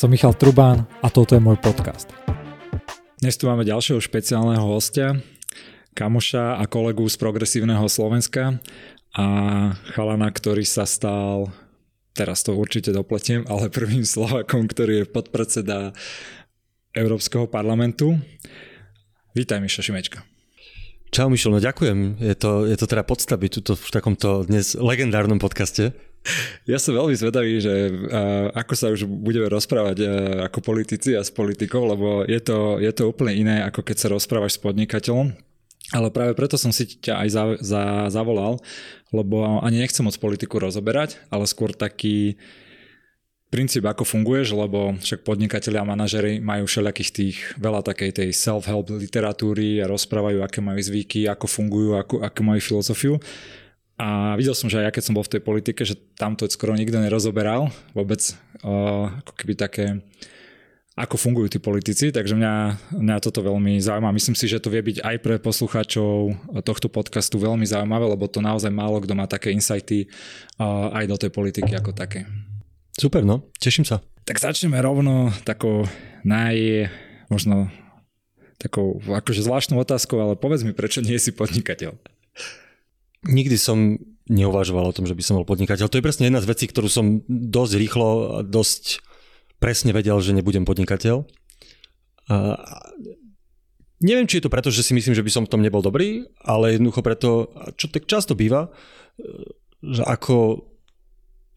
Som 0.00 0.16
Michal 0.16 0.32
Trubán 0.32 0.88
a 1.04 1.12
toto 1.12 1.36
je 1.36 1.44
môj 1.44 1.60
podcast. 1.60 2.08
Dnes 3.20 3.36
tu 3.36 3.44
máme 3.44 3.68
ďalšieho 3.68 4.00
špeciálneho 4.00 4.64
hostia, 4.64 5.20
kamoša 5.92 6.56
a 6.56 6.64
kolegu 6.64 7.04
z 7.04 7.20
Progresívneho 7.20 7.84
Slovenska 7.84 8.64
a 9.12 9.26
chalana, 9.92 10.32
ktorý 10.32 10.64
sa 10.64 10.88
stal, 10.88 11.52
teraz 12.16 12.40
to 12.40 12.56
určite 12.56 12.96
dopletiem, 12.96 13.44
ale 13.44 13.68
prvým 13.68 14.08
Slovakom, 14.08 14.72
ktorý 14.72 15.04
je 15.04 15.12
podpredseda 15.12 15.92
Európskeho 16.96 17.44
parlamentu. 17.44 18.16
Vítaj 19.36 19.60
Miša 19.60 19.84
Šimečka. 19.84 20.24
Čau 21.12 21.28
Mišel, 21.28 21.52
no 21.52 21.60
ďakujem. 21.60 22.24
Je 22.24 22.32
to, 22.40 22.64
je 22.64 22.76
to 22.80 22.88
teda 22.88 23.04
podsta 23.04 23.36
byť 23.36 23.50
tuto 23.52 23.76
v 23.76 23.88
takomto 23.92 24.48
dnes 24.48 24.80
legendárnom 24.80 25.36
podcaste. 25.36 25.92
Ja 26.68 26.76
som 26.76 26.92
veľmi 26.92 27.16
zvedavý, 27.16 27.64
že 27.64 27.88
ako 28.52 28.74
sa 28.76 28.92
už 28.92 29.08
budeme 29.08 29.48
rozprávať 29.48 30.04
ako 30.46 30.58
politici 30.60 31.16
a 31.16 31.24
s 31.24 31.32
politikou, 31.32 31.80
lebo 31.88 32.28
je 32.28 32.40
to, 32.44 32.76
je 32.76 32.92
to 32.92 33.08
úplne 33.08 33.32
iné, 33.32 33.56
ako 33.64 33.80
keď 33.80 33.96
sa 33.96 34.12
rozprávaš 34.12 34.60
s 34.60 34.62
podnikateľom. 34.62 35.32
Ale 35.90 36.12
práve 36.14 36.38
preto 36.38 36.54
som 36.54 36.70
si 36.70 36.86
ťa 36.86 37.24
aj 37.26 37.28
za, 37.32 37.44
za, 37.58 37.82
zavolal, 38.12 38.62
lebo 39.10 39.58
ani 39.64 39.82
nechcem 39.82 40.06
moc 40.06 40.14
politiku 40.22 40.62
rozoberať, 40.62 41.18
ale 41.32 41.50
skôr 41.50 41.74
taký 41.74 42.38
princíp, 43.50 43.82
ako 43.82 44.06
funguješ, 44.06 44.54
lebo 44.54 44.94
však 45.02 45.26
podnikatelia 45.26 45.82
a 45.82 45.90
manažery 45.90 46.38
majú 46.38 46.70
všelijakých 46.70 47.10
tých 47.10 47.36
veľa 47.58 47.82
takej 47.82 48.22
tej 48.22 48.28
self-help 48.30 48.94
literatúry 48.94 49.82
a 49.82 49.90
rozprávajú, 49.90 50.38
aké 50.46 50.62
majú 50.62 50.78
zvyky, 50.78 51.26
ako 51.26 51.50
fungujú, 51.50 51.98
ako, 51.98 52.22
ako 52.22 52.40
majú 52.46 52.60
filozofiu. 52.62 53.18
A 54.00 54.32
videl 54.40 54.56
som, 54.56 54.72
že 54.72 54.80
aj 54.80 54.84
ja 54.88 54.94
keď 54.96 55.02
som 55.04 55.12
bol 55.12 55.24
v 55.28 55.36
tej 55.36 55.42
politike, 55.44 55.84
že 55.84 55.92
tam 56.16 56.32
to 56.32 56.48
skoro 56.48 56.72
nikto 56.72 56.96
nerozoberal 56.96 57.68
vôbec 57.92 58.32
uh, 58.64 59.12
ako 59.20 59.32
keby 59.36 59.52
také 59.60 60.00
ako 60.96 61.16
fungujú 61.16 61.48
tí 61.56 61.58
politici, 61.60 62.12
takže 62.12 62.36
mňa, 62.36 62.54
mňa 62.92 63.16
toto 63.24 63.40
veľmi 63.40 63.80
zaujíma. 63.80 64.12
Myslím 64.12 64.36
si, 64.36 64.44
že 64.48 64.60
to 64.60 64.68
vie 64.68 64.84
byť 64.84 65.00
aj 65.00 65.16
pre 65.24 65.40
poslucháčov 65.40 66.36
tohto 66.60 66.92
podcastu 66.92 67.40
veľmi 67.40 67.64
zaujímavé, 67.64 68.04
lebo 68.04 68.28
to 68.28 68.44
naozaj 68.44 68.68
málo 68.68 69.00
kto 69.00 69.16
má 69.16 69.24
také 69.24 69.52
insighty 69.52 70.08
uh, 70.60 70.92
aj 70.96 71.04
do 71.08 71.16
tej 71.20 71.30
politiky 71.32 71.72
ako 71.76 71.92
také. 71.92 72.24
Super, 72.96 73.24
no, 73.24 73.48
teším 73.60 73.84
sa. 73.84 74.00
Tak 74.24 74.40
začneme 74.40 74.80
rovno 74.80 75.32
takou 75.44 75.88
naj, 76.24 76.88
možno 77.32 77.68
takou 78.60 79.00
akože 79.00 79.44
zvláštnou 79.44 79.80
otázkou, 79.80 80.20
ale 80.20 80.36
povedz 80.36 80.64
mi, 80.68 80.76
prečo 80.76 81.00
nie 81.00 81.16
si 81.16 81.32
podnikateľ? 81.32 81.96
Nikdy 83.26 83.56
som 83.60 84.00
neuvažoval 84.30 84.88
o 84.88 84.96
tom, 84.96 85.04
že 85.04 85.18
by 85.18 85.22
som 85.26 85.36
bol 85.42 85.48
podnikateľ. 85.48 85.90
To 85.90 85.98
je 85.98 86.06
presne 86.06 86.30
jedna 86.30 86.40
z 86.40 86.48
vecí, 86.48 86.64
ktorú 86.70 86.86
som 86.86 87.20
dosť 87.28 87.72
rýchlo 87.76 88.08
a 88.08 88.38
dosť 88.46 89.02
presne 89.58 89.90
vedel, 89.90 90.16
že 90.22 90.32
nebudem 90.32 90.64
podnikateľ. 90.64 91.26
A 92.30 92.36
neviem, 94.00 94.30
či 94.30 94.38
je 94.38 94.44
to 94.46 94.54
preto, 94.54 94.70
že 94.70 94.86
si 94.86 94.94
myslím, 94.94 95.18
že 95.18 95.26
by 95.26 95.30
som 95.34 95.44
v 95.44 95.52
tom 95.52 95.60
nebol 95.60 95.82
dobrý, 95.82 96.30
ale 96.46 96.78
jednoducho 96.78 97.02
preto, 97.02 97.30
čo 97.74 97.90
tak 97.90 98.06
často 98.06 98.38
býva, 98.38 98.70
že 99.82 100.06
ako 100.06 100.64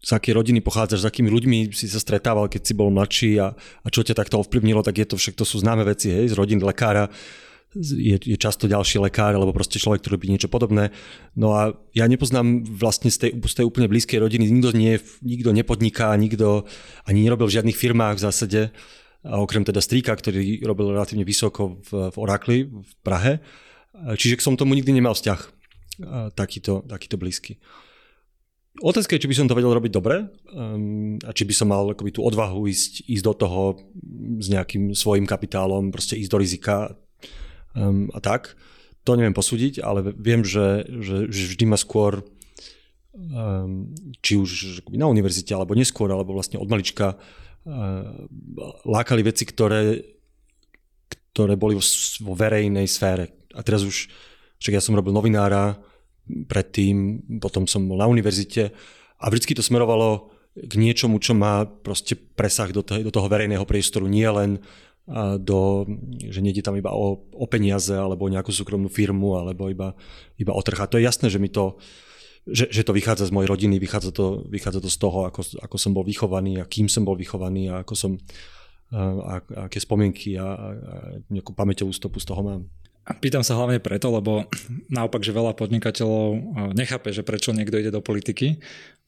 z 0.04 0.10
akej 0.12 0.36
rodiny 0.36 0.60
pochádzaš, 0.60 1.00
s 1.00 1.08
akými 1.08 1.32
ľuďmi 1.32 1.72
si 1.72 1.88
sa 1.88 1.96
stretával, 1.96 2.52
keď 2.52 2.60
si 2.60 2.74
bol 2.76 2.92
mladší 2.92 3.40
a, 3.40 3.56
a 3.56 3.86
čo 3.88 4.04
ťa 4.04 4.12
takto 4.12 4.36
ovplyvnilo, 4.36 4.84
tak 4.84 5.00
je 5.00 5.08
to 5.08 5.16
však 5.16 5.32
to 5.32 5.48
sú 5.48 5.64
známe 5.64 5.80
veci, 5.80 6.12
hej, 6.12 6.28
z 6.28 6.36
rodiny 6.36 6.60
lekára 6.60 7.08
je, 7.78 8.16
je 8.16 8.36
často 8.38 8.70
ďalší 8.70 9.02
lekár 9.02 9.34
alebo 9.34 9.50
proste 9.50 9.82
človek, 9.82 10.00
ktorý 10.00 10.16
robí 10.16 10.28
niečo 10.30 10.48
podobné. 10.48 10.94
No 11.34 11.54
a 11.58 11.74
ja 11.92 12.06
nepoznám 12.06 12.62
vlastne 12.64 13.10
z 13.10 13.18
tej, 13.18 13.30
z 13.42 13.54
tej 13.58 13.64
úplne 13.66 13.90
blízkej 13.90 14.22
rodiny, 14.22 14.46
nikto, 14.46 14.70
nie, 14.74 14.96
nikto 15.22 15.50
nepodniká, 15.50 16.14
nikto 16.14 16.64
ani 17.04 17.26
nerobil 17.26 17.50
v 17.50 17.56
žiadnych 17.60 17.78
firmách 17.78 18.16
v 18.18 18.24
zásade, 18.24 18.60
a 19.24 19.40
okrem 19.40 19.64
teda 19.64 19.80
strýka, 19.80 20.12
ktorý 20.12 20.60
robil 20.68 20.92
relatívne 20.92 21.24
vysoko 21.24 21.80
v, 21.88 22.12
v 22.12 22.16
Orakli 22.20 22.68
v 22.68 22.92
Prahe. 23.00 23.40
Čiže 23.96 24.44
som 24.44 24.52
tomu 24.52 24.76
nikdy 24.76 24.92
nemal 24.92 25.16
vzťah 25.16 25.40
takýto, 26.36 26.84
takýto 26.84 27.16
blízky. 27.16 27.56
Otázka 28.84 29.14
je, 29.14 29.22
či 29.22 29.30
by 29.30 29.36
som 29.38 29.46
to 29.46 29.54
vedel 29.54 29.70
robiť 29.70 29.92
dobre 29.94 30.26
um, 30.50 31.14
a 31.22 31.30
či 31.30 31.46
by 31.46 31.54
som 31.54 31.70
mal 31.70 31.94
akoby, 31.94 32.10
tú 32.10 32.26
odvahu 32.26 32.66
ísť, 32.66 33.06
ísť 33.06 33.24
do 33.24 33.34
toho 33.38 33.62
s 34.42 34.50
nejakým 34.50 34.98
svojim 34.98 35.30
kapitálom, 35.30 35.94
proste 35.94 36.18
ísť 36.18 36.30
do 36.34 36.38
rizika 36.42 36.90
um, 37.74 38.08
a 38.14 38.18
tak. 38.22 38.56
To 39.04 39.18
neviem 39.18 39.36
posúdiť, 39.36 39.84
ale 39.84 40.00
viem, 40.16 40.40
že, 40.40 40.88
že, 40.88 41.28
že 41.28 41.42
vždy 41.52 41.64
ma 41.68 41.76
skôr 41.76 42.24
um, 43.12 43.92
či 44.24 44.40
už 44.40 44.80
na 44.96 45.06
univerzite, 45.06 45.52
alebo 45.52 45.76
neskôr, 45.76 46.08
alebo 46.08 46.32
vlastne 46.32 46.56
od 46.56 46.70
malička 46.70 47.14
uh, 47.14 47.20
lákali 48.88 49.20
veci, 49.20 49.44
ktoré, 49.44 50.00
ktoré 51.36 51.54
boli 51.60 51.76
vo, 51.76 52.32
verejnej 52.32 52.88
sfére. 52.88 53.44
A 53.52 53.60
teraz 53.60 53.84
už, 53.84 54.08
však 54.62 54.74
ja 54.78 54.82
som 54.82 54.96
robil 54.96 55.12
novinára, 55.12 55.76
predtým, 56.24 57.20
potom 57.36 57.68
som 57.68 57.84
bol 57.84 58.00
na 58.00 58.08
univerzite 58.08 58.72
a 59.20 59.24
vždy 59.28 59.60
to 59.60 59.64
smerovalo 59.64 60.32
k 60.54 60.72
niečomu, 60.78 61.18
čo 61.18 61.34
má 61.34 61.66
proste 61.66 62.14
presah 62.14 62.70
do, 62.70 62.80
toho, 62.80 63.02
do 63.02 63.10
toho 63.10 63.26
verejného 63.26 63.66
priestoru, 63.66 64.06
nie 64.06 64.24
len 64.24 64.62
do, 65.36 65.84
že 66.16 66.40
nejde 66.40 66.64
tam 66.64 66.80
iba 66.80 66.88
o, 66.96 67.20
o 67.20 67.46
peniaze 67.46 67.92
alebo 67.92 68.24
o 68.24 68.32
nejakú 68.32 68.48
súkromnú 68.48 68.88
firmu 68.88 69.36
alebo 69.36 69.68
iba, 69.68 69.92
iba 70.40 70.52
o 70.56 70.60
trh. 70.64 70.80
A 70.80 70.88
to 70.88 70.96
je 70.96 71.04
jasné, 71.04 71.28
že 71.28 71.36
mi 71.36 71.52
to, 71.52 71.76
že, 72.48 72.72
že 72.72 72.84
to 72.88 72.96
vychádza 72.96 73.28
z 73.28 73.34
mojej 73.36 73.48
rodiny, 73.52 73.76
vychádza 73.76 74.16
to, 74.16 74.48
vychádza 74.48 74.80
to 74.80 74.88
z 74.88 74.98
toho, 75.00 75.28
ako, 75.28 75.44
ako 75.60 75.76
som 75.76 75.92
bol 75.92 76.04
vychovaný 76.08 76.60
a 76.60 76.68
kým 76.68 76.88
som 76.88 77.04
bol 77.04 77.20
vychovaný 77.20 77.68
a 77.68 77.84
ako 77.84 77.94
som 77.96 78.12
a, 78.94 79.40
a 79.40 79.66
aké 79.66 79.80
spomienky 79.80 80.38
a, 80.38 80.44
a 80.44 80.70
nejakú 81.32 81.52
pamäťovú 81.56 81.92
stopu 81.92 82.20
z 82.20 82.28
toho 82.30 82.40
mám. 82.44 82.62
Pýtam 83.04 83.44
sa 83.44 83.60
hlavne 83.60 83.84
preto, 83.84 84.08
lebo 84.08 84.48
naopak, 84.88 85.20
že 85.20 85.36
veľa 85.36 85.52
podnikateľov 85.52 86.28
nechápe, 86.72 87.12
že 87.12 87.20
prečo 87.20 87.52
niekto 87.52 87.76
ide 87.76 87.92
do 87.92 88.00
politiky, 88.00 88.56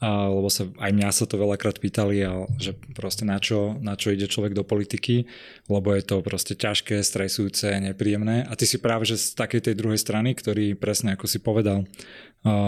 lebo 0.04 0.52
sa, 0.52 0.68
aj 0.68 0.92
mňa 0.92 1.08
sa 1.16 1.24
to 1.24 1.40
veľakrát 1.40 1.80
pýtali, 1.80 2.20
že 2.60 2.76
proste 2.92 3.24
na 3.24 3.40
čo, 3.40 3.80
na 3.80 3.96
čo 3.96 4.12
ide 4.12 4.28
človek 4.28 4.52
do 4.52 4.68
politiky, 4.68 5.24
lebo 5.72 5.96
je 5.96 6.04
to 6.04 6.20
proste 6.20 6.60
ťažké, 6.60 7.00
stresujúce, 7.00 7.72
nepríjemné. 7.80 8.44
A 8.44 8.52
ty 8.52 8.68
si 8.68 8.76
práve 8.76 9.08
že 9.08 9.16
z 9.16 9.32
takej 9.32 9.72
tej 9.72 9.74
druhej 9.80 9.96
strany, 9.96 10.36
ktorý 10.36 10.76
presne 10.76 11.16
ako 11.16 11.24
si 11.24 11.40
povedal, 11.40 11.88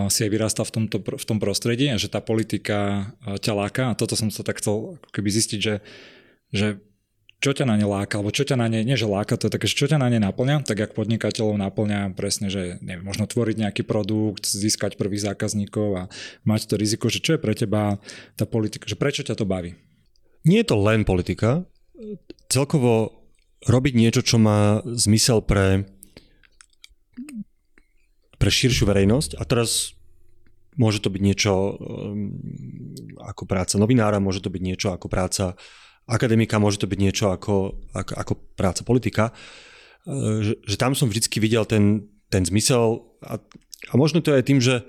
si 0.09 0.25
aj 0.25 0.33
vyrastal 0.33 0.65
v, 0.65 0.73
tomto, 0.81 0.97
v 1.05 1.25
tom 1.29 1.37
prostredí 1.37 1.93
a 1.93 2.01
že 2.01 2.09
tá 2.09 2.25
politika 2.25 3.13
ťa 3.21 3.53
láka. 3.53 3.83
A 3.93 3.99
toto 4.01 4.17
som 4.17 4.33
sa 4.33 4.41
tak 4.41 4.65
chcel 4.65 4.97
keby 5.13 5.29
zistiť, 5.29 5.61
že, 5.61 5.85
že 6.57 6.81
čo 7.39 7.55
ťa 7.55 7.71
na 7.71 7.79
ne 7.79 7.87
láka, 7.87 8.19
alebo 8.19 8.35
čo 8.35 8.43
ťa 8.43 8.59
na 8.59 8.67
ne, 8.67 8.83
nie 8.83 8.99
že 8.99 9.07
láka, 9.07 9.39
to 9.39 9.47
je 9.47 9.55
také, 9.55 9.71
čo 9.71 9.87
ťa 9.87 10.03
na 10.03 10.11
ne 10.11 10.19
naplňa, 10.19 10.67
tak 10.67 10.83
jak 10.83 10.91
podnikateľov 10.99 11.55
naplňa 11.55 12.19
presne, 12.19 12.51
že 12.51 12.83
neviem, 12.83 13.07
možno 13.07 13.31
tvoriť 13.31 13.63
nejaký 13.63 13.83
produkt, 13.87 14.43
získať 14.43 14.99
prvých 14.99 15.23
zákazníkov 15.23 15.89
a 15.95 16.03
mať 16.43 16.67
to 16.67 16.75
riziko, 16.75 17.07
že 17.07 17.23
čo 17.23 17.39
je 17.39 17.43
pre 17.43 17.55
teba 17.55 18.03
tá 18.35 18.43
politika, 18.43 18.91
že 18.91 18.99
prečo 18.99 19.23
ťa 19.23 19.39
to 19.39 19.47
baví? 19.47 19.79
Nie 20.43 20.67
je 20.67 20.75
to 20.75 20.83
len 20.83 21.07
politika. 21.07 21.63
Celkovo 22.51 23.23
robiť 23.67 23.95
niečo, 23.95 24.23
čo 24.27 24.43
má 24.43 24.83
zmysel 24.83 25.39
pre, 25.43 25.87
pre 28.35 28.51
širšiu 28.51 28.83
verejnosť 28.83 29.39
a 29.39 29.43
teraz 29.47 29.95
môže 30.79 31.03
to 31.03 31.11
byť 31.11 31.23
niečo 31.23 31.55
um, 31.55 32.35
ako 33.23 33.47
práca 33.47 33.79
novinára, 33.79 34.23
môže 34.23 34.43
to 34.43 34.51
byť 34.51 34.63
niečo 34.63 34.89
ako 34.95 35.07
práca 35.11 35.59
akademika, 36.09 36.57
môže 36.57 36.81
to 36.81 36.89
byť 36.89 36.99
niečo 36.99 37.29
ako, 37.29 37.77
ako, 37.93 38.13
ako 38.17 38.33
práca 38.57 38.83
politika, 38.83 39.31
e, 40.09 40.43
že, 40.43 40.55
že 40.65 40.77
tam 40.81 40.97
som 40.97 41.07
vždy 41.07 41.29
videl 41.39 41.69
ten, 41.69 42.09
ten 42.33 42.43
zmysel 42.43 43.05
a, 43.21 43.37
a 43.89 43.95
možno 43.95 44.25
to 44.25 44.33
je 44.33 44.43
tým, 44.43 44.59
že 44.59 44.83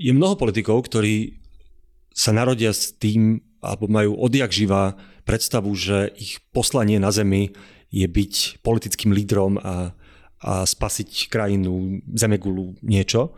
je 0.00 0.12
mnoho 0.16 0.40
politikov, 0.40 0.88
ktorí 0.88 1.44
sa 2.14 2.32
narodia 2.32 2.72
s 2.72 2.96
tým, 2.96 3.44
alebo 3.60 3.86
majú 3.90 4.16
odjak 4.16 4.50
živá 4.50 4.96
predstavu, 5.28 5.70
že 5.76 6.08
ich 6.16 6.40
poslanie 6.50 6.96
na 6.96 7.12
Zemi 7.12 7.52
je 7.92 8.06
byť 8.08 8.64
politickým 8.64 9.12
lídrom 9.12 9.60
a, 9.60 9.92
a 10.40 10.64
spasiť 10.64 11.28
krajinu, 11.28 12.00
zemegulu, 12.16 12.76
niečo. 12.80 13.36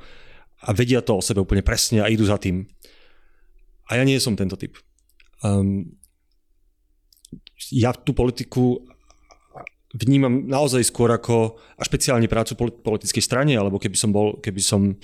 A 0.61 0.76
vedia 0.76 1.02
to 1.02 1.19
o 1.19 1.25
sebe 1.25 1.41
úplne 1.43 1.64
presne 1.64 2.05
a 2.05 2.11
idú 2.11 2.25
za 2.29 2.37
tým. 2.37 2.69
A 3.91 3.99
ja 3.99 4.05
nie 4.06 4.20
som 4.23 4.38
tento 4.38 4.55
typ. 4.55 4.79
Um, 5.40 5.96
ja 7.72 7.92
tú 7.92 8.16
politiku 8.16 8.84
vnímam 9.94 10.46
naozaj 10.46 10.87
skôr 10.87 11.10
ako, 11.10 11.58
a 11.78 11.82
špeciálne 11.82 12.31
prácu 12.31 12.54
politickej 12.84 13.25
strane, 13.25 13.58
alebo 13.58 13.81
keby 13.82 13.96
som 13.98 14.14
bol, 14.14 14.38
keby 14.38 14.62
som, 14.62 14.94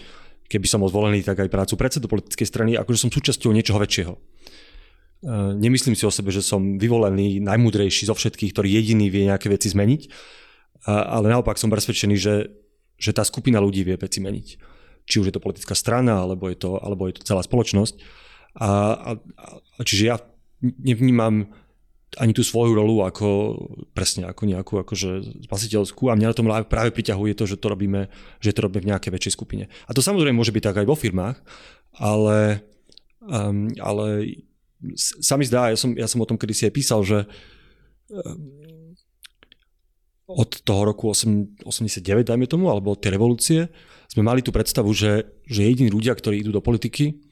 keby 0.47 0.67
som 0.69 0.83
bol 0.83 0.91
zvolený, 0.93 1.27
tak 1.27 1.43
aj 1.43 1.51
prácu 1.51 1.75
predsedu 1.75 2.07
politickej 2.07 2.47
strany, 2.47 2.71
akože 2.79 3.07
som 3.07 3.11
súčasťou 3.11 3.51
niečoho 3.51 3.83
väčšieho. 3.83 4.15
Uh, 5.27 5.57
nemyslím 5.59 5.97
si 5.97 6.07
o 6.07 6.13
sebe, 6.13 6.31
že 6.31 6.45
som 6.45 6.79
vyvolený, 6.79 7.41
najmúdrejší 7.43 8.07
zo 8.07 8.15
všetkých, 8.15 8.53
ktorý 8.53 8.69
jediný 8.69 9.11
vie 9.11 9.27
nejaké 9.27 9.51
veci 9.51 9.73
zmeniť, 9.73 10.03
ale 10.87 11.27
naopak 11.35 11.59
som 11.59 11.67
presvedčený, 11.67 12.15
že, 12.15 12.47
že 12.95 13.11
tá 13.11 13.27
skupina 13.27 13.59
ľudí 13.59 13.83
vie 13.83 13.99
veci 13.99 14.23
meniť. 14.23 14.49
Či 15.07 15.19
už 15.19 15.27
je 15.31 15.35
to 15.35 15.43
politická 15.43 15.75
strana, 15.75 16.23
alebo 16.23 16.47
je 16.47 16.59
to, 16.59 16.79
alebo 16.79 17.11
je 17.11 17.19
to 17.19 17.27
celá 17.27 17.43
spoločnosť. 17.43 17.99
A, 18.57 18.69
a, 18.97 19.11
a 19.77 19.81
čiže 19.85 20.09
ja 20.09 20.17
nevnímam 20.61 21.53
ani 22.17 22.33
tú 22.33 22.41
svoju 22.41 22.73
rolu 22.73 23.05
ako 23.05 23.29
presne 23.93 24.25
ako 24.25 24.43
nejakú 24.49 24.75
akože 24.81 25.45
spasiteľskú 25.51 26.09
a 26.09 26.17
mňa 26.17 26.33
na 26.33 26.37
tom 26.37 26.49
práve 26.65 26.95
priťahuje 26.95 27.37
to, 27.37 27.45
že 27.45 27.61
to 27.61 27.67
robíme, 27.69 28.09
že 28.41 28.57
to 28.57 28.65
robíme 28.65 28.89
v 28.89 28.91
nejakej 28.95 29.13
väčšej 29.13 29.37
skupine. 29.37 29.69
A 29.85 29.91
to 29.93 30.01
samozrejme 30.01 30.39
môže 30.39 30.55
byť 30.55 30.65
tak 30.65 30.81
aj 30.81 30.87
vo 30.89 30.97
firmách, 30.97 31.37
ale, 32.01 32.65
um, 33.21 33.69
ale 33.77 34.39
sa 34.97 35.37
mi 35.37 35.45
zdá, 35.45 35.75
ja 35.75 35.77
som, 35.77 35.93
ja 35.93 36.09
som 36.09 36.23
o 36.25 36.29
tom 36.29 36.41
kedysi 36.41 36.71
aj 36.71 36.73
písal, 36.73 37.01
že 37.05 37.29
um, 38.09 38.65
od 40.27 40.51
toho 40.65 40.83
roku 40.89 41.13
8, 41.13 41.63
89, 41.69 42.27
dajme 42.27 42.47
tomu, 42.51 42.73
alebo 42.73 42.97
od 42.97 43.01
tej 43.03 43.15
revolúcie, 43.15 43.61
sme 44.11 44.27
mali 44.27 44.43
tú 44.43 44.51
predstavu, 44.51 44.91
že, 44.91 45.27
že 45.47 45.63
jediní 45.63 45.91
ľudia, 45.93 46.17
ktorí 46.17 46.43
idú 46.43 46.51
do 46.51 46.63
politiky, 46.63 47.26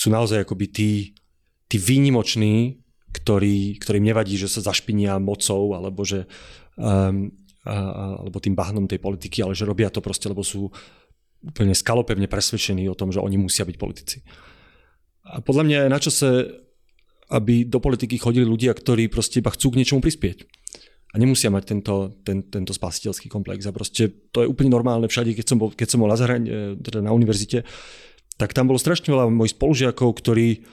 sú 0.00 0.08
naozaj 0.08 0.48
akoby 0.48 0.66
tí, 0.72 0.90
tí 1.68 1.76
výnimoční, 1.76 2.80
ktorý, 3.12 3.76
ktorým 3.76 4.08
nevadí, 4.08 4.40
že 4.40 4.48
sa 4.48 4.64
zašpinia 4.64 5.20
mocou 5.20 5.76
alebo 5.76 6.08
že 6.08 6.24
um, 6.80 7.28
a, 7.68 7.76
alebo 8.24 8.40
tým 8.40 8.56
bahnom 8.56 8.88
tej 8.88 8.96
politiky, 8.96 9.44
ale 9.44 9.52
že 9.52 9.68
robia 9.68 9.92
to 9.92 10.00
proste, 10.00 10.24
lebo 10.32 10.40
sú 10.40 10.72
úplne 11.44 11.76
skalopevne 11.76 12.24
presvedčení 12.24 12.88
o 12.88 12.96
tom, 12.96 13.12
že 13.12 13.20
oni 13.20 13.36
musia 13.36 13.68
byť 13.68 13.76
politici. 13.76 14.24
A 15.28 15.44
podľa 15.44 15.64
mňa 15.68 15.78
je 15.84 15.92
na 15.92 16.00
čase, 16.00 16.28
aby 17.30 17.68
do 17.68 17.78
politiky 17.78 18.16
chodili 18.16 18.48
ľudia, 18.48 18.72
ktorí 18.72 19.12
proste 19.12 19.44
iba 19.44 19.52
chcú 19.52 19.72
k 19.72 19.78
niečomu 19.84 20.00
prispieť. 20.00 20.48
A 21.10 21.18
nemusia 21.18 21.50
mať 21.50 21.64
tento, 21.74 22.22
ten, 22.22 22.46
tento 22.46 22.70
spasiteľský 22.70 23.26
komplex. 23.26 23.66
A 23.66 23.74
proste 23.74 24.30
to 24.30 24.46
je 24.46 24.50
úplne 24.50 24.70
normálne 24.70 25.10
všade, 25.10 25.34
keď 25.34 25.46
som 25.46 25.58
bol, 25.58 25.74
keď 25.74 25.88
som 25.90 25.98
bol 25.98 26.06
na, 26.06 26.14
zahrani- 26.14 26.46
e, 26.46 26.60
teda 26.78 27.02
na 27.02 27.10
univerzite, 27.10 27.66
tak 28.40 28.56
tam 28.56 28.72
bolo 28.72 28.80
strašne 28.80 29.12
veľa 29.12 29.28
mojich 29.28 29.52
spolužiakov, 29.52 30.08
ktorí 30.16 30.64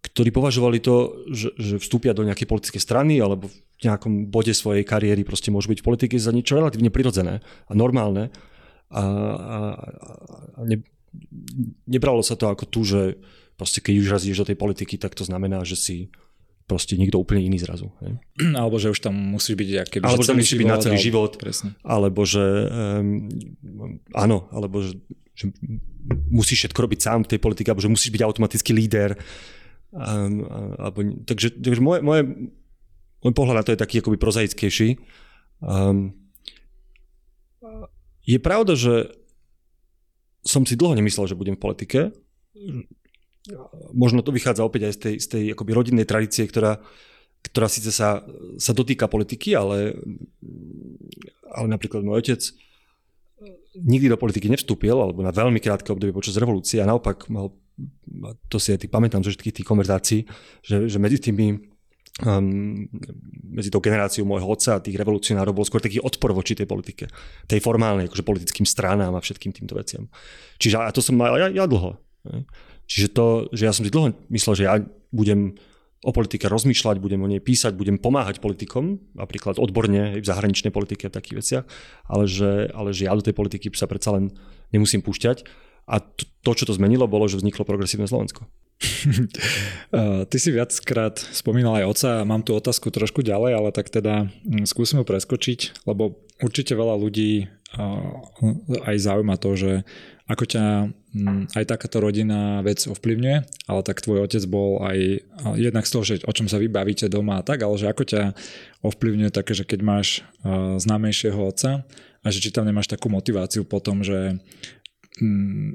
ktorí 0.00 0.32
považovali 0.32 0.80
to, 0.80 1.28
že, 1.28 1.52
že 1.60 1.76
vstúpia 1.76 2.16
do 2.16 2.24
nejakej 2.24 2.48
politickej 2.48 2.80
strany 2.80 3.20
alebo 3.20 3.52
v 3.52 3.80
nejakom 3.84 4.32
bode 4.32 4.52
svojej 4.56 4.80
kariéry 4.80 5.28
proste 5.28 5.52
môžu 5.52 5.72
byť 5.76 5.84
v 5.84 5.86
politike 5.86 6.16
za 6.16 6.32
niečo 6.32 6.56
relatívne 6.56 6.88
prirodzené 6.88 7.44
a 7.68 7.72
normálne. 7.76 8.32
A, 8.88 9.04
a, 9.04 9.58
a 10.56 10.60
ne, 10.64 10.80
nebralo 11.84 12.24
sa 12.24 12.34
to 12.34 12.48
ako 12.48 12.64
tu, 12.64 12.80
že 12.88 13.20
proste 13.60 13.84
keď 13.84 13.94
už 14.00 14.08
razíš 14.08 14.36
do 14.40 14.48
tej 14.48 14.56
politiky, 14.56 14.96
tak 14.96 15.12
to 15.12 15.28
znamená, 15.28 15.68
že 15.68 15.76
si 15.76 15.96
proste 16.64 16.96
niekto 16.96 17.20
úplne 17.20 17.44
iný 17.44 17.60
zrazu. 17.60 17.92
Hej. 18.00 18.16
Alebo 18.60 18.80
že 18.80 18.88
už 18.88 19.04
tam 19.04 19.12
musíš 19.12 19.60
byť 19.60 19.68
aké, 19.84 19.96
Alebo 20.00 20.24
že 20.24 20.32
tam 20.32 20.40
musíš 20.40 20.58
byť 20.64 20.70
na 20.70 20.78
celý 20.80 20.96
život. 20.96 21.36
Presne. 21.36 21.76
Alebo 21.84 22.24
že 22.24 22.40
um, 22.40 23.28
áno, 24.16 24.48
alebo 24.48 24.80
že, 24.80 24.96
že 25.40 25.48
musíš 26.28 26.68
všetko 26.68 26.80
robiť 26.84 27.00
sám 27.00 27.24
v 27.24 27.30
tej 27.32 27.40
politike, 27.40 27.72
alebo 27.72 27.80
že 27.80 27.88
musíš 27.88 28.12
byť 28.12 28.22
automaticky 28.28 28.76
líder 28.76 29.16
Um, 29.90 30.46
alebo, 30.78 31.02
takže 31.26 31.58
takže 31.58 31.82
moje, 31.82 31.98
moje, 32.06 32.22
môj 33.26 33.34
pohľad 33.34 33.58
na 33.58 33.64
to 33.66 33.74
je 33.74 33.82
taký 33.82 33.98
akoby 33.98 34.22
prozaickejší. 34.22 35.02
Um, 35.58 36.14
je 38.22 38.38
pravda, 38.38 38.78
že 38.78 39.10
som 40.46 40.62
si 40.62 40.78
dlho 40.78 40.94
nemyslel, 40.94 41.26
že 41.26 41.34
budem 41.34 41.58
v 41.58 41.64
politike. 41.66 42.00
Možno 43.90 44.22
to 44.22 44.30
vychádza 44.30 44.62
opäť 44.62 44.88
aj 44.88 44.94
z 44.94 45.00
tej, 45.02 45.14
z 45.18 45.26
tej 45.26 45.44
akoby 45.58 45.70
rodinnej 45.74 46.06
tradície, 46.06 46.46
ktorá, 46.46 46.78
ktorá 47.42 47.66
síce 47.66 47.90
sa, 47.90 48.22
sa 48.62 48.70
dotýka 48.70 49.10
politiky, 49.10 49.58
ale, 49.58 49.98
ale 51.50 51.66
napríklad 51.66 52.06
môj 52.06 52.22
otec 52.22 52.40
nikdy 53.76 54.10
do 54.10 54.18
politiky 54.18 54.50
nevstúpil, 54.50 54.94
alebo 54.94 55.22
na 55.22 55.30
veľmi 55.30 55.62
krátke 55.62 55.94
obdobie 55.94 56.14
počas 56.14 56.38
revolúcie 56.38 56.82
a 56.82 56.88
naopak 56.88 57.30
mal 57.30 57.54
to 58.52 58.60
si 58.60 58.76
aj 58.76 58.84
tý, 58.84 58.86
pamätám 58.92 59.24
zo 59.24 59.32
všetkých 59.32 59.56
tých 59.62 59.68
konverzácií, 59.68 60.20
že, 60.60 60.84
že 60.84 60.98
medzi 61.00 61.16
tými 61.16 61.56
um, 62.24 62.84
medzi 63.56 63.72
tou 63.72 63.80
generáciou 63.80 64.28
môjho 64.28 64.46
otca 64.48 64.76
a 64.76 64.82
tých 64.84 64.96
revolucionárov 65.00 65.56
bol 65.56 65.64
skôr 65.64 65.80
taký 65.80 66.02
odpor 66.02 66.36
voči 66.36 66.52
tej 66.52 66.68
politike. 66.68 67.08
Tej 67.48 67.60
formálnej, 67.64 68.10
akože 68.10 68.26
politickým 68.26 68.68
stranám 68.68 69.16
a 69.16 69.24
všetkým 69.24 69.52
týmto 69.54 69.76
veciam. 69.76 70.12
Čiže 70.60 70.76
a 70.84 70.92
to 70.92 71.00
som 71.00 71.16
mal 71.16 71.36
ja, 71.40 71.48
ja 71.48 71.64
dlho. 71.64 71.96
Ne? 72.28 72.44
Čiže 72.84 73.08
to, 73.14 73.26
že 73.54 73.70
ja 73.70 73.72
som 73.72 73.86
si 73.86 73.92
dlho 73.92 74.12
myslel, 74.28 74.54
že 74.58 74.64
ja 74.66 74.76
budem 75.14 75.56
o 76.00 76.10
politike 76.16 76.48
rozmýšľať, 76.48 76.96
budem 76.96 77.20
o 77.20 77.28
nej 77.28 77.44
písať, 77.44 77.76
budem 77.76 78.00
pomáhať 78.00 78.40
politikom, 78.40 78.96
napríklad 79.12 79.60
odborne 79.60 80.16
v 80.16 80.24
zahraničnej 80.24 80.72
politike 80.72 81.08
a 81.08 81.12
takých 81.12 81.36
veciach, 81.36 81.64
ale 82.08 82.24
že, 82.24 82.72
ale 82.72 82.96
že 82.96 83.04
ja 83.04 83.12
do 83.12 83.20
tej 83.20 83.36
politiky 83.36 83.68
sa 83.76 83.84
predsa 83.84 84.16
len 84.16 84.32
nemusím 84.72 85.04
púšťať. 85.04 85.44
A 85.90 86.00
to, 86.46 86.50
čo 86.54 86.64
to 86.64 86.76
zmenilo, 86.76 87.10
bolo, 87.10 87.26
že 87.26 87.42
vzniklo 87.42 87.66
progresívne 87.66 88.06
Slovensko. 88.06 88.46
Ty 90.30 90.36
si 90.38 90.48
viackrát 90.54 91.20
spomínal 91.20 91.82
aj 91.82 91.88
oca, 91.90 92.10
mám 92.24 92.46
tu 92.46 92.56
otázku 92.56 92.88
trošku 92.88 93.20
ďalej, 93.20 93.52
ale 93.58 93.68
tak 93.74 93.92
teda 93.92 94.30
mm, 94.46 94.64
skúsim 94.64 95.02
ho 95.02 95.04
preskočiť, 95.04 95.84
lebo 95.84 96.16
určite 96.40 96.72
veľa 96.72 96.96
ľudí 96.96 97.50
aj 98.82 98.96
zaujíma 98.98 99.36
to, 99.38 99.50
že 99.54 99.72
ako 100.26 100.44
ťa 100.46 100.64
aj 101.58 101.64
takáto 101.66 101.98
rodina 101.98 102.62
vec 102.62 102.86
ovplyvňuje, 102.86 103.36
ale 103.66 103.80
tak 103.82 103.98
tvoj 103.98 104.30
otec 104.30 104.46
bol 104.46 104.78
aj 104.86 105.26
jednak 105.58 105.82
z 105.82 105.90
toho, 105.90 106.04
že 106.06 106.14
o 106.22 106.30
čom 106.30 106.46
sa 106.46 106.62
vybavíte 106.62 107.10
doma 107.10 107.42
a 107.42 107.46
tak, 107.46 107.66
ale 107.66 107.74
že 107.74 107.90
ako 107.90 108.02
ťa 108.06 108.22
ovplyvňuje 108.86 109.30
také, 109.34 109.52
že 109.58 109.66
keď 109.66 109.80
máš 109.82 110.22
známejšieho 110.78 111.40
otca 111.42 111.82
a 112.20 112.26
že 112.30 112.38
či 112.38 112.54
tam 112.54 112.62
nemáš 112.62 112.86
takú 112.86 113.10
motiváciu 113.10 113.66
potom, 113.66 114.06
že 114.06 114.38
Mm, 114.38 114.79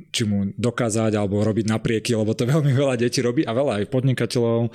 či 0.09 0.23
mu 0.25 0.49
dokázať 0.55 1.11
alebo 1.13 1.43
robiť 1.43 1.67
naprieky, 1.67 2.15
lebo 2.15 2.31
to 2.33 2.47
veľmi 2.53 2.71
veľa 2.71 2.95
detí 2.95 3.19
robí 3.19 3.43
a 3.43 3.51
veľa 3.51 3.83
aj 3.83 3.91
podnikateľov 3.91 4.71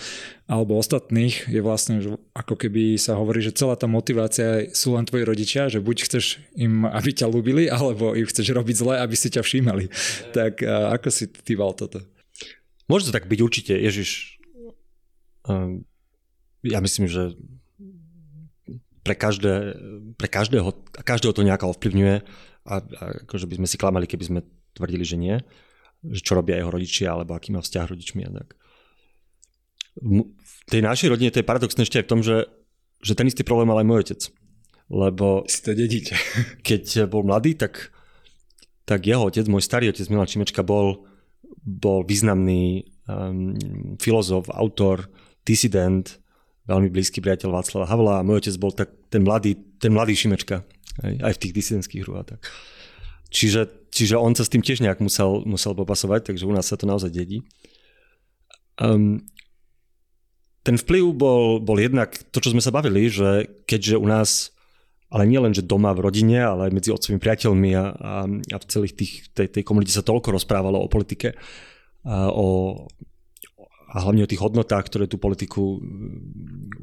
alebo 0.47 0.73
ostatných 0.79 1.49
je 1.49 1.61
vlastne 1.65 2.21
ako 2.37 2.55
keby 2.55 3.01
sa 3.01 3.17
hovorí, 3.17 3.41
že 3.41 3.57
celá 3.57 3.75
tá 3.75 3.89
motivácia 3.89 4.69
sú 4.77 4.95
len 4.95 5.09
tvoji 5.09 5.25
rodičia, 5.27 5.73
že 5.73 5.83
buď 5.83 5.97
chceš 6.07 6.39
im, 6.55 6.85
aby 6.87 7.11
ťa 7.15 7.27
ľúbili, 7.31 7.71
alebo 7.71 8.12
im 8.15 8.27
chceš 8.27 8.53
robiť 8.53 8.77
zle, 8.77 8.95
aby 9.01 9.15
si 9.17 9.29
ťa 9.33 9.43
všímali. 9.43 9.87
Tak 10.31 10.62
ako 10.62 11.09
si 11.11 11.27
ty 11.27 11.59
val 11.59 11.75
toto? 11.75 12.03
Môže 12.87 13.11
to 13.11 13.17
tak 13.17 13.27
byť 13.27 13.41
určite, 13.43 13.75
Ježiš. 13.75 14.39
Um, 15.47 15.87
ja 16.62 16.79
myslím, 16.79 17.11
že 17.11 17.35
pre, 19.00 19.14
každé, 19.17 19.76
pre 20.17 20.29
každého, 20.29 20.69
každého 21.05 21.32
to 21.32 21.47
nejako 21.47 21.73
ovplyvňuje 21.73 22.17
a, 22.69 22.75
a 22.79 23.05
akože 23.25 23.47
by 23.49 23.55
sme 23.62 23.69
si 23.69 23.76
klamali, 23.81 24.05
keby 24.05 24.25
sme 24.25 24.41
tvrdili, 24.76 25.05
že 25.05 25.17
nie, 25.17 25.37
že 26.05 26.20
čo 26.20 26.37
robia 26.37 26.61
jeho 26.61 26.73
rodičia, 26.73 27.12
alebo 27.12 27.37
aký 27.37 27.52
má 27.52 27.61
vzťah 27.64 27.91
rodičmi 27.91 28.23
a 28.29 28.31
tak. 28.41 28.49
V 30.00 30.71
tej 30.71 30.80
našej 30.85 31.09
rodine 31.11 31.33
to 31.33 31.40
je 31.40 31.49
paradoxné 31.49 31.85
ešte 31.85 31.99
aj 32.00 32.04
v 32.07 32.11
tom, 32.11 32.21
že, 32.23 32.47
že 33.02 33.16
ten 33.16 33.28
istý 33.28 33.42
problém 33.42 33.69
mal 33.69 33.80
aj 33.80 33.88
môj 33.88 34.00
otec. 34.07 34.21
Lebo 34.90 35.47
si 35.47 35.61
to 35.62 35.73
dedíte. 35.76 36.14
keď 36.66 37.11
bol 37.11 37.26
mladý, 37.26 37.57
tak, 37.57 37.92
tak 38.85 39.04
jeho 39.04 39.28
otec, 39.28 39.45
môj 39.49 39.64
starý 39.64 39.90
otec 39.90 40.07
Milan 40.09 40.30
Čimečka 40.30 40.62
bol, 40.62 41.04
bol 41.64 42.07
významný 42.07 42.87
um, 43.09 43.57
filozof, 43.99 44.49
autor, 44.52 45.11
disident, 45.45 46.21
veľmi 46.71 46.89
blízky 46.95 47.19
priateľ 47.19 47.50
Václava 47.50 47.91
Havla 47.91 48.15
a 48.23 48.27
môj 48.27 48.47
otec 48.47 48.55
bol 48.62 48.71
tak 48.71 48.95
ten 49.11 49.27
mladý, 49.27 49.59
ten 49.83 49.91
mladý 49.91 50.15
Šimečka, 50.15 50.62
aj, 51.03 51.15
aj 51.19 51.33
v 51.35 51.41
tých 51.43 51.53
disidentských 51.59 52.03
hrách. 52.07 52.39
Tak. 52.39 52.41
Čiže, 53.31 53.91
čiže 53.91 54.15
on 54.19 54.35
sa 54.39 54.47
s 54.47 54.50
tým 54.50 54.62
tiež 54.62 54.83
nejak 54.83 55.03
musel, 55.03 55.43
musel 55.47 55.75
popasovať, 55.75 56.31
takže 56.31 56.47
u 56.47 56.53
nás 56.55 56.67
sa 56.71 56.79
to 56.79 56.87
naozaj 56.87 57.11
dedí. 57.11 57.43
Um, 58.79 59.23
ten 60.62 60.77
vplyv 60.77 61.05
bol, 61.17 61.45
bol 61.62 61.79
jednak 61.79 62.15
to, 62.31 62.39
čo 62.43 62.53
sme 62.53 62.62
sa 62.62 62.75
bavili, 62.75 63.09
že 63.09 63.49
keďže 63.65 63.97
u 63.97 64.07
nás, 64.07 64.53
ale 65.09 65.27
nie 65.27 65.41
len, 65.41 65.55
že 65.57 65.67
doma 65.67 65.91
v 65.97 66.05
rodine, 66.05 66.43
ale 66.43 66.69
aj 66.69 66.75
medzi 66.75 66.91
otcovými 66.93 67.23
priateľmi 67.23 67.71
a, 67.75 67.85
a, 67.91 68.15
a 68.29 68.57
v 68.61 68.69
celých 68.69 68.95
tých, 68.95 69.12
tej, 69.33 69.49
tej 69.50 69.62
komunite 69.65 69.95
sa 69.95 70.05
toľko 70.05 70.37
rozprávalo 70.37 70.79
o 70.79 70.91
politike, 70.91 71.35
a 72.00 72.33
o, 72.33 72.89
a 73.90 73.97
hlavne 74.06 74.23
o 74.23 74.30
tých 74.30 74.38
hodnotách, 74.38 74.87
ktoré 74.87 75.11
tú 75.11 75.18
politiku 75.18 75.82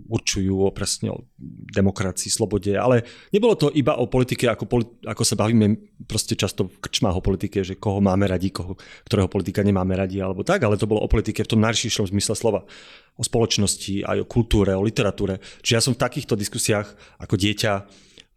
určujú, 0.08 0.68
o 0.68 0.72
presne 0.76 1.16
o 1.16 1.24
demokracii, 1.72 2.28
slobode, 2.28 2.76
ale 2.76 3.04
nebolo 3.32 3.56
to 3.56 3.72
iba 3.72 3.96
o 3.96 4.12
politike, 4.12 4.48
ako, 4.48 4.84
ako 5.08 5.24
sa 5.24 5.40
bavíme 5.40 5.80
proste 6.04 6.36
často 6.36 6.68
v 6.68 6.80
krčmách 6.84 7.20
o 7.20 7.24
politike, 7.24 7.64
že 7.64 7.80
koho 7.80 8.04
máme 8.04 8.28
radi, 8.28 8.52
koho, 8.52 8.76
ktorého 9.08 9.32
politika 9.32 9.64
nemáme 9.64 9.96
radi, 9.96 10.20
alebo 10.20 10.44
tak, 10.44 10.64
ale 10.68 10.76
to 10.76 10.88
bolo 10.88 11.04
o 11.04 11.12
politike 11.12 11.44
v 11.44 11.52
tom 11.56 11.64
najširšom 11.64 12.12
zmysle 12.12 12.36
slova. 12.36 12.68
O 13.16 13.24
spoločnosti, 13.24 14.04
aj 14.04 14.24
o 14.24 14.30
kultúre, 14.30 14.76
o 14.76 14.84
literatúre. 14.84 15.40
Čiže 15.64 15.76
ja 15.76 15.84
som 15.84 15.96
v 15.96 16.04
takýchto 16.04 16.36
diskusiách 16.36 16.92
ako 17.24 17.36
dieťa 17.40 17.72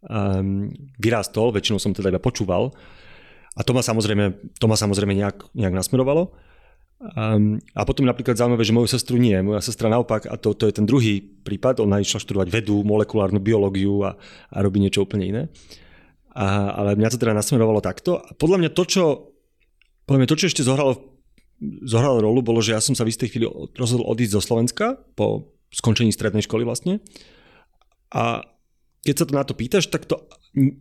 um, 0.07 0.71
vyrástol, 0.99 1.55
väčšinou 1.55 1.83
som 1.83 1.95
teda 1.95 2.15
iba 2.15 2.23
počúval, 2.23 2.71
a 3.59 3.67
to 3.67 3.75
ma 3.75 3.83
samozrejme, 3.83 4.57
to 4.63 4.67
ma 4.71 4.79
samozrejme 4.79 5.11
nejak, 5.11 5.53
nejak 5.59 5.75
nasmerovalo. 5.75 6.31
Um, 7.01 7.57
a 7.73 7.89
potom 7.89 8.05
napríklad 8.05 8.37
zaujímavé, 8.37 8.61
že 8.61 8.77
moju 8.77 8.89
sestru 8.93 9.17
nie. 9.17 9.33
Moja 9.41 9.65
sestra 9.65 9.89
naopak, 9.89 10.29
a 10.29 10.37
to, 10.37 10.53
to 10.53 10.69
je 10.69 10.77
ten 10.77 10.85
druhý 10.85 11.25
prípad, 11.25 11.81
ona 11.81 11.97
išla 11.97 12.21
študovať 12.21 12.53
vedu, 12.53 12.85
molekulárnu 12.85 13.41
biológiu 13.41 14.05
a, 14.05 14.21
a 14.53 14.57
robí 14.61 14.85
niečo 14.85 15.09
úplne 15.09 15.25
iné. 15.25 15.43
A, 16.37 16.77
ale 16.77 17.01
mňa 17.01 17.17
to 17.17 17.21
teda 17.21 17.33
nasmerovalo 17.33 17.81
takto. 17.81 18.21
A 18.21 18.37
podľa 18.37 18.61
mňa 18.61 18.71
to, 18.77 18.85
čo, 18.85 19.05
podľa 20.05 20.19
mňa 20.21 20.29
to, 20.29 20.39
čo 20.39 20.49
ešte 20.53 20.63
zohralo 20.63 21.11
zohralo 21.85 22.25
rolu, 22.25 22.41
bolo, 22.41 22.61
že 22.65 22.73
ja 22.73 22.81
som 22.81 22.97
sa 22.97 23.05
v 23.05 23.13
istej 23.13 23.37
chvíli 23.37 23.47
rozhodol 23.77 24.09
odísť 24.09 24.41
zo 24.41 24.43
Slovenska 24.43 24.97
po 25.13 25.53
skončení 25.71 26.09
strednej 26.09 26.41
školy 26.49 26.65
vlastne. 26.65 27.05
A 28.11 28.43
keď 29.05 29.15
sa 29.15 29.27
to 29.29 29.33
na 29.37 29.45
to 29.45 29.53
pýtaš, 29.53 29.93
tak 29.93 30.09
to 30.09 30.25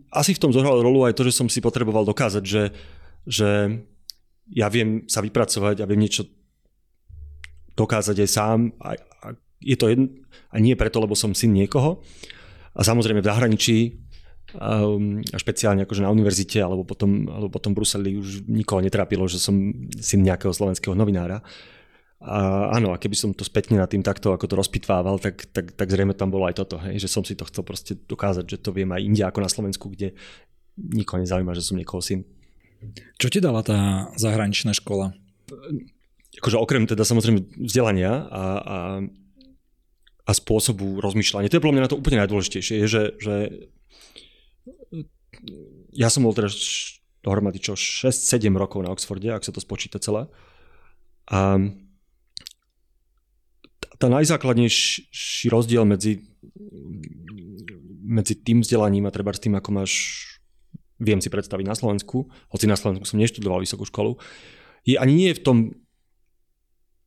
asi 0.09 0.33
v 0.33 0.41
tom 0.41 0.51
zohralo 0.55 0.81
rolu 0.81 1.05
aj 1.05 1.19
to, 1.19 1.27
že 1.27 1.35
som 1.35 1.51
si 1.51 1.61
potreboval 1.61 2.07
dokázať, 2.07 2.43
že, 2.43 2.63
že 3.27 3.49
ja 4.49 4.67
viem 4.67 5.05
sa 5.05 5.21
vypracovať 5.21 5.81
a 5.81 5.89
viem 5.89 6.01
niečo 6.01 6.25
dokázať 7.77 8.17
aj 8.19 8.29
sám. 8.29 8.59
A, 8.81 8.97
a 8.97 9.25
je 9.61 9.75
to 9.77 9.91
jedno, 9.91 10.09
a 10.49 10.55
nie 10.57 10.73
preto, 10.75 10.99
lebo 10.99 11.13
som 11.13 11.31
syn 11.31 11.53
niekoho. 11.53 12.01
A 12.73 12.81
samozrejme 12.81 13.21
v 13.21 13.29
zahraničí 13.29 13.77
um, 14.55 15.21
a 15.21 15.37
špeciálne 15.37 15.83
akože 15.85 16.05
na 16.05 16.13
univerzite 16.13 16.59
alebo 16.63 16.87
potom, 16.87 17.27
alebo 17.27 17.49
potom 17.51 17.75
v 17.75 17.77
Bruseli 17.81 18.11
už 18.17 18.49
nikoho 18.49 18.81
netrápilo, 18.81 19.27
že 19.29 19.37
som 19.41 19.55
syn 19.99 20.25
nejakého 20.25 20.53
slovenského 20.53 20.95
novinára. 20.95 21.43
A 22.19 22.67
áno, 22.75 22.91
a 22.91 22.99
keby 22.99 23.15
som 23.15 23.31
to 23.31 23.47
spätne 23.47 23.79
na 23.79 23.87
tým 23.87 24.03
takto 24.03 24.35
ako 24.35 24.43
to 24.43 24.59
rozpitvával, 24.59 25.23
tak, 25.23 25.47
tak, 25.55 25.71
tak 25.71 25.87
zrejme 25.87 26.11
tam 26.11 26.27
bolo 26.27 26.51
aj 26.51 26.59
toto, 26.59 26.75
hej, 26.83 26.99
že 26.99 27.07
som 27.07 27.23
si 27.23 27.31
to 27.31 27.47
chcel 27.47 27.63
proste 27.63 27.95
dokázať, 27.95 28.43
že 28.43 28.57
to 28.59 28.75
viem 28.75 28.91
aj 28.91 28.99
inde 28.99 29.23
ako 29.23 29.39
na 29.39 29.47
Slovensku, 29.47 29.87
kde 29.87 30.11
nikoho 30.75 31.23
nezaujíma, 31.23 31.55
že 31.55 31.63
som 31.63 31.79
niekoho 31.79 32.03
syn. 32.03 32.27
Čo 33.19 33.27
ti 33.27 33.39
dala 33.43 33.61
tá 33.61 34.11
zahraničná 34.15 34.71
škola? 34.71 35.11
Akože 36.39 36.57
okrem 36.61 36.87
teda 36.87 37.03
samozrejme 37.03 37.43
vzdelania 37.59 38.29
a, 38.31 38.43
a, 38.59 38.77
a 40.23 40.31
spôsobu 40.31 41.03
rozmýšľania, 41.03 41.51
to 41.51 41.57
je 41.57 41.63
podľa 41.63 41.75
mňa 41.75 41.85
na 41.85 41.91
to 41.91 41.99
úplne 41.99 42.21
najdôležitejšie, 42.23 42.75
je, 42.85 42.87
že, 42.87 43.03
že 43.19 43.35
ja 45.91 46.07
som 46.07 46.23
bol 46.23 46.31
teraz 46.31 46.55
dohromady 47.19 47.59
čo 47.59 47.75
6-7 47.75 48.47
rokov 48.55 48.79
na 48.83 48.93
Oxforde, 48.95 49.27
ak 49.27 49.43
sa 49.43 49.51
to 49.51 49.59
spočíta 49.59 49.99
celé. 49.99 50.31
A 51.27 51.59
tá 53.99 54.07
najzákladnejší 54.07 55.51
rozdiel 55.51 55.83
medzi, 55.83 56.23
medzi 57.99 58.39
tým 58.39 58.63
vzdelaním 58.63 59.05
a 59.05 59.13
treba 59.13 59.35
s 59.35 59.43
tým, 59.43 59.59
ako 59.59 59.69
máš, 59.75 59.93
viem 60.99 61.23
si 61.23 61.31
predstaviť 61.31 61.65
na 61.65 61.75
Slovensku, 61.75 62.27
hoci 62.51 62.65
na 62.67 62.75
Slovensku 62.75 63.07
som 63.07 63.17
neštudoval 63.17 63.63
vysokú 63.63 63.87
školu, 63.87 64.19
je 64.83 64.99
ani 64.99 65.13
nie 65.15 65.31
v 65.31 65.41
tom, 65.41 65.57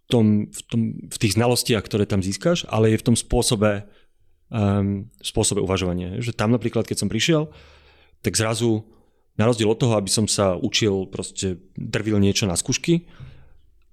tom, 0.09 0.49
v, 0.53 0.61
tom, 0.69 0.81
v 1.09 1.17
tých 1.17 1.37
znalostiach, 1.41 1.85
ktoré 1.85 2.05
tam 2.05 2.21
získaš, 2.21 2.69
ale 2.69 2.93
je 2.93 3.01
v 3.01 3.07
tom 3.13 3.17
spôsobe, 3.17 3.89
um, 4.53 5.09
spôsobe 5.25 5.65
uvažovania. 5.65 6.21
Že 6.21 6.37
tam 6.37 6.53
napríklad, 6.53 6.85
keď 6.85 6.97
som 7.01 7.09
prišiel, 7.09 7.49
tak 8.21 8.37
zrazu 8.37 8.85
na 9.41 9.49
rozdiel 9.49 9.73
od 9.73 9.81
toho, 9.81 9.97
aby 9.97 10.13
som 10.13 10.29
sa 10.29 10.61
učil, 10.61 11.09
proste 11.09 11.57
drvil 11.77 12.21
niečo 12.21 12.45
na 12.45 12.57
skúšky, 12.57 13.09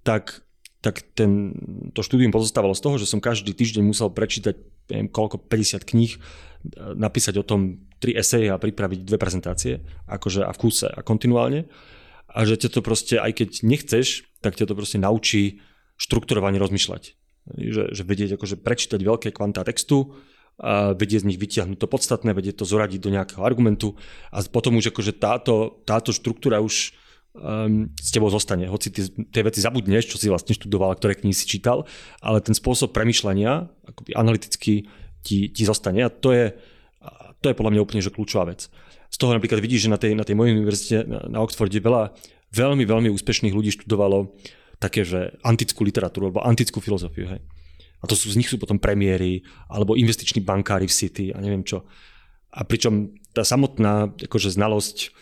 tak 0.04 0.44
tak 0.80 1.04
ten, 1.12 1.52
to 1.92 2.00
štúdium 2.00 2.32
pozostávalo 2.32 2.72
z 2.72 2.84
toho, 2.84 2.96
že 2.96 3.10
som 3.10 3.20
každý 3.20 3.52
týždeň 3.52 3.84
musel 3.84 4.08
prečítať 4.08 4.56
neviem, 4.90 5.08
koľko, 5.12 5.44
50 5.44 5.84
kníh, 5.84 6.16
napísať 6.96 7.40
o 7.40 7.48
tom 7.48 7.88
tri 8.00 8.16
eseje 8.16 8.52
a 8.52 8.60
pripraviť 8.60 9.00
dve 9.04 9.18
prezentácie, 9.20 9.84
akože 10.08 10.44
a 10.44 10.52
v 10.52 10.60
kúse 10.60 10.88
a 10.88 11.00
kontinuálne. 11.04 11.68
A 12.30 12.46
že 12.46 12.60
ťa 12.60 12.80
to 12.80 12.82
proste, 12.86 13.16
aj 13.20 13.44
keď 13.44 13.50
nechceš, 13.64 14.28
tak 14.40 14.56
ťa 14.56 14.72
to 14.72 14.74
proste 14.76 15.00
naučí 15.02 15.64
štrukturovane 16.00 16.60
rozmýšľať. 16.62 17.04
Že, 17.50 17.84
že 17.96 18.04
vedieť 18.06 18.38
akože 18.38 18.62
prečítať 18.62 19.00
veľké 19.02 19.30
kvantá 19.36 19.66
textu, 19.66 20.16
a 20.60 20.92
vedieť 20.92 21.24
z 21.24 21.28
nich 21.32 21.40
vytiahnuť 21.40 21.80
to 21.80 21.88
podstatné, 21.88 22.36
vedieť 22.36 22.60
to 22.60 22.68
zoradiť 22.68 23.00
do 23.00 23.16
nejakého 23.16 23.48
argumentu 23.48 23.96
a 24.28 24.44
potom 24.44 24.76
už 24.76 24.92
akože 24.92 25.16
táto, 25.16 25.80
táto 25.88 26.12
štruktúra 26.12 26.60
už 26.60 26.92
um, 27.40 27.90
s 27.96 28.12
tebou 28.12 28.28
zostane. 28.28 28.68
Hoci 28.68 28.92
tie, 28.92 29.08
tie 29.08 29.42
veci 29.42 29.64
zabudneš, 29.64 30.12
čo 30.12 30.18
si 30.20 30.28
vlastne 30.28 30.54
študoval, 30.54 31.00
ktoré 31.00 31.16
knihy 31.16 31.34
si 31.34 31.48
čítal, 31.48 31.88
ale 32.20 32.44
ten 32.44 32.54
spôsob 32.54 32.92
premyšľania, 32.92 33.72
akoby 33.88 34.12
analyticky 34.14 34.86
ti, 35.24 35.38
ti 35.50 35.64
zostane 35.64 36.04
a 36.06 36.12
to 36.12 36.36
je, 36.36 36.54
to 37.40 37.46
je 37.52 37.58
podľa 37.58 37.72
mňa 37.76 37.82
úplne 37.84 38.04
že 38.04 38.12
kľúčová 38.12 38.52
vec. 38.52 38.68
Z 39.10 39.18
toho 39.18 39.34
napríklad 39.34 39.58
vidíš, 39.64 39.90
že 39.90 39.94
na 39.94 39.98
tej, 39.98 40.14
na 40.14 40.28
tej 40.28 40.38
mojej 40.38 40.54
univerzite 40.54 40.96
na, 41.08 41.20
na 41.26 41.40
Oxforde 41.42 41.82
veľa 41.82 42.14
veľmi, 42.54 42.86
veľmi 42.86 43.10
úspešných 43.10 43.56
ľudí 43.56 43.74
študovalo 43.74 44.38
také, 44.78 45.04
že 45.04 45.38
antickú 45.42 45.84
literatúru 45.84 46.30
alebo 46.30 46.46
antickú 46.46 46.80
filozofiu. 46.80 47.26
Hej. 47.26 47.42
A 48.00 48.08
to 48.08 48.16
sú, 48.16 48.32
z 48.32 48.40
nich 48.40 48.48
sú 48.48 48.56
potom 48.56 48.80
premiéry 48.80 49.44
alebo 49.68 50.00
investiční 50.00 50.40
bankári 50.40 50.88
v 50.88 50.96
City 50.96 51.26
a 51.36 51.38
neviem 51.44 51.66
čo. 51.68 51.84
A 52.50 52.64
pričom 52.66 53.14
tá 53.36 53.46
samotná 53.46 54.10
akože 54.16 54.56
znalosť 54.56 55.14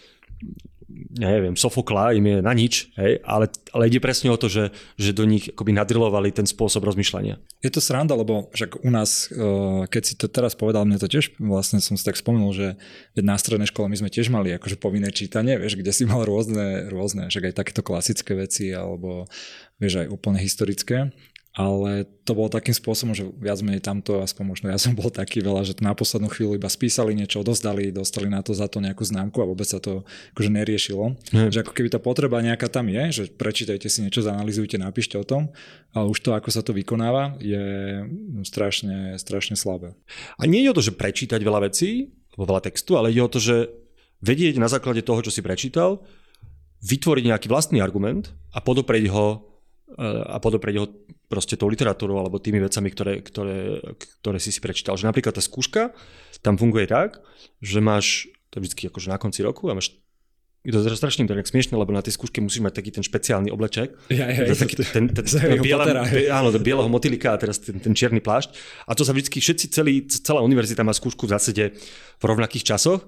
neviem, 1.20 1.60
Sofokla 1.60 2.15
im 2.15 2.25
je 2.25 2.38
na 2.39 2.53
nič, 2.56 2.96
hej, 2.96 3.20
ale, 3.27 3.51
ale 3.75 3.91
ide 3.91 4.00
presne 4.00 4.32
o 4.32 4.39
to, 4.39 4.48
že, 4.48 4.72
že 4.96 5.12
do 5.12 5.27
nich 5.27 5.51
akoby 5.51 5.75
nadrilovali 5.75 6.32
ten 6.32 6.48
spôsob 6.48 6.88
rozmýšľania. 6.88 7.36
Je 7.60 7.72
to 7.72 7.84
sranda, 7.84 8.15
lebo 8.15 8.48
však 8.56 8.88
u 8.88 8.89
nás, 8.91 9.27
eh, 9.27 9.84
keď 9.91 10.03
si 10.03 10.13
to 10.15 10.32
teraz 10.32 10.56
povedal, 10.56 10.88
mne 10.88 10.96
to 10.96 11.12
tiež 11.12 11.36
vlastne 11.44 11.84
som 11.84 12.00
si 12.00 12.03
tak 12.08 12.15
spomenul, 12.15 12.51
že 12.56 12.67
na 13.20 13.36
strednej 13.36 13.67
škole 13.67 13.91
my 13.91 14.00
sme 14.00 14.13
tiež 14.13 14.32
mali 14.32 14.56
akože 14.56 14.79
povinné 14.79 15.12
čítanie, 15.12 15.60
vieš, 15.60 15.75
kde 15.75 15.91
si 15.91 16.08
mal 16.08 16.24
rôzne, 16.24 16.88
rôzne, 16.88 17.27
však 17.27 17.51
aj 17.51 17.58
takéto 17.60 17.82
klasické 17.84 18.32
veci, 18.39 18.72
alebo 18.72 19.27
vieš, 19.77 20.08
aj 20.08 20.08
úplne 20.08 20.39
historické 20.39 21.12
ale 21.57 22.05
to 22.21 22.37
bolo 22.37 22.53
takým 22.53 22.77
spôsobom, 22.77 23.17
že 23.17 23.25
viac 23.41 23.57
menej 23.65 23.81
tamto, 23.81 24.21
aspoň 24.21 24.43
možno 24.45 24.65
ja 24.69 24.77
som 24.77 24.93
bol 24.93 25.09
taký 25.09 25.41
veľa, 25.41 25.65
že 25.65 25.73
na 25.81 25.97
poslednú 25.97 26.29
chvíľu 26.29 26.53
iba 26.53 26.69
spísali 26.69 27.17
niečo, 27.17 27.41
dozdali, 27.41 27.89
dostali 27.89 28.29
na 28.29 28.45
to 28.45 28.53
za 28.53 28.69
to 28.69 28.77
nejakú 28.77 29.01
známku 29.01 29.41
a 29.41 29.49
vôbec 29.49 29.65
sa 29.65 29.81
to 29.81 30.05
akože 30.37 30.53
neriešilo. 30.53 31.17
Mm. 31.33 31.49
Že 31.49 31.65
ako 31.65 31.73
keby 31.73 31.89
tá 31.89 31.97
potreba 31.97 32.45
nejaká 32.45 32.69
tam 32.69 32.93
je, 32.93 33.09
že 33.09 33.23
prečítajte 33.33 33.89
si 33.89 34.05
niečo, 34.05 34.21
zanalizujte, 34.21 34.77
napíšte 34.77 35.17
o 35.17 35.25
tom, 35.25 35.49
ale 35.97 36.05
už 36.13 36.21
to, 36.21 36.37
ako 36.37 36.53
sa 36.53 36.61
to 36.61 36.77
vykonáva, 36.77 37.41
je 37.41 38.05
strašne, 38.45 39.17
strašne 39.17 39.57
slabé. 39.57 39.97
A 40.37 40.45
nie 40.45 40.61
je 40.61 40.69
o 40.69 40.77
to, 40.77 40.85
že 40.85 40.93
prečítať 40.93 41.41
veľa 41.41 41.73
vecí, 41.73 42.13
veľa 42.37 42.69
textu, 42.69 43.01
ale 43.01 43.09
je 43.09 43.21
o 43.25 43.33
to, 43.33 43.41
že 43.41 43.65
vedieť 44.21 44.61
na 44.61 44.69
základe 44.69 45.01
toho, 45.01 45.25
čo 45.25 45.33
si 45.33 45.41
prečítal, 45.41 46.05
vytvoriť 46.85 47.33
nejaký 47.33 47.49
vlastný 47.49 47.81
argument 47.81 48.29
a 48.53 48.61
podopreť 48.61 49.09
ho 49.09 49.41
a 49.97 50.37
podopreť 50.37 50.75
ho 50.77 50.85
proste 51.27 51.60
tou 51.60 51.67
literatúrou 51.67 52.24
alebo 52.24 52.39
tými 52.39 52.63
vecami, 52.63 52.88
ktoré, 52.91 53.19
ktoré, 53.19 53.84
ktoré 54.24 54.39
si 54.39 54.55
si 54.55 54.63
prečítal. 54.63 54.96
Že 54.96 55.12
napríklad 55.12 55.36
tá 55.36 55.43
skúška 55.43 55.91
tam 56.39 56.55
funguje 56.55 56.88
tak, 56.88 57.19
že 57.60 57.84
máš, 57.84 58.31
to 58.50 58.60
je 58.60 58.72
vždy 58.72 58.88
akože 58.88 59.07
na 59.12 59.19
konci 59.19 59.43
roku 59.43 59.67
a 59.67 59.75
máš 59.75 59.96
je 60.67 60.75
to 60.75 60.84
strašne 60.84 61.24
to 61.24 61.31
smiešne, 61.31 61.79
lebo 61.79 61.96
na 61.96 62.03
tej 62.03 62.19
skúške 62.19 62.43
musíš 62.43 62.60
mať 62.60 62.84
taký 62.84 62.91
ten 62.91 63.00
špeciálny 63.00 63.48
obleček. 63.55 63.96
Ja, 64.12 64.27
ja, 64.27 64.51
taký, 64.51 64.75
ten, 64.84 65.07
ten, 65.15 65.24
ten, 65.24 65.63
biela, 65.63 65.88
áno, 66.27 66.51
bieleho 66.60 66.91
motylika 66.91 67.31
a 67.31 67.39
teraz 67.39 67.63
ten, 67.63 67.79
ten 67.79 67.96
čierny 67.96 68.19
plášť. 68.19 68.51
A 68.84 68.91
to 68.91 69.07
sa 69.07 69.15
vždy, 69.15 69.31
všetci, 69.31 69.72
celý, 69.72 70.03
celá 70.12 70.43
univerzita 70.43 70.84
má 70.84 70.91
skúšku 70.91 71.24
v 71.24 71.39
zásade 71.39 71.63
v 72.19 72.24
rovnakých 72.24 72.75
časoch 72.75 73.07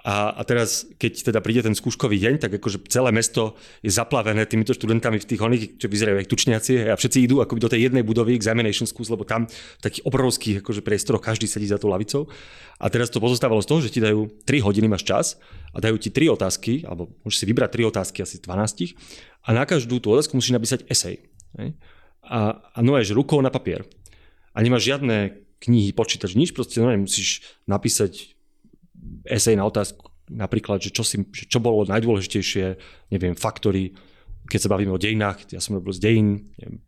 a, 0.00 0.32
a 0.32 0.42
teraz, 0.48 0.88
keď 0.96 1.28
teda 1.28 1.44
príde 1.44 1.60
ten 1.60 1.76
skúškový 1.76 2.16
deň, 2.16 2.34
tak 2.40 2.56
akože 2.56 2.88
celé 2.88 3.12
mesto 3.12 3.60
je 3.84 3.92
zaplavené 3.92 4.48
týmito 4.48 4.72
študentami 4.72 5.20
v 5.20 5.28
tých 5.28 5.40
oných, 5.40 5.64
čo 5.76 5.92
vyzerajú 5.92 6.16
ako 6.24 6.30
tučniaci 6.32 6.88
a 6.88 6.96
všetci 6.96 7.28
idú 7.28 7.44
akoby 7.44 7.60
do 7.60 7.68
tej 7.68 7.80
jednej 7.92 8.00
budovy 8.00 8.32
examination 8.32 8.88
schools, 8.88 9.12
lebo 9.12 9.28
tam 9.28 9.44
v 9.44 9.82
takých 9.84 10.08
obrovských 10.08 10.56
akože 10.64 10.80
priestoroch 10.80 11.20
každý 11.20 11.44
sedí 11.44 11.68
za 11.68 11.76
tou 11.76 11.92
lavicou. 11.92 12.32
A 12.80 12.88
teraz 12.88 13.12
to 13.12 13.20
pozostávalo 13.20 13.60
z 13.60 13.68
toho, 13.68 13.80
že 13.84 13.92
ti 13.92 14.00
dajú 14.00 14.40
3 14.48 14.64
hodiny, 14.64 14.88
máš 14.88 15.04
čas 15.04 15.36
a 15.76 15.84
dajú 15.84 16.00
ti 16.00 16.08
3 16.08 16.32
otázky, 16.32 16.88
alebo 16.88 17.12
môžeš 17.20 17.44
si 17.44 17.44
vybrať 17.44 17.84
3 17.84 17.92
otázky, 17.92 18.18
asi 18.24 18.40
12 18.40 18.96
a 19.44 19.48
na 19.52 19.68
každú 19.68 20.00
tú 20.00 20.16
otázku 20.16 20.32
musíš 20.32 20.56
napísať 20.56 20.88
esej. 20.88 21.28
A, 22.24 22.56
a 22.56 22.78
no 22.80 22.96
rukou 22.96 23.36
na 23.44 23.52
papier. 23.52 23.84
A 24.56 24.64
nemáš 24.64 24.88
žiadne 24.88 25.44
knihy, 25.60 25.92
počítač, 25.92 26.32
nič, 26.32 26.56
proste 26.56 26.80
no, 26.80 26.88
musíš 26.96 27.44
napísať 27.68 28.39
esej 29.24 29.56
na 29.56 29.64
otázku 29.66 30.10
napríklad, 30.30 30.78
že 30.78 30.94
čo, 30.94 31.02
si, 31.02 31.26
čo 31.26 31.58
bolo 31.58 31.82
najdôležitejšie, 31.90 32.64
neviem, 33.10 33.34
faktory, 33.34 33.92
keď 34.46 34.60
sa 34.62 34.72
bavíme 34.72 34.94
o 34.94 35.02
dejinách, 35.02 35.50
ja 35.50 35.58
som 35.58 35.76
robil 35.76 35.90
z 35.90 36.00
dejín, 36.00 36.28
neviem, 36.58 36.78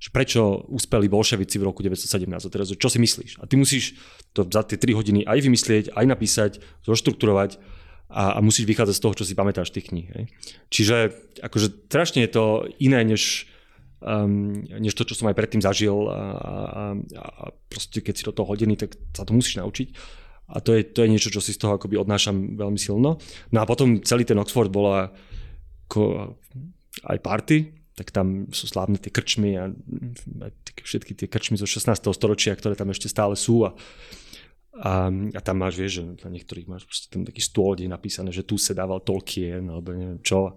že 0.00 0.08
prečo 0.08 0.64
uspeli 0.72 1.12
bolševici 1.12 1.60
v 1.60 1.68
roku 1.68 1.84
1917 1.84 2.28
a 2.28 2.48
teraz, 2.52 2.72
čo 2.72 2.88
si 2.88 2.96
myslíš? 2.96 3.40
A 3.40 3.44
ty 3.44 3.60
musíš 3.60 4.00
to 4.32 4.48
za 4.48 4.64
tie 4.64 4.80
3 4.80 4.96
hodiny 4.96 5.20
aj 5.28 5.38
vymyslieť, 5.44 5.84
aj 5.92 6.06
napísať, 6.08 6.52
zoštrukturovať 6.88 7.60
a, 8.08 8.36
a 8.36 8.38
musíš 8.40 8.64
vychádzať 8.64 8.96
z 8.96 9.02
toho, 9.04 9.14
čo 9.16 9.24
si 9.28 9.36
pamätáš 9.36 9.76
tých 9.76 9.92
kníh. 9.92 10.08
Hej. 10.08 10.24
Čiže 10.72 10.96
akože 11.44 11.92
strašne 11.92 12.24
je 12.24 12.32
to 12.32 12.64
iné, 12.80 13.04
než, 13.04 13.44
um, 14.00 14.64
než 14.64 14.96
to, 14.96 15.04
čo 15.04 15.20
som 15.20 15.28
aj 15.28 15.36
predtým 15.36 15.60
zažil 15.60 16.08
a, 16.08 16.16
a, 16.16 16.84
a 17.20 17.44
proste 17.68 18.00
keď 18.00 18.14
si 18.16 18.24
do 18.24 18.32
toho 18.32 18.48
hodiny, 18.48 18.80
tak 18.80 18.96
sa 19.12 19.28
to 19.28 19.36
musíš 19.36 19.60
naučiť. 19.60 19.88
A 20.50 20.58
to 20.58 20.74
je, 20.74 20.82
to 20.82 21.06
je 21.06 21.12
niečo, 21.12 21.30
čo 21.30 21.38
si 21.38 21.54
z 21.54 21.62
toho 21.62 21.78
akoby 21.78 21.94
odnášam 21.94 22.58
veľmi 22.58 22.78
silno. 22.78 23.22
No 23.54 23.58
a 23.62 23.64
potom 23.64 24.02
celý 24.02 24.26
ten 24.26 24.38
Oxford 24.38 24.70
bola 24.70 25.14
ako 25.90 26.34
aj 27.06 27.18
party, 27.18 27.58
tak 27.98 28.16
tam 28.16 28.48
sú 28.48 28.64
slávne 28.64 28.96
tie 28.96 29.12
krčmy 29.12 29.60
a 29.60 29.68
všetky 30.80 31.12
tie 31.12 31.28
krčmy 31.28 31.60
zo 31.60 31.68
16. 31.68 32.00
storočia, 32.16 32.56
ktoré 32.56 32.72
tam 32.72 32.88
ešte 32.88 33.12
stále 33.12 33.36
sú 33.36 33.68
a, 33.68 33.76
a, 34.80 35.12
a 35.12 35.40
tam 35.44 35.60
máš, 35.60 35.76
vieš, 35.76 35.92
že 36.00 36.02
na 36.24 36.30
niektorých 36.32 36.66
máš 36.70 36.88
ten 37.12 37.28
taký 37.28 37.44
stôl, 37.44 37.76
kde 37.76 37.90
je 37.90 37.92
napísané, 37.92 38.30
že 38.32 38.46
tu 38.46 38.56
sa 38.56 38.72
dával 38.72 39.04
Tolkien 39.04 39.68
alebo 39.68 39.92
neviem 39.92 40.22
čo. 40.24 40.56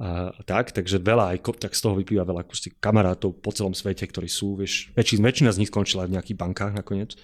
a 0.00 0.42
tak, 0.48 0.72
takže 0.72 1.04
veľa 1.04 1.36
aj 1.36 1.38
tak 1.60 1.76
z 1.76 1.80
toho 1.84 2.00
vyplýva 2.00 2.24
veľa 2.24 2.48
kamarátov 2.80 3.44
po 3.44 3.50
celom 3.52 3.76
svete, 3.76 4.08
ktorí 4.08 4.30
sú, 4.30 4.56
vieš, 4.56 4.88
väčšina 4.96 5.52
z 5.52 5.60
nich 5.60 5.70
skončila 5.70 6.08
v 6.08 6.16
nejakých 6.16 6.40
bankách 6.40 6.72
nakoniec, 6.72 7.18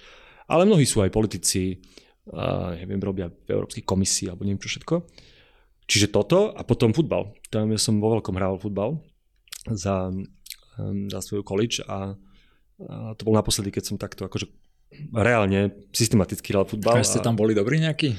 ale 0.51 0.67
mnohí 0.67 0.83
sú 0.83 0.99
aj 0.99 1.15
politici, 1.15 1.79
a 2.29 2.75
neviem, 2.77 2.99
robia 3.01 3.31
v 3.31 3.49
Európskej 3.49 3.87
komisii 3.87 4.29
alebo 4.29 4.43
neviem 4.45 4.61
čo 4.61 4.69
všetko. 4.77 4.95
Čiže 5.89 6.13
toto 6.13 6.53
a 6.53 6.61
potom 6.61 6.93
futbal. 6.93 7.33
Tam 7.49 7.71
ja 7.71 7.79
som 7.79 7.97
vo 7.97 8.13
veľkom 8.15 8.35
hral 8.37 8.61
futbal 8.61 9.01
za, 9.67 10.13
za 11.09 11.19
svoju 11.19 11.43
college 11.43 11.83
a, 11.83 12.15
a 12.85 12.95
to 13.17 13.25
bol 13.25 13.35
naposledy, 13.35 13.73
keď 13.73 13.83
som 13.83 13.95
takto 13.97 14.29
akože 14.29 14.47
reálne 15.11 15.87
systematicky 15.91 16.51
hral 16.53 16.67
futbal. 16.67 16.99
A 16.99 17.03
ste 17.03 17.23
tam 17.23 17.35
boli 17.35 17.55
dobrí 17.55 17.79
nejakí? 17.79 18.15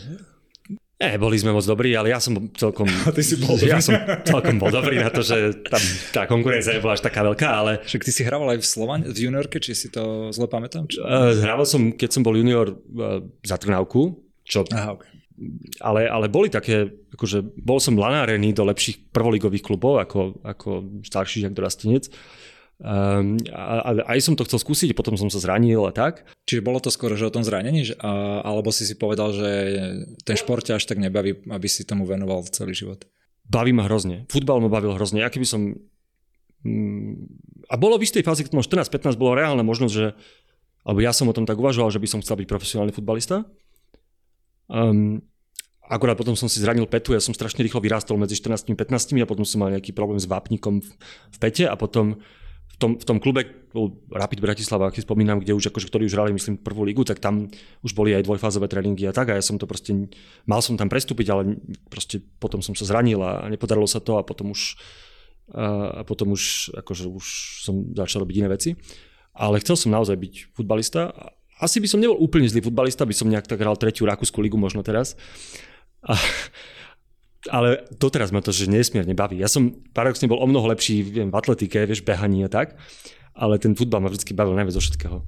Ne, 1.02 1.18
boli 1.18 1.34
sme 1.34 1.50
moc 1.50 1.66
dobrí, 1.66 1.90
ale 1.98 2.14
ja 2.14 2.22
som 2.22 2.38
celkom... 2.54 2.86
A 3.08 3.10
ty 3.10 3.26
si 3.26 3.34
bol 3.42 3.58
Ja 3.58 3.82
som 3.82 3.98
celkom 4.22 4.62
bol 4.62 4.70
dobrý 4.70 5.02
na 5.02 5.10
to, 5.10 5.26
že 5.26 5.66
tam 5.66 5.82
tá 6.14 6.22
konkurencia 6.30 6.78
nebola 6.78 6.94
až 6.94 7.02
taká 7.02 7.26
veľká, 7.26 7.48
ale... 7.50 7.82
Však 7.82 8.06
ty 8.06 8.14
si 8.14 8.22
hrával 8.22 8.54
aj 8.54 8.62
v 8.62 8.66
Slovan, 8.66 9.00
v 9.02 9.18
juniorke, 9.18 9.58
či 9.58 9.74
si 9.74 9.90
to 9.90 10.30
zle 10.30 10.46
pamätám? 10.46 10.86
Či... 10.86 11.02
Uh, 11.02 11.34
hrával 11.42 11.66
som, 11.66 11.90
keď 11.90 12.10
som 12.14 12.22
bol 12.22 12.38
junior 12.38 12.70
uh, 12.70 13.18
za 13.42 13.58
Trnavku, 13.58 14.14
čo... 14.46 14.62
Aha, 14.70 14.94
okay. 14.94 15.10
Ale, 15.82 16.06
ale 16.06 16.30
boli 16.30 16.46
také, 16.46 16.86
akože 17.18 17.42
bol 17.58 17.82
som 17.82 17.98
lanárený 17.98 18.54
do 18.54 18.62
lepších 18.62 19.10
prvoligových 19.10 19.64
klubov 19.64 19.98
ako, 19.98 20.38
ako 20.46 21.02
starší 21.02 21.42
žiak 21.42 21.56
dorastenec. 21.56 22.06
Um, 22.82 23.38
a, 23.54 23.78
a 23.78 23.90
aj 24.18 24.26
som 24.26 24.34
to 24.34 24.42
chcel 24.42 24.58
skúsiť, 24.58 24.98
potom 24.98 25.14
som 25.14 25.30
sa 25.30 25.38
zranil 25.38 25.86
a 25.86 25.94
tak. 25.94 26.26
Čiže 26.50 26.66
bolo 26.66 26.82
to 26.82 26.90
skoro, 26.90 27.14
že 27.14 27.30
o 27.30 27.34
tom 27.34 27.46
zranení, 27.46 27.86
že, 27.86 27.94
a, 28.02 28.42
alebo 28.42 28.74
si 28.74 28.82
si 28.82 28.98
povedal, 28.98 29.30
že 29.30 29.50
ten 30.26 30.34
šport 30.34 30.66
ťa 30.66 30.82
až 30.82 30.90
tak 30.90 30.98
nebaví, 30.98 31.46
aby 31.46 31.68
si 31.70 31.86
tomu 31.86 32.02
venoval 32.02 32.42
celý 32.50 32.74
život? 32.74 33.06
Baví 33.46 33.70
ma 33.70 33.86
hrozne. 33.86 34.26
Futbal 34.26 34.58
ma 34.58 34.66
bavil 34.66 34.98
hrozne. 34.98 35.22
Ja 35.22 35.30
keby 35.30 35.46
som... 35.46 35.78
Mm, 36.66 37.30
a 37.70 37.78
bolo 37.78 38.02
v 38.02 38.06
istej 38.10 38.26
fáze, 38.26 38.42
keď 38.42 38.58
som 38.58 38.66
14-15, 38.66 39.14
bolo 39.14 39.38
reálna 39.38 39.62
možnosť, 39.62 39.94
že 39.94 40.18
alebo 40.82 40.98
ja 40.98 41.14
som 41.14 41.30
o 41.30 41.34
tom 41.34 41.46
tak 41.46 41.58
uvažoval, 41.58 41.94
že 41.94 42.02
by 42.02 42.08
som 42.10 42.20
chcel 42.22 42.42
byť 42.42 42.48
profesionálny 42.50 42.90
futbalista. 42.90 43.46
Um, 44.66 45.22
akorát 45.86 46.18
potom 46.18 46.34
som 46.34 46.50
si 46.50 46.58
zranil 46.58 46.90
petu, 46.90 47.14
ja 47.14 47.22
som 47.22 47.30
strašne 47.34 47.62
rýchlo 47.62 47.78
vyrástol 47.78 48.18
medzi 48.18 48.34
14 48.34 48.66
a 48.66 48.74
15 48.74 49.22
a 49.22 49.28
potom 49.28 49.46
som 49.46 49.62
mal 49.62 49.70
nejaký 49.70 49.94
problém 49.94 50.18
s 50.18 50.26
vápnikom 50.26 50.82
v, 50.82 51.36
pete 51.38 51.70
a 51.70 51.78
potom 51.78 52.18
tom, 52.82 52.98
v 52.98 53.04
tom 53.06 53.18
klube 53.22 53.46
Rapid 54.10 54.42
Bratislava, 54.42 54.90
ak 54.90 54.98
si 54.98 55.06
spomínam, 55.06 55.38
kde 55.38 55.54
už 55.54 55.70
akože, 55.70 55.86
ktorí 55.86 56.10
už 56.10 56.18
hrali, 56.18 56.34
myslím, 56.34 56.58
prvú 56.58 56.82
ligu, 56.82 57.06
tak 57.06 57.22
tam 57.22 57.46
už 57.86 57.94
boli 57.94 58.10
aj 58.18 58.26
dvojfázové 58.26 58.66
tréningy 58.66 59.06
a 59.06 59.14
tak 59.14 59.30
a 59.30 59.38
ja 59.38 59.44
som 59.44 59.56
to 59.56 59.70
proste, 59.70 60.10
mal 60.44 60.58
som 60.58 60.74
tam 60.74 60.90
prestúpiť, 60.90 61.26
ale 61.30 61.62
proste 61.86 62.18
potom 62.42 62.58
som 62.58 62.74
sa 62.74 62.84
zranil 62.84 63.22
a 63.22 63.46
nepodarilo 63.46 63.86
sa 63.86 64.02
to 64.02 64.18
a 64.18 64.26
potom 64.26 64.50
už 64.50 64.74
a 65.52 66.00
potom 66.06 66.32
už, 66.32 66.72
akože 66.80 67.12
už 67.12 67.26
som 67.66 67.92
začal 67.92 68.24
robiť 68.24 68.36
iné 68.40 68.48
veci. 68.48 68.72
Ale 69.36 69.60
chcel 69.60 69.76
som 69.76 69.92
naozaj 69.92 70.16
byť 70.16 70.34
futbalista. 70.56 71.12
Asi 71.60 71.80
by 71.80 71.88
som 71.88 72.00
nebol 72.00 72.16
úplne 72.16 72.48
zlý 72.48 72.64
futbalista, 72.64 73.08
by 73.08 73.12
som 73.16 73.28
nejak 73.28 73.48
tak 73.48 73.60
hral 73.60 73.76
tretiu 73.76 74.08
Rakúsku 74.08 74.40
ligu 74.40 74.56
možno 74.56 74.80
teraz. 74.80 75.16
A, 76.04 76.16
ale 77.50 77.82
doteraz 77.98 78.30
ma 78.30 78.38
to, 78.38 78.54
že 78.54 78.70
nesmierne 78.70 79.16
baví. 79.18 79.40
Ja 79.40 79.50
som 79.50 79.74
paradoxne 79.90 80.30
bol 80.30 80.38
o 80.38 80.46
mnoho 80.46 80.70
lepší 80.70 81.02
viem, 81.02 81.28
v 81.32 81.38
atletike, 81.38 81.82
vieš, 81.88 82.06
behaní 82.06 82.46
a 82.46 82.50
tak, 82.52 82.78
ale 83.34 83.58
ten 83.58 83.74
futbal 83.74 83.98
ma 83.98 84.12
vždy 84.12 84.30
bavil 84.36 84.54
najviac 84.54 84.78
zo 84.78 84.82
všetkého. 84.84 85.18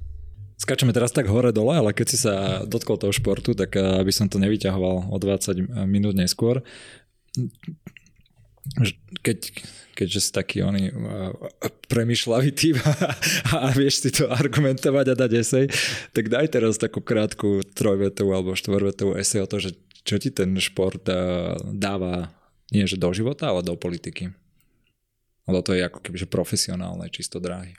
Skačeme 0.55 0.95
teraz 0.95 1.11
tak 1.11 1.27
hore-dole, 1.27 1.75
ale 1.75 1.91
keď 1.91 2.07
si 2.07 2.15
sa 2.15 2.63
dotkol 2.63 2.95
toho 2.95 3.11
športu, 3.11 3.51
tak 3.51 3.75
eh, 3.75 3.83
aby 3.99 4.11
som 4.15 4.31
to 4.31 4.39
nevyťahoval 4.39 5.11
o 5.11 5.17
20 5.19 5.83
minút 5.83 6.15
neskôr. 6.15 6.63
Keď, 9.21 9.39
keďže 9.93 10.19
si 10.23 10.31
taký 10.31 10.63
oný 10.63 10.87
eh, 10.87 11.31
premyšľavý 11.91 12.55
typ 12.55 12.79
a 13.51 13.67
vieš 13.75 14.07
si 14.07 14.09
to 14.15 14.31
argumentovať 14.31 15.05
a 15.11 15.15
dať 15.19 15.31
esej, 15.35 15.65
tak 16.15 16.31
daj 16.31 16.47
teraz 16.55 16.79
takú 16.79 17.03
krátku 17.03 17.59
trojvetovú 17.75 18.31
alebo 18.31 18.55
štvorvetovú 18.55 19.19
esej 19.19 19.43
o 19.43 19.51
to, 19.51 19.59
že 19.59 19.75
čo 20.05 20.21
ti 20.21 20.29
ten 20.29 20.53
šport 20.61 21.01
eh, 21.09 21.57
dáva 21.73 22.31
nie 22.69 22.85
že 22.85 23.01
do 23.01 23.09
života, 23.11 23.49
ale 23.49 23.65
do 23.65 23.73
politiky? 23.73 24.31
Lebo 25.45 25.61
to 25.61 25.77
je 25.77 25.85
ako 25.85 26.01
keby 26.01 26.17
profesionálne, 26.25 27.05
čisto 27.13 27.37
dráhy. 27.37 27.77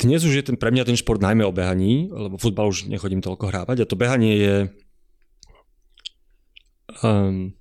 Dnes 0.00 0.24
už 0.24 0.32
je 0.32 0.44
ten, 0.44 0.56
pre 0.56 0.72
mňa 0.72 0.88
ten 0.88 0.96
šport 0.96 1.20
najmä 1.20 1.44
o 1.44 1.52
behaní, 1.52 2.08
lebo 2.08 2.40
futbal 2.40 2.72
už 2.72 2.88
nechodím 2.88 3.20
toľko 3.20 3.52
hrávať 3.52 3.84
a 3.84 3.88
to 3.88 4.00
behanie 4.00 4.32
je 4.40 4.56
um, 7.04 7.52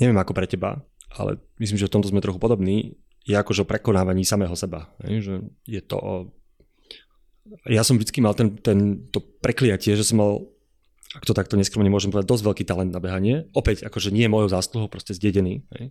neviem 0.00 0.16
ako 0.20 0.32
pre 0.32 0.48
teba, 0.48 0.84
ale 1.12 1.40
myslím, 1.60 1.76
že 1.80 1.88
v 1.88 1.94
tomto 1.96 2.08
sme 2.08 2.24
trochu 2.24 2.40
podobní, 2.40 3.00
je 3.28 3.36
akože 3.36 3.64
o 3.64 3.68
prekonávaní 3.68 4.24
samého 4.24 4.56
seba. 4.56 4.88
Že 5.04 5.44
je 5.68 5.80
to 5.84 5.96
o... 6.00 6.14
Ja 7.68 7.84
som 7.84 8.00
vždycky 8.00 8.24
mal 8.24 8.32
ten, 8.32 8.56
ten, 8.56 9.08
to 9.12 9.20
prekliatie, 9.20 9.92
že 9.92 10.04
som 10.04 10.24
mal 10.24 10.32
ak 11.10 11.26
to 11.26 11.34
takto 11.34 11.58
neskromne 11.58 11.90
môžem 11.90 12.14
povedať, 12.14 12.30
dosť 12.30 12.44
veľký 12.46 12.64
talent 12.66 12.94
na 12.94 13.02
behanie. 13.02 13.50
Opäť, 13.50 13.82
akože 13.82 14.14
nie 14.14 14.30
je 14.30 14.30
mojou 14.30 14.48
zásluhou, 14.54 14.86
proste 14.86 15.10
zdedený. 15.10 15.66
Hej. 15.74 15.90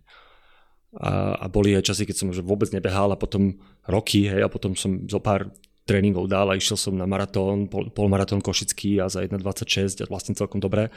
A, 0.96 1.36
a 1.36 1.46
boli 1.52 1.76
aj 1.76 1.92
časy, 1.92 2.08
keď 2.08 2.16
som 2.16 2.28
že 2.32 2.40
vôbec 2.40 2.72
nebehal 2.72 3.12
a 3.12 3.20
potom 3.20 3.60
roky, 3.84 4.26
hej, 4.26 4.42
a 4.42 4.48
potom 4.48 4.72
som 4.72 5.04
zo 5.06 5.20
pár 5.20 5.52
tréningov 5.84 6.24
dal 6.26 6.48
a 6.48 6.56
išiel 6.56 6.80
som 6.80 6.94
na 6.96 7.04
maratón, 7.04 7.68
pol, 7.68 7.92
polmaratón 7.92 8.40
Košický 8.40 8.98
a 8.98 9.12
za 9.12 9.20
1.26 9.20 10.02
a 10.02 10.08
vlastne 10.08 10.32
celkom 10.32 10.58
dobré. 10.58 10.88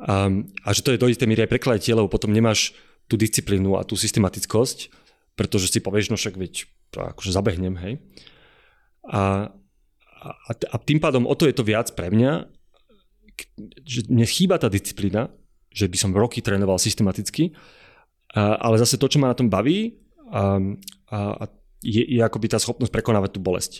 A, 0.00 0.26
a 0.66 0.68
že 0.74 0.82
to 0.82 0.90
je 0.90 1.00
do 1.00 1.06
istej 1.06 1.30
míry 1.30 1.46
aj 1.46 1.52
preklatie, 1.54 1.94
lebo 1.94 2.10
potom 2.10 2.34
nemáš 2.34 2.74
tú 3.06 3.14
disciplínu 3.14 3.78
a 3.78 3.86
tú 3.86 3.94
systematickosť, 3.94 4.90
pretože 5.38 5.70
si 5.70 5.78
povieš, 5.78 6.10
no 6.10 6.16
však 6.18 6.34
veď 6.34 6.66
akože 7.14 7.30
zabehnem, 7.30 7.78
hej. 7.78 7.94
A, 9.06 9.48
a, 10.20 10.50
a 10.50 10.76
tým 10.82 10.98
pádom 10.98 11.24
o 11.24 11.34
to 11.38 11.46
je 11.46 11.54
to 11.54 11.64
viac 11.64 11.94
pre 11.94 12.10
mňa, 12.10 12.59
že 13.86 14.08
mne 14.10 14.26
chýba 14.26 14.58
tá 14.58 14.66
disciplína, 14.66 15.30
že 15.70 15.86
by 15.86 15.96
som 15.96 16.16
roky 16.16 16.42
trénoval 16.42 16.82
systematicky, 16.82 17.54
ale 18.34 18.76
zase 18.78 18.98
to, 18.98 19.06
čo 19.06 19.22
ma 19.22 19.30
na 19.30 19.38
tom 19.38 19.46
baví, 19.46 19.98
a, 20.30 20.62
a, 21.10 21.18
a 21.42 21.44
je, 21.82 22.02
je 22.04 22.20
akoby 22.20 22.46
tá 22.52 22.60
schopnosť 22.60 22.92
prekonávať 22.92 23.30
tú 23.34 23.40
bolesť. 23.42 23.72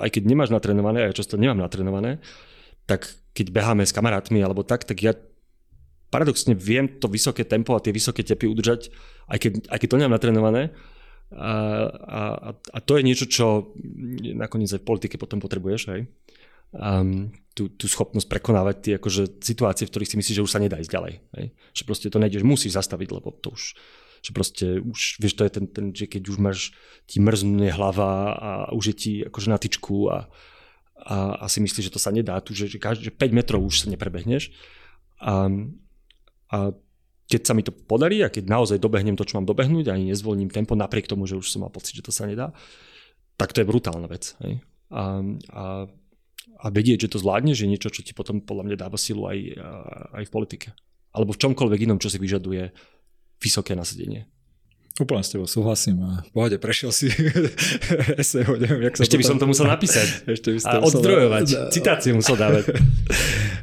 Aj 0.00 0.08
keď 0.08 0.22
nemáš 0.24 0.50
natrénované, 0.50 1.04
a 1.04 1.08
ja 1.12 1.14
často 1.14 1.36
nemám 1.36 1.60
natrénované, 1.60 2.18
tak 2.88 3.06
keď 3.36 3.54
beháme 3.54 3.84
s 3.86 3.94
kamarátmi 3.94 4.42
alebo 4.42 4.66
tak, 4.66 4.82
tak 4.88 4.98
ja 5.04 5.14
paradoxne 6.12 6.52
viem 6.52 7.00
to 7.00 7.08
vysoké 7.08 7.46
tempo 7.46 7.72
a 7.72 7.80
tie 7.80 7.94
vysoké 7.94 8.20
tepy 8.26 8.44
udržať, 8.50 8.92
aj 9.30 9.38
keď, 9.38 9.52
aj 9.72 9.78
keď 9.80 9.88
to 9.88 9.98
nemám 10.00 10.16
natrénované. 10.16 10.62
A, 11.32 11.52
a, 11.88 12.20
a 12.52 12.78
to 12.84 13.00
je 13.00 13.06
niečo, 13.08 13.24
čo 13.24 13.72
nakoniec 14.36 14.68
aj 14.68 14.84
v 14.84 14.88
politike 14.88 15.16
potom 15.16 15.40
potrebuješ. 15.40 15.88
Hej? 15.88 16.04
Um, 16.72 17.32
tú, 17.52 17.68
tú 17.68 17.84
schopnosť 17.84 18.28
prekonávať 18.28 18.76
tie 18.80 18.94
akože, 18.96 19.44
situácie, 19.44 19.84
v 19.84 19.92
ktorých 19.92 20.10
si 20.10 20.16
myslíš, 20.16 20.36
že 20.40 20.44
už 20.44 20.52
sa 20.52 20.60
nedá 20.60 20.80
ísť 20.80 20.92
ďalej. 20.92 21.14
Hej? 21.36 21.46
Že 21.76 21.82
proste 21.84 22.08
to 22.08 22.18
nejdeš, 22.18 22.42
musíš 22.44 22.72
zastaviť, 22.80 23.08
lebo 23.12 23.28
to 23.36 23.52
už, 23.52 23.76
že 24.24 24.30
proste 24.32 24.66
už, 24.80 25.20
vieš, 25.20 25.34
to 25.36 25.44
je 25.44 25.52
ten, 25.52 25.64
ten 25.68 25.84
že 25.92 26.08
keď 26.08 26.22
už 26.32 26.38
máš, 26.40 26.72
ti 27.04 27.20
mrzne 27.20 27.68
hlava 27.76 28.12
a 28.32 28.50
už 28.72 28.84
je 28.92 28.96
ti 28.96 29.12
akože 29.28 29.48
na 29.52 29.58
tyčku 29.60 30.08
a, 30.08 30.32
a, 30.96 31.16
a 31.42 31.46
si 31.52 31.60
myslíš, 31.60 31.92
že 31.92 31.94
to 31.94 32.00
sa 32.00 32.08
nedá, 32.08 32.40
tu, 32.40 32.56
že, 32.56 32.72
že, 32.72 32.80
každý, 32.80 33.12
že 33.12 33.12
5 33.12 33.36
metrov 33.36 33.60
už 33.60 33.84
sa 33.84 33.86
neprebehneš. 33.92 34.48
A, 35.20 35.52
a 36.48 36.58
keď 37.28 37.42
sa 37.48 37.52
mi 37.52 37.64
to 37.64 37.72
podarí 37.72 38.24
a 38.24 38.32
keď 38.32 38.48
naozaj 38.48 38.80
dobehnem 38.80 39.16
to, 39.16 39.28
čo 39.28 39.36
mám 39.36 39.48
dobehnúť, 39.48 39.92
ani 39.92 40.08
nezvolním 40.08 40.48
tempo 40.48 40.72
napriek 40.72 41.04
tomu, 41.04 41.28
že 41.28 41.36
už 41.36 41.48
som 41.52 41.64
mal 41.64 41.72
pocit, 41.72 42.00
že 42.00 42.04
to 42.04 42.12
sa 42.12 42.24
nedá, 42.24 42.56
tak 43.36 43.52
to 43.52 43.60
je 43.60 43.68
brutálna 43.68 44.08
vec. 44.08 44.36
Hej? 44.40 44.64
A, 44.92 45.20
a 45.52 45.62
a 46.58 46.70
vedieť, 46.70 47.06
že 47.06 47.12
to 47.14 47.22
zvládneš, 47.22 47.62
je 47.62 47.68
niečo, 47.70 47.88
čo 47.90 48.02
ti 48.02 48.14
potom 48.14 48.42
podľa 48.42 48.70
mňa 48.70 48.76
dáva 48.78 48.98
silu 48.98 49.26
aj, 49.26 49.38
aj 50.16 50.24
v 50.26 50.32
politike. 50.32 50.68
Alebo 51.12 51.36
v 51.36 51.40
čomkoľvek 51.42 51.84
inom, 51.84 51.98
čo 52.00 52.08
si 52.08 52.18
vyžaduje 52.18 52.72
vysoké 53.42 53.74
nasadenie. 53.74 54.30
Úplne 55.00 55.24
s 55.24 55.32
tebou 55.32 55.48
súhlasím 55.48 56.04
a 56.04 56.20
v 56.20 56.30
pohode 56.36 56.56
prešiel 56.60 56.92
si 56.92 57.08
eseo, 58.22 58.60
neviem, 58.60 58.92
jak 58.92 59.00
sa 59.00 59.08
Ešte 59.08 59.16
by 59.16 59.24
som 59.24 59.40
to 59.40 59.48
musel 59.48 59.64
napísať 59.64 60.04
Ešte 60.36 60.52
by 60.52 60.58
a 60.68 60.72
odzdrojovať, 60.84 61.46
dá... 61.48 61.60
citáciu 61.76 62.12
musel 62.12 62.36
dávať. 62.36 62.76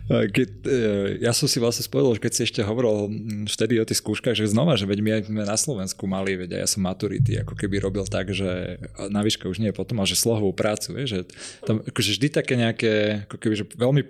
Keď, 0.10 0.50
e, 0.66 0.78
ja 1.22 1.38
som 1.38 1.46
si 1.46 1.62
vlastne 1.62 1.86
spojil, 1.86 2.18
že 2.18 2.24
keď 2.26 2.32
si 2.34 2.42
ešte 2.50 2.66
hovoril 2.66 3.14
vtedy 3.46 3.78
o 3.78 3.86
tých 3.86 4.02
skúškach, 4.02 4.34
že 4.34 4.50
znova, 4.50 4.74
že 4.74 4.90
veď 4.90 5.00
my 5.06 5.12
sme 5.22 5.44
na 5.46 5.54
Slovensku 5.54 6.10
mali, 6.10 6.34
veď 6.34 6.66
ja 6.66 6.68
som 6.68 6.82
maturity 6.82 7.38
ako 7.38 7.54
keby 7.54 7.78
robil 7.78 8.02
tak, 8.10 8.34
že 8.34 8.82
na 9.14 9.22
výške 9.22 9.46
už 9.46 9.62
nie 9.62 9.70
potom, 9.70 10.02
ale 10.02 10.10
že 10.10 10.18
slohovú 10.18 10.50
prácu, 10.50 10.98
vieš, 10.98 11.10
že 11.14 11.22
tam 11.62 11.86
akože 11.86 12.10
vždy 12.18 12.28
také 12.34 12.58
nejaké, 12.58 12.94
ako 13.30 13.38
keby, 13.38 13.54
že 13.54 13.66
veľmi 13.78 14.02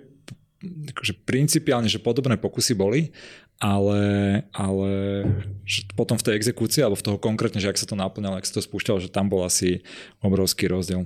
akože 0.96 1.24
principiálne, 1.28 1.88
že 1.88 2.00
podobné 2.00 2.40
pokusy 2.40 2.72
boli, 2.72 3.12
ale, 3.60 4.00
ale 4.56 4.90
že 5.68 5.84
potom 5.92 6.16
v 6.16 6.24
tej 6.24 6.34
exekúcii, 6.40 6.80
alebo 6.80 6.96
v 6.96 7.06
toho 7.12 7.18
konkrétne, 7.20 7.60
že 7.60 7.68
ak 7.68 7.76
sa 7.76 7.84
to 7.84 7.96
naplňalo, 7.96 8.40
ak 8.40 8.48
sa 8.48 8.56
to 8.56 8.64
spúšťalo, 8.64 9.04
že 9.04 9.12
tam 9.12 9.28
bol 9.28 9.44
asi 9.44 9.84
obrovský 10.24 10.68
rozdiel. 10.68 11.04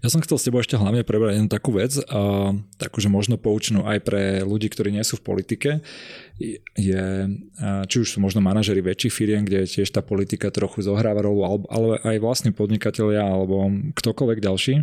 Ja 0.00 0.08
som 0.08 0.22
chcel 0.22 0.36
s 0.38 0.46
tebou 0.46 0.62
ešte 0.62 0.78
hlavne 0.78 1.02
prebrať 1.02 1.38
jednu 1.40 1.50
takú 1.50 1.74
vec, 1.76 1.96
a, 1.96 2.52
takú, 2.78 2.98
že 3.02 3.12
možno 3.12 3.36
poučnú 3.40 3.86
aj 3.86 3.98
pre 4.04 4.22
ľudí, 4.42 4.70
ktorí 4.70 4.92
nie 4.92 5.04
sú 5.04 5.18
v 5.18 5.26
politike, 5.26 5.70
je, 6.76 7.04
či 7.88 7.96
už 7.96 8.08
sú 8.12 8.18
možno 8.20 8.44
manažeri 8.44 8.84
väčších 8.84 9.14
firiem, 9.14 9.42
kde 9.48 9.64
tiež 9.64 9.88
tá 9.88 10.04
politika 10.04 10.52
trochu 10.52 10.84
zohráva 10.84 11.24
rolu, 11.24 11.64
ale 11.72 11.96
aj 12.04 12.16
vlastní 12.20 12.50
podnikatelia 12.52 13.24
alebo 13.24 13.72
ktokoľvek 13.96 14.38
ďalší, 14.44 14.74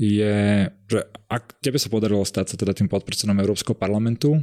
je, 0.00 0.70
že 0.88 1.00
ak 1.28 1.60
tebe 1.60 1.76
sa 1.76 1.92
podarilo 1.92 2.24
stať 2.24 2.54
sa 2.54 2.56
teda 2.56 2.72
tým 2.72 2.88
podpredsedom 2.88 3.36
Európskeho 3.36 3.76
parlamentu, 3.76 4.40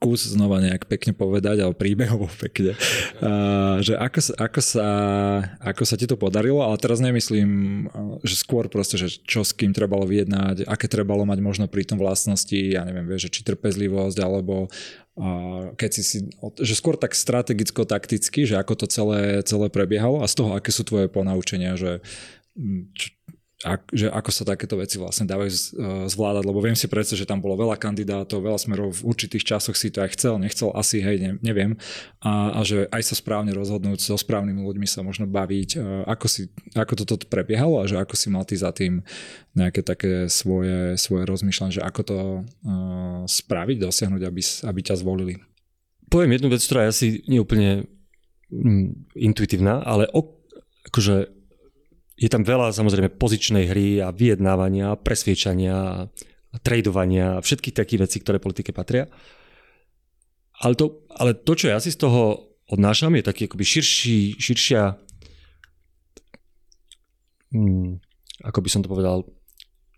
skús 0.00 0.32
znova 0.32 0.64
nejak 0.64 0.88
pekne 0.88 1.12
povedať, 1.12 1.60
ale 1.60 1.76
príbehovo 1.76 2.24
pekne, 2.40 2.72
uh, 3.20 3.84
že 3.84 4.00
ako, 4.00 4.32
ako, 4.32 4.60
sa, 4.64 4.88
ako 5.60 5.82
sa 5.84 6.00
ti 6.00 6.08
to 6.08 6.16
podarilo, 6.16 6.64
ale 6.64 6.80
teraz 6.80 7.04
nemyslím, 7.04 7.84
že 8.24 8.40
skôr 8.40 8.72
proste, 8.72 8.96
že 8.96 9.12
čo 9.12 9.44
s 9.44 9.52
kým 9.52 9.76
trebalo 9.76 10.08
vyjednať, 10.08 10.64
aké 10.64 10.88
trebalo 10.88 11.28
mať 11.28 11.44
možno 11.44 11.68
pri 11.68 11.84
tom 11.84 12.00
vlastnosti, 12.00 12.56
ja 12.56 12.80
neviem, 12.88 13.04
vieš, 13.04 13.28
že 13.28 13.32
či 13.36 13.40
trpezlivosť, 13.44 14.16
alebo 14.24 14.72
uh, 14.72 15.76
keď 15.76 15.90
si 15.92 16.00
si, 16.00 16.18
že 16.64 16.74
skôr 16.80 16.96
tak 16.96 17.12
strategicko-takticky, 17.12 18.48
že 18.48 18.56
ako 18.56 18.80
to 18.80 18.86
celé, 18.88 19.44
celé 19.44 19.68
prebiehalo 19.68 20.24
a 20.24 20.26
z 20.32 20.34
toho, 20.40 20.56
aké 20.56 20.72
sú 20.72 20.80
tvoje 20.80 21.12
ponaučenia, 21.12 21.76
že 21.76 22.00
č, 22.96 23.12
ak, 23.60 23.92
že 23.92 24.08
ako 24.08 24.30
sa 24.32 24.48
takéto 24.48 24.80
veci 24.80 24.96
vlastne 24.96 25.28
dávajú 25.28 25.52
e, 25.52 25.58
zvládať, 26.08 26.44
lebo 26.48 26.64
viem 26.64 26.72
si 26.72 26.88
predsa, 26.88 27.12
že 27.12 27.28
tam 27.28 27.44
bolo 27.44 27.60
veľa 27.60 27.76
kandidátov, 27.76 28.40
veľa 28.40 28.56
smerov, 28.56 29.04
v 29.04 29.12
určitých 29.12 29.44
časoch 29.44 29.76
si 29.76 29.92
to 29.92 30.00
aj 30.00 30.16
chcel, 30.16 30.40
nechcel, 30.40 30.72
asi, 30.72 31.04
hej, 31.04 31.20
ne, 31.20 31.30
neviem, 31.44 31.76
a, 32.24 32.56
a 32.56 32.60
že 32.64 32.88
aj 32.88 33.12
sa 33.12 33.14
správne 33.20 33.52
rozhodnúť, 33.52 34.00
so 34.00 34.16
správnymi 34.16 34.64
ľuďmi 34.64 34.88
sa 34.88 35.04
možno 35.04 35.28
baviť, 35.28 35.76
e, 35.76 35.78
ako, 36.08 36.26
si, 36.26 36.48
ako 36.72 37.04
toto 37.04 37.20
prebiehalo 37.28 37.84
a 37.84 37.88
že 37.88 38.00
ako 38.00 38.16
si 38.16 38.32
mal 38.32 38.48
ty 38.48 38.56
za 38.56 38.72
tým 38.72 39.04
nejaké 39.52 39.84
také 39.84 40.32
svoje, 40.32 40.96
svoje 40.96 41.28
rozmýšľanie, 41.28 41.82
že 41.82 41.84
ako 41.84 42.00
to 42.06 42.18
uh, 42.46 43.26
spraviť, 43.26 43.76
dosiahnuť, 43.82 44.22
aby, 44.22 44.40
aby 44.40 44.80
ťa 44.80 44.94
zvolili. 44.94 45.42
Poviem 46.06 46.38
jednu 46.38 46.48
vec, 46.54 46.62
ktorá 46.62 46.86
je 46.86 46.92
asi 46.94 47.08
neúplne 47.26 47.90
mm, 48.46 49.10
intuitívna, 49.18 49.82
ale 49.82 50.06
o, 50.14 50.38
akože 50.86 51.39
je 52.20 52.28
tam 52.28 52.44
veľa 52.44 52.76
samozrejme 52.76 53.16
pozičnej 53.16 53.64
hry 53.72 54.04
a 54.04 54.12
vyjednávania, 54.12 55.00
presviečania 55.00 56.04
a 56.50 56.56
tradovania 56.60 57.40
všetky 57.40 57.72
také 57.72 57.96
veci, 57.96 58.20
ktoré 58.20 58.36
politike 58.36 58.76
patria. 58.76 59.08
Ale 60.60 60.76
to, 60.76 61.08
ale 61.16 61.32
to, 61.32 61.56
čo 61.56 61.72
ja 61.72 61.80
si 61.80 61.88
z 61.88 62.04
toho 62.04 62.52
odnášam, 62.68 63.16
je 63.16 63.24
taký 63.24 63.48
akoby 63.48 63.64
širší, 63.64 64.36
širšia 64.36 65.00
hmm, 67.56 67.96
ako 68.44 68.58
by 68.60 68.68
som 68.68 68.84
to 68.84 68.92
povedal, 68.92 69.24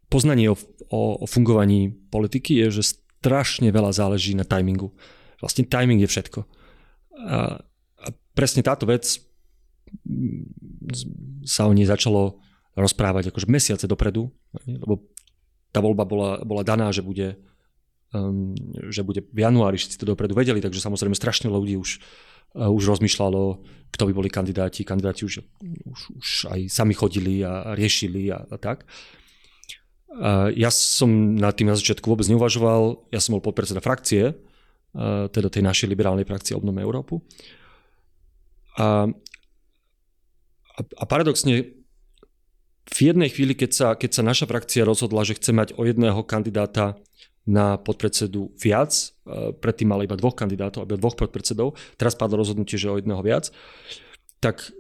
poznanie 0.07 0.47
o, 0.47 0.57
o, 0.95 1.25
o 1.25 1.27
fungovaní 1.27 1.91
politiky 1.91 2.63
je, 2.63 2.79
že 2.79 2.95
strašne 2.95 3.75
veľa 3.75 3.91
záleží 3.91 4.39
na 4.39 4.47
timingu. 4.47 4.95
Vlastne 5.43 5.67
timing 5.67 5.99
je 6.07 6.11
všetko. 6.11 6.41
A, 7.27 7.59
a 7.99 8.07
presne 8.39 8.63
táto 8.63 8.87
vec 8.87 9.19
sa 11.47 11.67
o 11.67 11.73
nej 11.73 11.87
začalo 11.87 12.41
rozprávať 12.73 13.29
akože 13.29 13.47
mesiace 13.53 13.85
dopredu, 13.85 14.33
lebo 14.65 15.05
tá 15.73 15.81
voľba 15.81 16.05
bola, 16.05 16.31
bola 16.45 16.63
daná, 16.65 16.93
že 16.93 17.01
bude, 17.01 17.41
um, 18.13 18.53
že 18.93 19.05
bude 19.05 19.25
v 19.25 19.39
januári, 19.41 19.81
všetci 19.81 20.01
to 20.01 20.09
dopredu 20.09 20.37
vedeli, 20.37 20.61
takže 20.61 20.85
samozrejme 20.85 21.17
strašne 21.17 21.49
ľudí 21.49 21.81
už, 21.81 22.01
uh, 22.61 22.69
už 22.69 22.97
rozmýšľalo, 22.97 23.65
kto 23.93 24.03
by 24.09 24.13
boli 24.13 24.29
kandidáti. 24.29 24.85
Kandidáti 24.85 25.25
už, 25.25 25.45
už, 25.89 26.01
už 26.21 26.29
aj 26.53 26.61
sami 26.69 26.93
chodili 26.93 27.41
a, 27.41 27.73
riešili 27.73 28.33
a, 28.33 28.45
a 28.45 28.57
tak. 28.61 28.85
Uh, 30.13 30.53
ja 30.53 30.69
som 30.69 31.09
na 31.37 31.53
tým 31.57 31.73
na 31.73 31.77
začiatku 31.77 32.05
vôbec 32.05 32.29
neuvažoval, 32.29 33.09
ja 33.09 33.21
som 33.21 33.37
bol 33.37 33.45
podpredseda 33.45 33.81
frakcie, 33.81 34.33
uh, 34.33 35.29
teda 35.33 35.49
tej 35.49 35.65
našej 35.65 35.89
liberálnej 35.89 36.29
frakcie 36.29 36.53
Obnome 36.53 36.85
Európu. 36.85 37.25
A 38.77 39.09
a 40.97 41.05
paradoxne 41.05 41.83
v 42.83 42.99
jednej 42.99 43.31
chvíli, 43.31 43.55
keď 43.55 43.71
sa, 43.71 43.89
keď 43.95 44.11
sa 44.11 44.23
naša 44.27 44.47
frakcia 44.51 44.83
rozhodla, 44.83 45.23
že 45.23 45.39
chce 45.39 45.55
mať 45.55 45.69
o 45.79 45.87
jedného 45.87 46.19
kandidáta 46.27 46.99
na 47.43 47.79
podpredsedu 47.79 48.55
viac, 48.59 48.95
e, 49.27 49.55
predtým 49.55 49.91
mali 49.91 50.07
iba 50.07 50.19
dvoch 50.19 50.35
kandidátov, 50.35 50.87
alebo 50.87 50.99
dvoch 50.99 51.19
podpredsedov, 51.19 51.75
teraz 51.99 52.15
padlo 52.15 52.39
rozhodnutie, 52.39 52.79
že 52.79 52.91
o 52.91 52.99
jedného 52.99 53.23
viac, 53.23 53.51
tak 54.39 54.71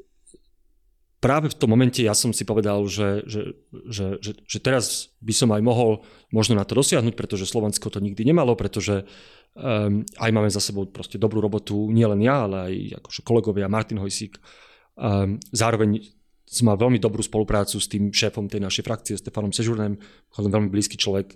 práve 1.23 1.51
v 1.51 1.59
tom 1.59 1.71
momente 1.71 2.03
ja 2.03 2.15
som 2.19 2.35
si 2.35 2.43
povedal, 2.43 2.83
že, 2.91 3.23
že, 3.31 3.55
že, 3.87 4.19
že, 4.19 4.33
že 4.43 4.59
teraz 4.59 5.15
by 5.23 5.35
som 5.35 5.55
aj 5.55 5.63
mohol 5.63 6.03
možno 6.35 6.59
na 6.59 6.67
to 6.67 6.75
dosiahnuť, 6.75 7.15
pretože 7.15 7.47
Slovensko 7.47 7.95
to 7.95 8.03
nikdy 8.03 8.27
nemalo, 8.27 8.59
pretože 8.59 9.07
um, 9.55 10.03
aj 10.19 10.31
máme 10.35 10.51
za 10.51 10.59
sebou 10.59 10.91
proste 10.91 11.23
dobrú 11.23 11.39
robotu, 11.39 11.95
nielen 11.95 12.27
ja, 12.27 12.51
ale 12.51 12.57
aj 12.67 12.75
akože 13.07 13.21
kolegovia 13.23 13.71
Martin 13.71 14.03
Hojsík, 14.03 14.35
zároveň 15.53 16.13
som 16.45 16.69
mal 16.69 16.77
veľmi 16.77 17.01
dobrú 17.01 17.25
spoluprácu 17.25 17.81
s 17.81 17.89
tým 17.89 18.13
šéfom 18.13 18.51
tej 18.51 18.61
našej 18.61 18.85
frakcie, 18.85 19.15
Stefanom 19.17 19.57
Sežurnem, 19.57 19.97
veľmi 20.37 20.69
blízky 20.69 21.01
človek 21.01 21.33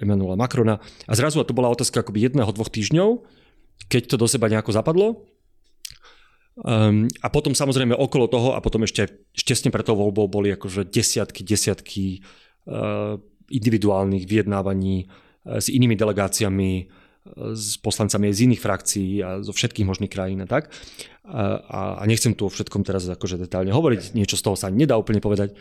Emanuela 0.00 0.36
Macrona. 0.36 0.80
A 1.04 1.12
zrazu 1.12 1.40
a 1.40 1.44
to 1.44 1.56
bola 1.56 1.68
otázka 1.68 2.00
akoby 2.00 2.28
jedného, 2.28 2.48
dvoch 2.48 2.72
týždňov, 2.72 3.24
keď 3.88 4.02
to 4.08 4.16
do 4.16 4.26
seba 4.28 4.48
nejako 4.48 4.72
zapadlo. 4.72 5.28
Um, 6.52 7.08
a 7.24 7.32
potom 7.32 7.56
samozrejme 7.56 7.96
okolo 7.96 8.28
toho 8.28 8.52
a 8.52 8.60
potom 8.60 8.84
ešte 8.84 9.08
štesne 9.32 9.72
pre 9.72 9.80
tou 9.80 9.96
voľbou 9.96 10.28
boli 10.28 10.52
akože 10.52 10.84
desiatky, 10.84 11.40
desiatky 11.48 12.20
uh, 12.68 13.16
individuálnych 13.48 14.28
vyjednávaní 14.28 15.08
uh, 15.08 15.56
s 15.56 15.72
inými 15.72 15.96
delegáciami, 15.96 16.92
s 17.54 17.78
poslancami 17.78 18.34
z 18.34 18.50
iných 18.50 18.62
frakcií 18.62 19.10
a 19.22 19.28
zo 19.46 19.54
všetkých 19.54 19.86
možných 19.86 20.10
krajín 20.10 20.42
a 20.42 20.48
tak. 20.50 20.74
A, 21.22 21.98
a 21.98 22.02
nechcem 22.10 22.34
tu 22.34 22.46
o 22.46 22.52
všetkom 22.52 22.82
teraz 22.82 23.06
akože 23.06 23.38
detálne 23.38 23.70
hovoriť, 23.70 24.18
niečo 24.18 24.34
z 24.34 24.42
toho 24.42 24.58
sa 24.58 24.74
nedá 24.74 24.98
úplne 24.98 25.22
povedať, 25.22 25.54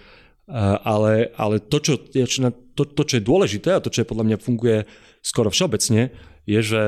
ale, 0.50 1.30
ale 1.38 1.62
to, 1.62 1.78
čo, 1.78 1.94
to, 2.02 2.84
to, 2.84 3.02
čo 3.06 3.16
je 3.22 3.24
dôležité 3.24 3.78
a 3.78 3.84
to, 3.84 3.94
čo 3.94 4.02
je 4.02 4.10
podľa 4.10 4.26
mňa 4.26 4.38
funguje 4.42 4.90
skoro 5.22 5.54
všeobecne, 5.54 6.10
je, 6.50 6.60
že, 6.66 6.84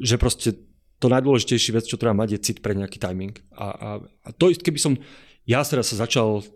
že 0.00 0.16
proste 0.16 0.56
to 0.96 1.12
najdôležitejšie 1.12 1.76
vec, 1.76 1.84
čo 1.84 2.00
treba 2.00 2.16
mať, 2.16 2.38
je 2.38 2.44
cit 2.48 2.58
pre 2.64 2.72
nejaký 2.72 2.96
timing. 2.96 3.36
A, 3.52 3.66
a, 3.68 3.88
a 4.00 4.28
to, 4.32 4.54
keby 4.56 4.80
som 4.80 4.96
ja 5.44 5.60
teraz 5.66 5.92
sa 5.92 6.06
začal 6.06 6.46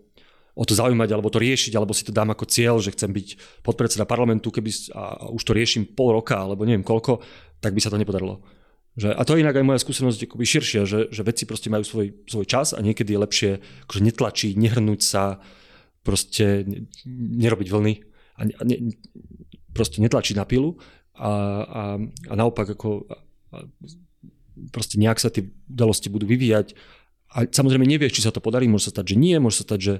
o 0.57 0.63
to 0.65 0.73
zaujímať, 0.73 1.09
alebo 1.13 1.29
to 1.29 1.37
riešiť, 1.37 1.77
alebo 1.77 1.93
si 1.93 2.01
to 2.01 2.09
dám 2.09 2.33
ako 2.33 2.49
cieľ, 2.49 2.81
že 2.81 2.89
chcem 2.97 3.13
byť 3.13 3.61
podpredseda 3.61 4.09
parlamentu, 4.09 4.49
keby 4.49 4.73
a 4.97 5.29
už 5.29 5.45
to 5.45 5.53
riešim 5.53 5.85
pol 5.93 6.17
roka, 6.17 6.33
alebo 6.33 6.65
neviem 6.65 6.81
koľko, 6.81 7.21
tak 7.61 7.77
by 7.77 7.81
sa 7.81 7.93
to 7.93 8.01
nepodarilo. 8.01 8.41
Že, 8.97 9.13
a 9.13 9.21
to 9.21 9.37
je 9.37 9.45
inak 9.45 9.53
aj 9.53 9.65
moja 9.69 9.77
skúsenosť 9.85 10.25
akoby 10.25 10.45
širšia, 10.49 10.81
že, 10.89 11.13
že 11.13 11.21
veci 11.21 11.45
proste 11.45 11.69
majú 11.69 11.85
svoj, 11.85 12.25
svoj 12.25 12.45
čas 12.49 12.73
a 12.73 12.81
niekedy 12.81 13.13
je 13.13 13.21
lepšie 13.21 13.51
akože 13.85 14.01
netlačiť, 14.01 14.53
nehrnúť 14.57 15.01
sa, 15.05 15.37
proste 16.01 16.65
nerobiť 17.05 17.67
vlny 17.69 17.93
a, 18.41 18.41
ne, 18.65 18.97
proste 19.77 20.01
netlačiť 20.01 20.33
na 20.33 20.49
pilu 20.49 20.81
a, 21.13 21.29
a, 21.61 21.81
a 22.01 22.33
naopak 22.33 22.73
ako 22.73 23.05
a, 23.05 23.61
proste 24.73 24.97
nejak 24.97 25.21
sa 25.21 25.29
tie 25.29 25.45
udalosti 25.69 26.09
budú 26.09 26.25
vyvíjať 26.25 26.73
a 27.35 27.43
samozrejme 27.43 27.83
nevieš, 27.83 28.17
či 28.17 28.25
sa 28.25 28.31
to 28.31 28.39
podarí, 28.39 28.71
môže 28.71 28.89
sa 28.89 28.97
stať, 28.97 29.13
že 29.13 29.15
nie, 29.19 29.35
môže 29.37 29.61
sa 29.61 29.67
stať, 29.67 29.79
že 29.83 29.93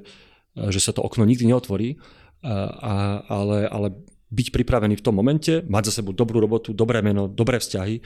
že 0.58 0.82
sa 0.82 0.92
to 0.92 1.06
okno 1.06 1.24
nikdy 1.24 1.46
neotvorí, 1.46 2.02
a, 2.42 3.24
ale, 3.30 3.66
ale 3.70 3.88
byť 4.28 4.48
pripravený 4.52 5.00
v 5.00 5.06
tom 5.06 5.16
momente, 5.16 5.64
mať 5.66 5.94
za 5.94 6.02
sebou 6.02 6.12
dobrú 6.12 6.44
robotu, 6.44 6.76
dobré 6.76 7.00
meno, 7.00 7.32
dobré 7.32 7.58
vzťahy 7.62 8.02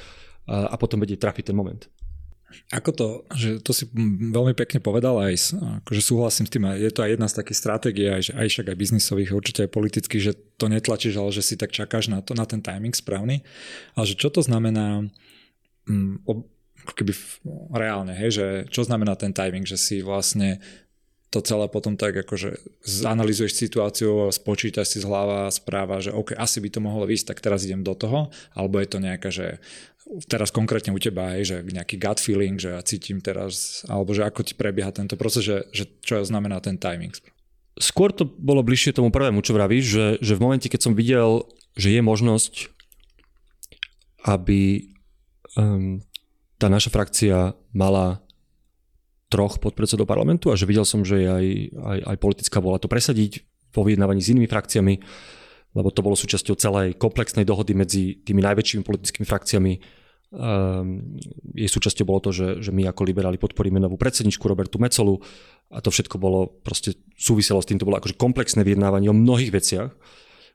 a, 0.47 0.71
a 0.71 0.75
potom 0.77 1.01
vedieť 1.01 1.23
trafiť 1.27 1.51
ten 1.51 1.57
moment. 1.57 1.87
Ako 2.75 2.91
to, 2.91 3.07
že 3.31 3.63
to 3.63 3.71
si 3.71 3.87
veľmi 4.31 4.51
pekne 4.51 4.83
povedal 4.83 5.15
aj, 5.23 5.55
akože 5.83 6.01
súhlasím 6.03 6.45
s 6.47 6.51
tým, 6.51 6.67
je 6.75 6.91
to 6.91 6.99
aj 6.99 7.09
jedna 7.15 7.27
z 7.31 7.37
takých 7.39 7.61
stratégií, 7.63 8.07
aj, 8.11 8.35
aj 8.35 8.47
však 8.51 8.67
aj 8.75 8.77
biznisových, 8.77 9.31
určite 9.31 9.63
aj 9.63 9.71
politických, 9.71 10.23
že 10.23 10.33
to 10.59 10.67
netlačíš, 10.67 11.15
ale 11.15 11.31
že 11.31 11.43
si 11.47 11.55
tak 11.55 11.71
čakáš 11.71 12.11
na 12.11 12.19
to, 12.19 12.35
na 12.35 12.43
ten 12.43 12.59
timing 12.59 12.91
správny. 12.91 13.47
Ale 13.95 14.05
že 14.05 14.19
čo 14.19 14.27
to 14.27 14.43
znamená 14.43 15.07
mm, 15.87 16.27
keby 16.91 17.15
reálne, 17.71 18.13
hej, 18.19 18.31
že 18.35 18.45
čo 18.67 18.83
znamená 18.83 19.15
ten 19.15 19.31
timing, 19.31 19.63
že 19.63 19.79
si 19.79 20.03
vlastne 20.03 20.59
to 21.31 21.39
celé 21.39 21.71
potom 21.71 21.95
tak 21.95 22.11
akože 22.27 22.59
zanalizuješ 22.83 23.55
situáciu, 23.55 24.27
spočítaš 24.35 24.91
si 24.91 24.97
z 24.99 25.07
hlava 25.07 25.47
správa, 25.47 26.03
že 26.03 26.11
OK, 26.11 26.35
asi 26.35 26.59
by 26.59 26.69
to 26.69 26.83
mohlo 26.83 27.07
výsť, 27.07 27.31
tak 27.31 27.39
teraz 27.39 27.63
idem 27.63 27.87
do 27.87 27.95
toho, 27.95 28.27
alebo 28.51 28.83
je 28.83 28.87
to 28.91 28.99
nejaká, 28.99 29.31
že 29.31 29.63
teraz 30.27 30.51
konkrétne 30.51 30.91
u 30.91 30.99
teba 30.99 31.39
je, 31.39 31.55
že 31.55 31.57
nejaký 31.63 31.95
gut 31.95 32.19
feeling, 32.19 32.59
že 32.59 32.75
ja 32.75 32.83
cítim 32.83 33.23
teraz, 33.23 33.87
alebo 33.87 34.11
že 34.11 34.27
ako 34.27 34.43
ti 34.43 34.59
prebieha 34.59 34.91
tento 34.91 35.15
proces, 35.15 35.47
že, 35.47 35.57
že 35.71 35.87
čo 36.03 36.19
znamená 36.19 36.59
ten 36.59 36.75
timing. 36.75 37.15
Skôr 37.79 38.11
to 38.11 38.27
bolo 38.27 38.59
bližšie 38.59 38.91
tomu 38.91 39.07
prvému, 39.07 39.39
čo 39.39 39.55
vravíš, 39.55 39.85
že, 39.87 40.05
že 40.19 40.35
v 40.35 40.43
momente, 40.43 40.67
keď 40.67 40.81
som 40.83 40.93
videl, 40.99 41.47
že 41.79 41.95
je 41.95 42.01
možnosť, 42.03 42.67
aby 44.27 44.91
um, 45.55 46.03
tá 46.61 46.67
naša 46.69 46.93
frakcia 46.93 47.57
mala 47.73 48.20
troch 49.31 49.63
podpredsedov 49.63 50.03
parlamentu 50.03 50.51
a 50.51 50.59
že 50.59 50.67
videl 50.67 50.83
som, 50.83 51.07
že 51.07 51.23
je 51.23 51.29
aj, 51.31 51.45
aj, 51.79 51.99
aj 52.11 52.17
politická 52.19 52.59
vola 52.59 52.75
to 52.77 52.91
presadiť 52.91 53.47
vo 53.71 53.87
vyjednávaní 53.87 54.19
s 54.19 54.35
inými 54.35 54.51
frakciami, 54.51 54.99
lebo 55.71 55.87
to 55.95 56.03
bolo 56.03 56.19
súčasťou 56.19 56.59
celej 56.59 56.99
komplexnej 56.99 57.47
dohody 57.47 57.71
medzi 57.71 58.19
tými 58.27 58.43
najväčšími 58.43 58.83
politickými 58.83 59.23
frakciami. 59.23 59.73
Um, 60.31 61.15
jej 61.55 61.67
súčasťou 61.71 62.07
bolo 62.07 62.19
to, 62.23 62.31
že, 62.35 62.59
že 62.59 62.71
my 62.75 62.87
ako 62.91 63.07
liberáli 63.07 63.39
podporíme 63.39 63.79
novú 63.79 63.95
predsedničku 63.95 64.43
Robertu 64.47 64.79
Mecolu 64.79 65.19
a 65.71 65.79
to 65.79 65.91
všetko 65.91 66.19
bolo 66.19 66.51
proste 66.63 66.99
súviselo 67.15 67.63
s 67.63 67.67
tým, 67.67 67.79
to 67.79 67.87
bolo 67.87 67.99
akože 67.99 68.19
komplexné 68.19 68.67
vyjednávanie 68.67 69.11
o 69.11 69.15
mnohých 69.15 69.51
veciach, 69.51 69.91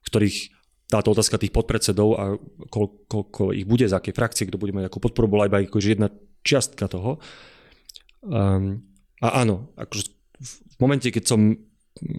ktorých 0.05 0.57
táto 0.87 1.13
otázka 1.13 1.41
tých 1.41 1.53
podpredsedov 1.53 2.09
a 2.17 2.25
koľko, 2.71 2.97
koľko 3.11 3.43
ich 3.57 3.67
bude, 3.67 3.89
z 3.89 3.97
akej 3.97 4.15
frakcie, 4.15 4.45
kto 4.47 4.61
bude 4.61 4.73
mať 4.77 4.87
ako 4.87 5.03
podporu, 5.03 5.27
bola 5.27 5.49
iba 5.51 5.61
akože 5.61 5.99
jedna 5.99 6.09
čiastka 6.47 6.87
toho. 6.87 7.19
Um, 8.23 8.85
a 9.21 9.43
áno, 9.43 9.73
akože 9.77 10.13
v 10.37 10.77
momente, 10.81 11.09
keď 11.09 11.25
som, 11.25 11.41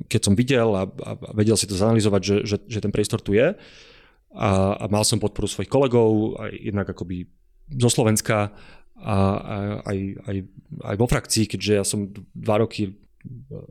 keď 0.09 0.21
som 0.21 0.33
videl 0.33 0.69
a, 0.73 0.89
a 0.89 1.11
vedel 1.37 1.53
si 1.53 1.69
to 1.69 1.77
zanalizovať, 1.77 2.21
že, 2.21 2.35
že, 2.45 2.57
že 2.65 2.79
ten 2.81 2.89
priestor 2.89 3.21
tu 3.21 3.37
je 3.37 3.53
a, 4.33 4.49
a 4.73 4.85
mal 4.89 5.05
som 5.05 5.21
podporu 5.21 5.45
svojich 5.45 5.69
kolegov, 5.69 6.41
aj 6.41 6.51
jednak 6.57 6.87
akoby 6.89 7.29
zo 7.77 7.89
Slovenska 7.91 8.49
a, 8.97 9.17
a 9.37 9.55
aj, 9.85 9.97
aj, 10.25 10.37
aj 10.81 10.95
vo 10.97 11.05
frakcii, 11.05 11.45
keďže 11.45 11.73
ja 11.77 11.85
som 11.85 12.09
dva 12.33 12.65
roky, 12.65 12.97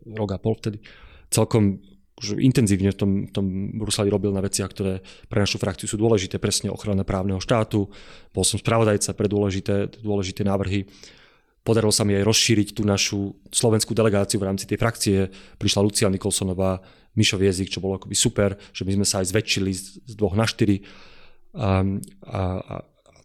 rok 0.07 0.31
a 0.31 0.39
pol 0.39 0.55
vtedy, 0.55 0.79
celkom 1.27 1.83
intenzívne 2.23 2.95
v 2.95 2.99
tom, 2.99 3.11
v 3.29 3.33
tom 3.33 3.47
Bruseli 3.77 4.09
robil 4.09 4.33
na 4.33 4.41
veciach, 4.41 4.73
ktoré 4.73 5.05
pre 5.29 5.43
našu 5.43 5.61
frakciu 5.61 5.85
sú 5.85 6.01
dôležité, 6.01 6.41
presne 6.41 6.73
ochrana 6.73 7.05
právneho 7.05 7.43
štátu. 7.43 7.93
Bol 8.33 8.45
som 8.47 8.57
spravodajca 8.57 9.12
pre 9.12 9.29
dôležité, 9.29 9.93
dôležité 10.01 10.41
návrhy 10.41 10.89
Podarilo 11.67 11.91
sa 11.91 12.07
mi 12.07 12.15
aj 12.15 12.23
rozšíriť 12.23 12.79
tú 12.79 12.87
našu 12.87 13.35
slovenskú 13.51 13.91
delegáciu 13.91 14.39
v 14.39 14.47
rámci 14.47 14.71
tej 14.71 14.79
frakcie. 14.79 15.27
Prišla 15.59 15.83
Lucia 15.83 16.07
Nikolsonová, 16.07 16.79
Mišo 17.19 17.35
Viezik, 17.35 17.75
čo 17.75 17.83
bolo 17.83 17.99
akoby 17.99 18.15
super, 18.15 18.55
že 18.71 18.87
my 18.87 19.03
sme 19.03 19.07
sa 19.09 19.19
aj 19.19 19.35
zväčšili 19.35 19.73
z 20.07 20.15
dvoch 20.15 20.39
na 20.39 20.47
štyri. 20.47 20.87
A, 21.59 21.83
a, 22.23 22.41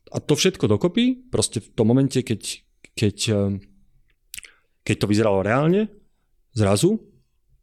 a 0.10 0.18
to 0.26 0.34
všetko 0.34 0.66
dokopy, 0.66 1.30
proste 1.30 1.62
v 1.62 1.70
tom 1.78 1.94
momente, 1.94 2.18
keď, 2.26 2.66
keď, 2.98 3.18
keď 4.82 4.96
to 4.98 5.06
vyzeralo 5.06 5.46
reálne, 5.46 5.94
zrazu, 6.58 7.00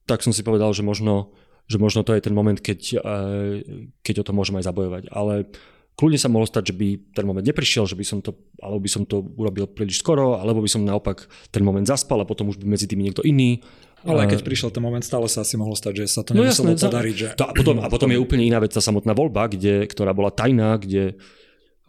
tak 0.09 0.25
som 0.25 0.33
si 0.33 0.41
povedal, 0.41 0.73
že 0.73 0.81
možno, 0.81 1.37
že 1.69 1.77
možno 1.77 2.01
to 2.01 2.17
je 2.17 2.25
ten 2.25 2.33
moment, 2.33 2.57
keď, 2.57 2.81
eh, 2.97 3.55
keď 4.01 4.25
o 4.25 4.27
to 4.27 4.33
môžeme 4.33 4.61
aj 4.61 4.69
zabojovať. 4.73 5.03
Ale 5.13 5.53
kľudne 5.99 6.15
sa 6.15 6.31
mohlo 6.31 6.47
stať, 6.47 6.71
že 6.71 6.75
by 6.79 6.89
ten 7.11 7.27
moment 7.27 7.43
neprišiel, 7.43 7.83
že 7.91 7.99
by 7.99 8.07
som 8.07 8.23
to, 8.23 8.39
alebo 8.63 8.79
by 8.79 8.87
som 8.87 9.03
to 9.03 9.19
urobil 9.35 9.67
príliš 9.67 9.99
skoro, 9.99 10.39
alebo 10.39 10.63
by 10.63 10.71
som 10.71 10.87
naopak 10.87 11.27
ten 11.51 11.67
moment 11.67 11.83
zaspal 11.83 12.23
a 12.23 12.29
potom 12.29 12.47
už 12.55 12.63
by 12.63 12.71
medzi 12.71 12.87
tými 12.87 13.03
niekto 13.03 13.27
iný. 13.27 13.59
Ale 14.07 14.31
keď 14.31 14.47
prišiel 14.47 14.71
ten 14.71 14.79
moment, 14.79 15.03
stále 15.03 15.27
sa 15.27 15.43
asi 15.43 15.59
mohlo 15.59 15.75
stať, 15.75 16.07
že 16.07 16.07
sa 16.07 16.23
to 16.23 16.31
no 16.31 16.47
nemuselo 16.47 16.71
jasné, 16.71 16.87
podariť. 16.87 17.17
Že... 17.19 17.27
To, 17.35 17.45
a, 17.51 17.53
potom, 17.53 17.77
a 17.83 17.91
potom 17.91 18.09
je 18.15 18.23
úplne 18.23 18.47
iná 18.47 18.63
vec 18.63 18.71
tá 18.71 18.79
samotná 18.79 19.11
voľba, 19.11 19.51
kde, 19.51 19.91
ktorá 19.91 20.15
bola 20.15 20.31
tajná, 20.31 20.79
kde 20.79 21.19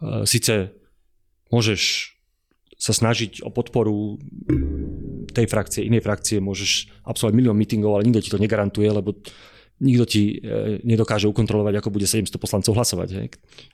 uh, 0.02 0.26
síce 0.26 0.74
môžeš 1.54 2.10
sa 2.80 2.90
snažiť 2.90 3.46
o 3.46 3.54
podporu 3.54 4.18
tej 5.30 5.46
frakcie, 5.46 5.86
inej 5.86 6.02
frakcie, 6.02 6.42
môžeš 6.42 6.90
absolvovať 7.06 7.34
milión 7.36 7.54
meetingov, 7.54 7.94
ale 7.94 8.08
nikto 8.10 8.24
ti 8.24 8.32
to 8.32 8.42
negarantuje, 8.42 8.88
lebo 8.90 9.14
nikto 9.80 10.04
ti 10.04 10.38
e, 10.38 10.78
nedokáže 10.84 11.26
ukontrolovať, 11.26 11.80
ako 11.80 11.88
bude 11.88 12.04
700 12.04 12.36
poslancov 12.36 12.76
hlasovať 12.76 13.08
hej, 13.16 13.26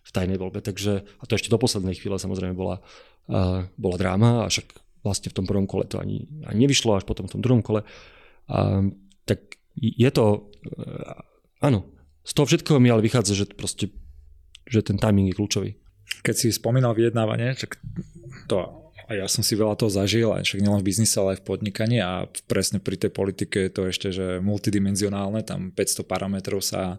v 0.03 0.11
tajnej 0.15 0.39
voľbe. 0.39 0.63
Takže, 0.63 1.03
a 1.03 1.23
to 1.27 1.35
ešte 1.35 1.51
do 1.51 1.59
poslednej 1.59 1.99
chvíle 1.99 2.17
samozrejme 2.17 2.55
bola, 2.55 2.79
uh, 3.27 3.67
bola 3.75 3.97
dráma, 3.99 4.47
a 4.47 4.49
však 4.49 4.71
vlastne 5.03 5.35
v 5.35 5.37
tom 5.43 5.47
prvom 5.51 5.67
kole 5.67 5.85
to 5.91 5.99
ani, 5.99 6.31
ani 6.47 6.67
nevyšlo, 6.67 6.95
až 6.95 7.05
potom 7.05 7.27
v 7.27 7.35
tom 7.37 7.43
druhom 7.43 7.61
kole. 7.61 7.83
Uh, 8.47 8.95
tak 9.27 9.59
je 9.75 10.11
to, 10.15 10.47
uh, 10.79 11.21
áno, 11.59 11.91
z 12.23 12.33
toho 12.33 12.47
všetkého 12.47 12.79
mi 12.79 12.91
ale 12.91 13.03
vychádza, 13.03 13.35
že, 13.35 13.47
proste, 13.51 13.91
že 14.67 14.87
ten 14.87 14.99
timing 14.99 15.31
je 15.31 15.39
kľúčový. 15.39 15.71
Keď 16.23 16.35
si 16.35 16.49
spomínal 16.55 16.95
vyjednávanie, 16.95 17.59
tak 17.59 17.83
to 18.47 18.86
a 19.07 19.15
ja 19.15 19.27
som 19.31 19.47
si 19.47 19.55
veľa 19.55 19.79
toho 19.79 19.87
zažil, 19.87 20.35
aj 20.35 20.43
však 20.43 20.63
nielen 20.67 20.83
v 20.83 20.89
biznise, 20.91 21.15
ale 21.23 21.39
aj 21.39 21.41
v 21.43 21.47
podnikaní 21.47 22.03
a 22.03 22.27
presne 22.51 22.83
pri 22.83 22.99
tej 22.99 23.15
politike 23.15 23.67
je 23.67 23.71
to 23.71 23.83
ešte, 23.87 24.09
že 24.11 24.27
multidimenzionálne, 24.43 25.47
tam 25.47 25.71
500 25.71 26.03
parametrov 26.03 26.59
sa, 26.59 26.99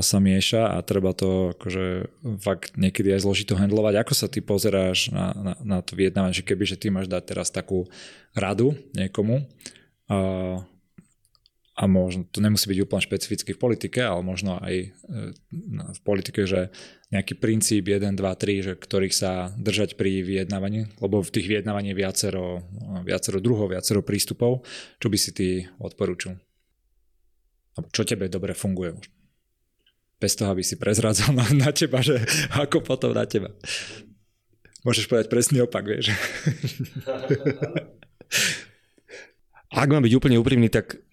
sa 0.00 0.18
mieša 0.18 0.72
a 0.72 0.80
treba 0.80 1.12
to 1.12 1.52
akože 1.52 2.08
fakt 2.40 2.80
niekedy 2.80 3.12
aj 3.12 3.28
zložito 3.28 3.60
handlovať. 3.60 4.00
Ako 4.00 4.14
sa 4.16 4.32
ty 4.32 4.40
pozeráš 4.40 5.12
na, 5.12 5.36
na, 5.36 5.52
na 5.60 5.78
to 5.84 5.92
vyjednávanie, 6.00 6.32
že 6.32 6.48
keby, 6.48 6.64
že 6.64 6.80
ty 6.80 6.88
máš 6.88 7.12
dať 7.12 7.22
teraz 7.28 7.52
takú 7.52 7.84
radu 8.32 8.72
niekomu, 8.96 9.44
uh, 10.08 10.64
a 11.78 11.86
možno, 11.86 12.26
to 12.26 12.42
nemusí 12.42 12.66
byť 12.66 12.82
úplne 12.82 13.06
špecificky 13.06 13.54
v 13.54 13.62
politike, 13.62 14.02
ale 14.02 14.18
možno 14.26 14.58
aj 14.58 14.74
e, 14.82 14.88
v 15.94 16.00
politike, 16.02 16.42
že 16.42 16.74
nejaký 17.14 17.38
princíp 17.38 17.86
1, 17.86 18.18
2, 18.18 18.18
3, 18.18 18.66
že 18.66 18.72
ktorých 18.74 19.14
sa 19.14 19.54
držať 19.54 19.94
pri 19.94 20.26
vyjednávaní, 20.26 20.90
lebo 20.98 21.22
v 21.22 21.30
tých 21.30 21.46
vyjednávaní 21.46 21.94
je 21.94 22.00
viacero, 22.02 22.66
viacero 23.06 23.38
druhov, 23.38 23.70
viacero 23.70 24.02
prístupov. 24.02 24.66
Čo 24.98 25.06
by 25.06 25.18
si 25.22 25.30
ty 25.30 25.48
odporúčil? 25.78 26.34
Čo 27.94 28.02
tebe 28.02 28.26
dobre 28.26 28.58
funguje? 28.58 28.98
Bez 30.18 30.34
toho, 30.34 30.50
aby 30.50 30.66
si 30.66 30.74
prezradzal 30.74 31.30
na, 31.30 31.46
na 31.54 31.70
teba, 31.70 32.02
že 32.02 32.18
ako 32.58 32.82
potom 32.82 33.14
na 33.14 33.22
teba. 33.22 33.54
Môžeš 34.82 35.06
povedať 35.06 35.30
presný 35.30 35.62
opak, 35.62 35.86
vieš. 35.86 36.10
Ak 39.70 39.86
mám 39.86 40.02
byť 40.02 40.14
úplne 40.18 40.42
úprimný, 40.42 40.66
tak 40.66 41.07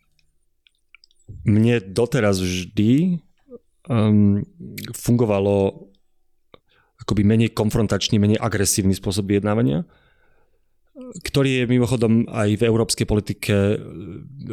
mne 1.45 1.81
doteraz 1.81 2.41
vždy 2.41 3.21
um, 3.89 4.45
fungovalo 4.93 5.89
akoby 7.01 7.21
menej 7.21 7.53
konfrontačný, 7.53 8.17
menej 8.17 8.41
agresívny 8.41 8.93
spôsob 8.97 9.29
vyjednávania, 9.29 9.85
ktorý 11.21 11.63
je 11.63 11.71
mimochodom 11.71 12.25
aj 12.31 12.49
v 12.55 12.65
európskej 12.65 13.05
politike 13.09 13.53
uh, 13.53 13.79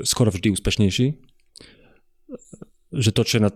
skoro 0.05 0.33
vždy 0.33 0.53
úspešnejší. 0.53 1.07
Že 2.93 3.11
to, 3.17 3.23
čo 3.25 3.35
je 3.41 3.47
na 3.49 3.53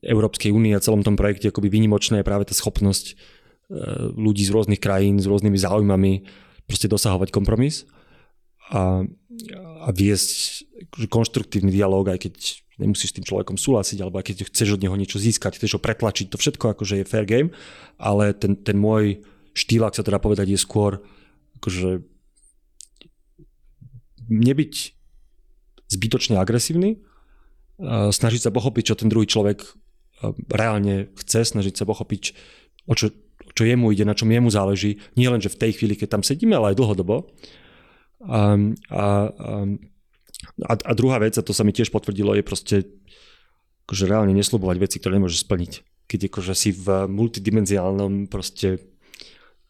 Európskej 0.00 0.48
únii 0.52 0.72
a 0.72 0.80
celom 0.80 1.04
tom 1.04 1.20
projekte 1.20 1.52
akoby 1.52 1.68
výnimočné 1.68 2.20
je 2.20 2.28
práve 2.28 2.48
tá 2.48 2.56
schopnosť 2.56 3.12
uh, 3.12 4.12
ľudí 4.16 4.44
z 4.44 4.52
rôznych 4.52 4.80
krajín, 4.80 5.20
s 5.20 5.28
rôznymi 5.28 5.58
záujmami 5.60 6.12
proste 6.70 6.86
dosahovať 6.86 7.34
kompromis 7.34 7.88
a, 8.70 9.02
a 9.80 9.88
viesť 9.94 10.30
konštruktívny 11.08 11.72
dialog, 11.72 12.04
aj 12.10 12.28
keď 12.28 12.34
nemusíš 12.80 13.12
s 13.12 13.16
tým 13.20 13.28
človekom 13.28 13.60
súhlasiť, 13.60 13.98
alebo 14.00 14.24
keď 14.24 14.48
chceš 14.48 14.76
od 14.76 14.82
neho 14.82 14.96
niečo 14.96 15.20
získať, 15.20 15.60
chceš 15.60 15.76
ho 15.76 15.80
pretlačiť, 15.80 16.32
to 16.32 16.40
všetko 16.40 16.72
akože 16.72 17.04
je 17.04 17.08
fair 17.08 17.28
game, 17.28 17.52
ale 18.00 18.32
ten, 18.32 18.56
ten 18.56 18.80
môj 18.80 19.20
štýl, 19.52 19.84
ak 19.84 19.96
sa 19.96 20.04
teda 20.04 20.16
povedať, 20.16 20.52
je 20.52 20.60
skôr 20.60 21.04
akože 21.60 22.00
nebyť 24.30 24.74
zbytočne 25.90 26.38
agresívny, 26.40 27.02
snažiť 27.90 28.48
sa 28.48 28.50
pochopiť, 28.54 28.92
čo 28.92 28.98
ten 29.00 29.08
druhý 29.12 29.26
človek 29.28 29.64
reálne 30.48 31.08
chce, 31.16 31.48
snažiť 31.56 31.80
sa 31.80 31.84
pochopiť, 31.88 32.36
o 32.86 32.94
čo, 32.94 33.12
čo 33.56 33.62
jemu 33.64 33.92
ide, 33.92 34.04
na 34.04 34.14
čom 34.16 34.28
jemu 34.28 34.52
záleží, 34.52 35.00
nie 35.16 35.28
len, 35.28 35.40
že 35.40 35.52
v 35.52 35.60
tej 35.60 35.80
chvíli, 35.80 35.96
keď 35.96 36.20
tam 36.20 36.22
sedíme, 36.24 36.56
ale 36.56 36.72
aj 36.72 36.78
dlhodobo. 36.80 37.28
Um, 38.20 38.76
a, 38.92 39.32
um, 39.32 39.80
a, 40.68 40.72
a 40.76 40.92
druhá 40.92 41.16
vec, 41.16 41.40
a 41.40 41.44
to 41.44 41.56
sa 41.56 41.64
mi 41.64 41.72
tiež 41.72 41.88
potvrdilo, 41.88 42.36
je 42.36 42.44
proste 42.44 42.76
akože 43.88 44.04
reálne 44.04 44.36
neslubovať 44.36 44.76
veci, 44.76 44.96
ktoré 45.00 45.16
nemôžeš 45.16 45.48
splniť. 45.48 45.72
Keď 46.04 46.20
akože 46.28 46.52
si 46.52 46.70
v 46.76 47.08
multidimenziálnom 47.08 48.28
proste 48.28 48.78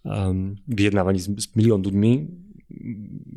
um, 0.02 0.58
vyjednávaní 0.66 1.22
s, 1.22 1.30
s 1.30 1.46
milión 1.54 1.80
ľuďmi 1.86 2.12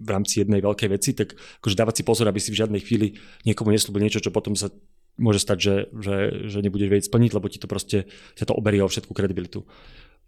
v 0.03 0.09
rámci 0.09 0.45
jednej 0.45 0.61
veľkej 0.61 0.89
veci, 0.93 1.17
tak 1.17 1.33
akože 1.61 1.77
dávať 1.77 2.01
si 2.01 2.03
pozor, 2.05 2.29
aby 2.29 2.37
si 2.37 2.53
v 2.53 2.59
žiadnej 2.65 2.81
chvíli 2.85 3.17
niekomu 3.45 3.73
neslúbil 3.73 4.05
niečo, 4.05 4.21
čo 4.21 4.29
potom 4.29 4.53
sa 4.53 4.69
môže 5.17 5.41
stať, 5.41 5.57
že, 5.61 5.75
že, 5.93 6.15
že 6.49 6.57
nebudeš 6.61 6.89
vedieť 6.89 7.07
splniť, 7.09 7.31
lebo 7.37 7.49
ti 7.49 7.61
to 7.61 7.69
proste 7.69 8.09
sa 8.33 8.45
to 8.45 8.57
oberie 8.57 8.81
o 8.81 8.89
všetku 8.89 9.13
kredibilitu. 9.13 9.65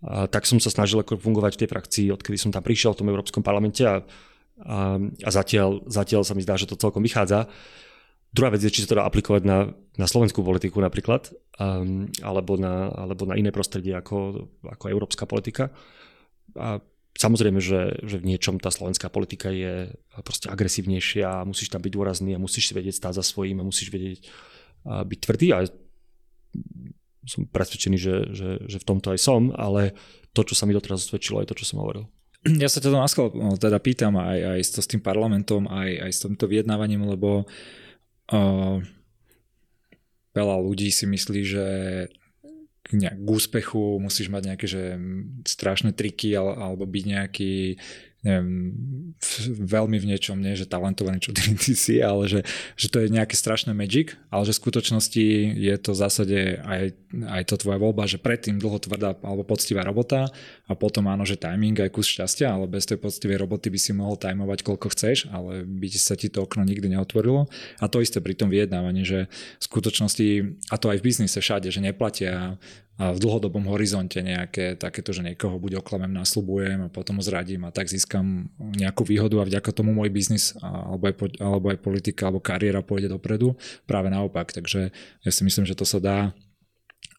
A 0.06 0.30
tak 0.30 0.46
som 0.46 0.62
sa 0.62 0.70
snažil 0.70 1.02
ako 1.02 1.18
fungovať 1.18 1.58
v 1.58 1.62
tej 1.66 1.70
frakcii, 1.70 2.06
odkedy 2.14 2.38
som 2.38 2.54
tam 2.54 2.62
prišiel 2.62 2.94
v 2.94 3.00
tom 3.02 3.10
Európskom 3.10 3.42
parlamente 3.42 3.82
a 3.82 4.06
a, 4.64 4.96
a 5.02 5.30
zatiaľ, 5.32 5.84
zatiaľ 5.90 6.24
sa 6.24 6.34
mi 6.38 6.46
zdá, 6.46 6.56
že 6.56 6.70
to 6.70 6.80
celkom 6.80 7.04
vychádza. 7.04 7.52
Druhá 8.36 8.52
vec 8.52 8.64
je, 8.64 8.72
či 8.72 8.84
sa 8.84 8.92
to 8.92 9.00
dá 9.00 9.08
aplikovať 9.08 9.44
na, 9.48 9.72
na 9.96 10.08
slovenskú 10.08 10.44
politiku 10.44 10.84
napríklad, 10.84 11.32
um, 11.56 12.08
alebo, 12.20 12.60
na, 12.60 12.92
alebo 12.92 13.24
na 13.24 13.40
iné 13.40 13.52
prostredie 13.52 13.96
ako, 13.96 14.48
ako 14.64 14.86
európska 14.92 15.24
politika. 15.24 15.72
A 16.60 16.84
samozrejme, 17.16 17.64
že, 17.64 17.96
že 18.04 18.20
v 18.20 18.36
niečom 18.36 18.60
tá 18.60 18.72
slovenská 18.72 19.08
politika 19.08 19.48
je 19.52 19.96
proste 20.24 20.52
agresívnejšia 20.52 21.48
musíš 21.48 21.72
tam 21.72 21.80
byť 21.80 21.92
dôrazný 21.96 22.36
a 22.36 22.44
musíš 22.44 22.72
si 22.72 22.74
vedieť 22.76 23.00
stáť 23.00 23.24
za 23.24 23.24
svojím 23.24 23.64
a 23.64 23.68
musíš 23.68 23.88
vedieť 23.92 24.28
a 24.86 25.02
byť 25.08 25.20
tvrdý 25.24 25.48
a 25.56 25.66
som 27.26 27.50
presvedčený, 27.50 27.98
že, 27.98 28.16
že, 28.38 28.50
že 28.70 28.78
v 28.78 28.88
tomto 28.88 29.10
aj 29.10 29.20
som, 29.20 29.50
ale 29.58 29.98
to, 30.36 30.46
čo 30.46 30.54
sa 30.54 30.70
mi 30.70 30.78
doteraz 30.78 31.10
osvedčilo, 31.10 31.42
je 31.42 31.50
to, 31.50 31.58
čo 31.58 31.66
som 31.74 31.82
hovoril. 31.82 32.06
ja 32.64 32.70
sa 32.70 32.80
to 32.80 32.94
naskal, 32.94 33.34
no, 33.34 33.58
teda 33.58 33.82
pýtam 33.82 34.18
aj, 34.22 34.58
aj 34.58 34.60
to, 34.70 34.80
s 34.86 34.90
tým 34.90 35.02
parlamentom, 35.02 35.66
aj, 35.66 35.90
aj 36.06 36.12
s 36.14 36.20
týmto 36.22 36.46
vyjednávaním, 36.46 37.06
lebo 37.10 37.50
uh, 38.30 38.78
veľa 40.36 40.56
ľudí 40.62 40.94
si 40.94 41.10
myslí, 41.10 41.42
že 41.42 41.66
k, 42.86 42.90
nejak, 42.94 43.18
k 43.18 43.28
úspechu 43.28 43.98
musíš 43.98 44.30
mať 44.30 44.42
nejaké 44.54 44.66
že 44.70 44.84
strašné 45.50 45.98
triky 45.98 46.38
alebo 46.38 46.86
byť 46.86 47.04
nejaký 47.10 47.82
neviem, 48.26 48.74
veľmi 49.62 50.02
v 50.02 50.10
niečom, 50.10 50.42
nie 50.42 50.58
že 50.58 50.66
talentovaný, 50.66 51.22
čo 51.22 51.30
ty, 51.30 51.54
ty 51.54 51.78
si, 51.78 52.02
ale 52.02 52.26
že, 52.26 52.42
že 52.74 52.90
to 52.90 52.98
je 53.06 53.14
nejaké 53.14 53.38
strašné 53.38 53.72
magic, 53.78 54.18
ale 54.34 54.50
že 54.50 54.58
v 54.58 54.62
skutočnosti 54.66 55.26
je 55.54 55.76
to 55.78 55.94
v 55.94 56.02
zásade 56.02 56.40
aj, 56.66 56.98
aj 57.30 57.42
to 57.46 57.56
tvoja 57.62 57.78
voľba, 57.78 58.10
že 58.10 58.18
predtým 58.18 58.58
dlho 58.58 58.82
tvrdá 58.82 59.14
alebo 59.22 59.46
poctivá 59.46 59.86
robota 59.86 60.34
a 60.66 60.74
potom 60.74 61.06
áno, 61.06 61.22
že 61.22 61.38
timing 61.38 61.78
aj 61.78 61.94
kus 61.94 62.10
šťastia, 62.10 62.50
ale 62.50 62.66
bez 62.66 62.90
tej 62.90 62.98
poctivej 62.98 63.38
roboty 63.38 63.70
by 63.70 63.80
si 63.80 63.94
mohol 63.94 64.18
tajmovať 64.18 64.66
koľko 64.66 64.90
chceš, 64.90 65.30
ale 65.30 65.62
by 65.62 65.88
sa 65.94 66.18
ti 66.18 66.34
to 66.34 66.42
okno 66.42 66.66
nikdy 66.66 66.90
neotvorilo. 66.90 67.46
A 67.78 67.86
to 67.86 68.02
isté 68.02 68.18
pri 68.26 68.34
tom 68.34 68.50
vyjednávaní, 68.50 69.06
že 69.06 69.30
v 69.62 69.64
skutočnosti, 69.64 70.28
a 70.74 70.76
to 70.82 70.90
aj 70.90 70.98
v 70.98 71.06
biznise 71.06 71.38
všade, 71.38 71.70
že 71.70 71.78
neplatia 71.78 72.58
v 72.96 73.18
dlhodobom 73.20 73.68
horizonte 73.68 74.24
nejaké 74.24 74.80
takéto, 74.80 75.12
že 75.12 75.20
niekoho 75.20 75.60
buď 75.60 75.84
oklamem, 75.84 76.16
nasľubujem 76.16 76.88
a 76.88 76.94
potom 76.94 77.20
ho 77.20 77.24
zradím 77.24 77.68
a 77.68 77.76
tak 77.76 77.92
získam 77.92 78.48
nejakú 78.56 79.04
výhodu 79.04 79.44
a 79.44 79.48
vďaka 79.48 79.76
tomu 79.76 79.92
môj 79.92 80.08
biznis 80.08 80.56
alebo 80.64 81.12
aj, 81.12 81.16
alebo 81.44 81.76
aj 81.76 81.80
politika 81.84 82.32
alebo 82.32 82.40
kariéra 82.40 82.80
pôjde 82.80 83.12
dopredu. 83.12 83.60
Práve 83.84 84.08
naopak, 84.08 84.56
takže 84.56 84.96
ja 84.96 85.32
si 85.32 85.42
myslím, 85.44 85.68
že 85.68 85.76
to 85.76 85.84
sa 85.84 86.00
dá 86.00 86.32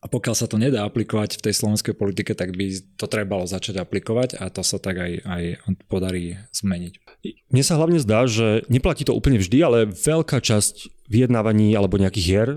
a 0.01 0.07
pokiaľ 0.09 0.35
sa 0.39 0.47
to 0.47 0.61
nedá 0.61 0.85
aplikovať 0.85 1.41
v 1.41 1.45
tej 1.51 1.55
slovenskej 1.57 1.95
politike, 1.97 2.33
tak 2.37 2.55
by 2.55 2.69
to 2.95 3.07
trebalo 3.09 3.49
začať 3.49 3.81
aplikovať 3.81 4.39
a 4.39 4.53
to 4.53 4.61
sa 4.63 4.79
tak 4.81 4.97
aj, 4.97 5.13
aj 5.25 5.43
podarí 5.89 6.41
zmeniť. 6.53 6.95
Mne 7.51 7.65
sa 7.65 7.75
hlavne 7.81 7.99
zdá, 7.99 8.29
že 8.29 8.63
neplatí 8.71 9.03
to 9.03 9.17
úplne 9.17 9.41
vždy, 9.41 9.59
ale 9.61 9.79
veľká 9.91 10.39
časť 10.39 11.09
vyjednávaní 11.11 11.75
alebo 11.75 11.99
nejakých 11.99 12.27
hier, 12.27 12.49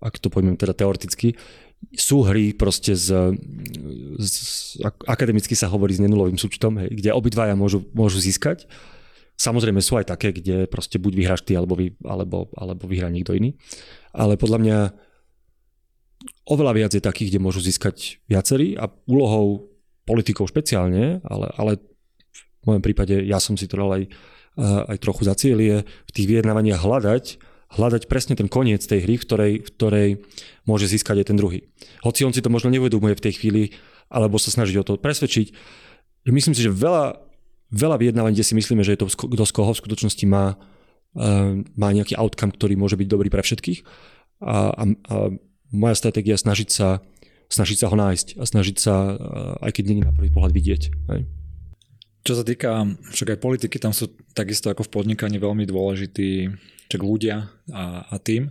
ak 0.00 0.16
to 0.22 0.32
pojmem 0.32 0.56
teda 0.56 0.72
teoreticky, 0.72 1.36
sú 1.92 2.24
hry 2.24 2.56
proste 2.56 2.96
z, 2.96 3.36
z 4.16 4.34
akademicky 5.04 5.52
sa 5.52 5.68
hovorí 5.68 5.92
s 5.92 6.00
nenulovým 6.00 6.40
súčtom, 6.40 6.80
hej, 6.80 6.88
kde 6.88 7.10
obidvaja 7.12 7.52
môžu, 7.52 7.84
môžu 7.92 8.22
získať. 8.22 8.64
Samozrejme 9.34 9.82
sú 9.82 9.98
aj 9.98 10.14
také, 10.14 10.30
kde 10.30 10.70
proste 10.70 10.96
buď 11.02 11.12
vyhráš 11.12 11.42
ty, 11.42 11.58
alebo, 11.58 11.74
vy, 11.74 11.98
alebo, 12.06 12.48
alebo 12.54 12.86
vyhrá 12.86 13.10
niekto 13.10 13.34
iný. 13.34 13.58
Ale 14.14 14.38
podľa 14.38 14.58
mňa 14.62 14.78
oveľa 16.46 16.72
viac 16.72 16.92
je 16.94 17.02
takých, 17.02 17.34
kde 17.34 17.44
môžu 17.44 17.60
získať 17.60 18.22
viacerí 18.30 18.78
a 18.78 18.88
úlohou 19.10 19.74
politikov 20.04 20.52
špeciálne, 20.52 21.24
ale, 21.24 21.46
ale 21.56 21.72
v 22.62 22.64
mojom 22.68 22.82
prípade 22.84 23.24
ja 23.24 23.40
som 23.40 23.56
si 23.58 23.66
to 23.66 23.80
dal 23.80 23.90
aj, 23.92 24.04
aj 24.94 24.96
trochu 25.00 25.22
za 25.26 25.34
cieľ, 25.34 25.58
je 25.60 25.76
v 25.82 26.10
tých 26.14 26.28
vyjednávaniach 26.30 26.80
hľadať 26.80 27.24
hľadať 27.74 28.06
presne 28.06 28.38
ten 28.38 28.46
koniec 28.46 28.86
tej 28.86 29.02
hry, 29.02 29.14
v 29.18 29.24
ktorej, 29.26 29.52
v 29.66 29.70
ktorej 29.74 30.08
môže 30.64 30.86
získať 30.86 31.22
aj 31.22 31.26
ten 31.34 31.38
druhý. 31.38 31.66
Hoci 32.06 32.22
on 32.22 32.32
si 32.32 32.40
to 32.40 32.50
možno 32.50 32.70
neuvedomuje 32.70 33.18
v 33.18 33.24
tej 33.24 33.32
chvíli, 33.42 33.62
alebo 34.08 34.38
sa 34.38 34.54
snažiť 34.54 34.76
o 34.78 34.86
to 34.86 34.92
presvedčiť. 34.96 35.50
Myslím 36.30 36.54
si, 36.54 36.62
že 36.62 36.72
veľa, 36.72 37.18
veľa 37.74 37.96
vyjednávaní, 37.98 38.38
kde 38.38 38.46
si 38.46 38.54
myslíme, 38.54 38.86
že 38.86 38.94
je 38.94 39.00
to 39.02 39.10
kto 39.10 39.44
z 39.44 39.52
koho 39.52 39.74
v 39.74 39.80
skutočnosti 39.82 40.24
má, 40.30 40.54
uh, 40.54 41.58
má 41.74 41.88
nejaký 41.90 42.14
outcome, 42.14 42.54
ktorý 42.54 42.78
môže 42.78 42.94
byť 42.94 43.08
dobrý 43.10 43.28
pre 43.28 43.42
všetkých. 43.42 43.82
A, 44.44 44.72
a, 44.72 44.84
a 45.10 45.14
moja 45.74 45.94
stratégia 45.98 46.38
snažiť 46.38 46.68
sa, 46.70 47.02
snažiť 47.50 47.76
sa 47.82 47.86
ho 47.90 47.96
nájsť 47.98 48.38
a 48.38 48.42
snažiť 48.46 48.76
sa, 48.78 48.94
uh, 48.94 49.66
aj 49.66 49.70
keď 49.74 49.84
není 49.90 50.02
na 50.06 50.14
prvý 50.14 50.30
pohľad 50.30 50.54
vidieť. 50.54 50.82
Hej. 51.10 51.43
Čo 52.24 52.40
sa 52.40 52.44
týka 52.44 52.88
však 53.12 53.36
aj 53.36 53.44
politiky, 53.44 53.76
tam 53.76 53.92
sú 53.92 54.08
takisto 54.32 54.72
ako 54.72 54.88
v 54.88 54.92
podnikaní 54.96 55.36
veľmi 55.36 55.68
dôležití 55.68 56.48
čak 56.88 57.00
ľudia 57.04 57.52
a, 57.68 58.08
a 58.08 58.16
tým. 58.16 58.48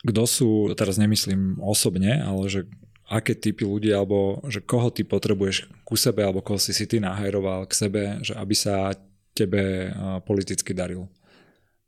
Kto 0.00 0.22
sú, 0.24 0.50
teraz 0.72 0.96
nemyslím 0.96 1.60
osobne, 1.60 2.24
ale 2.24 2.48
že 2.48 2.60
aké 3.06 3.36
typy 3.36 3.68
ľudí, 3.68 3.92
alebo 3.92 4.40
že 4.48 4.64
koho 4.64 4.88
ty 4.88 5.04
potrebuješ 5.04 5.68
ku 5.84 5.94
sebe, 5.94 6.24
alebo 6.24 6.40
koho 6.40 6.56
si 6.56 6.72
si 6.72 6.88
ty 6.88 6.98
nahajroval 7.04 7.68
k 7.68 7.72
sebe, 7.84 8.02
že 8.24 8.32
aby 8.32 8.54
sa 8.56 8.96
tebe 9.36 9.92
politicky 10.24 10.72
darilo 10.72 11.12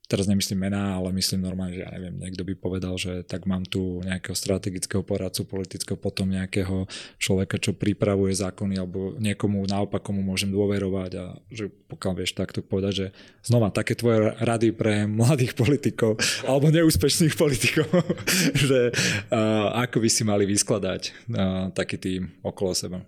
teraz 0.09 0.25
nemyslím 0.25 0.73
mená, 0.73 0.97
ale 0.97 1.13
myslím 1.21 1.45
normálne, 1.45 1.77
že 1.77 1.85
ja 1.85 1.93
neviem, 1.93 2.17
niekto 2.17 2.41
by 2.41 2.57
povedal, 2.57 2.97
že 2.97 3.29
tak 3.29 3.45
mám 3.45 3.69
tu 3.69 4.01
nejakého 4.01 4.33
strategického 4.33 5.05
poradcu 5.05 5.45
politického, 5.45 6.01
potom 6.01 6.33
nejakého 6.33 6.89
človeka, 7.21 7.61
čo 7.61 7.77
pripravuje 7.77 8.33
zákony, 8.33 8.81
alebo 8.81 9.13
niekomu 9.21 9.69
naopak, 9.69 10.01
komu 10.01 10.25
môžem 10.25 10.49
dôverovať 10.49 11.11
a 11.21 11.25
že 11.53 11.69
pokiaľ 11.69 12.13
vieš 12.25 12.33
takto 12.41 12.65
povedať, 12.65 12.93
že 12.97 13.07
znova 13.45 13.69
také 13.69 13.93
tvoje 13.93 14.33
rady 14.41 14.73
pre 14.73 15.05
mladých 15.05 15.53
politikov 15.53 16.17
alebo 16.49 16.73
neúspešných 16.73 17.37
politikov, 17.37 17.93
že 18.69 18.97
uh, 19.29 19.77
ako 19.77 20.01
by 20.01 20.09
si 20.09 20.25
mali 20.25 20.49
vyskladať 20.49 21.03
uh, 21.13 21.69
taký 21.77 22.01
tým 22.01 22.33
okolo 22.41 22.73
seba. 22.73 23.05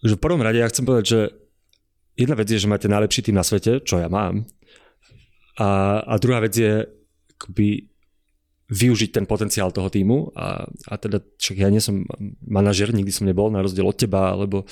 Že 0.00 0.16
v 0.16 0.24
prvom 0.24 0.40
rade 0.40 0.64
ja 0.64 0.68
chcem 0.72 0.88
povedať, 0.88 1.04
že 1.04 1.20
jedna 2.16 2.40
vec 2.40 2.48
je, 2.48 2.56
že 2.56 2.72
máte 2.72 2.88
najlepší 2.88 3.28
tým 3.28 3.36
na 3.36 3.44
svete, 3.44 3.84
čo 3.84 4.00
ja 4.00 4.08
mám, 4.08 4.48
a, 5.58 6.02
a 6.02 6.14
druhá 6.18 6.42
vec 6.42 6.54
je 6.54 6.86
akoby 7.38 7.90
využiť 8.64 9.10
ten 9.12 9.24
potenciál 9.28 9.68
toho 9.70 9.92
týmu 9.92 10.32
a, 10.32 10.64
a 10.64 10.94
teda 10.96 11.20
však 11.36 11.56
ja 11.60 11.68
nie 11.68 11.84
som 11.84 12.02
manažer, 12.40 12.90
nikdy 12.96 13.12
som 13.12 13.28
nebol 13.28 13.52
na 13.52 13.60
rozdiel 13.60 13.84
od 13.84 13.94
teba 13.94 14.32
alebo, 14.32 14.64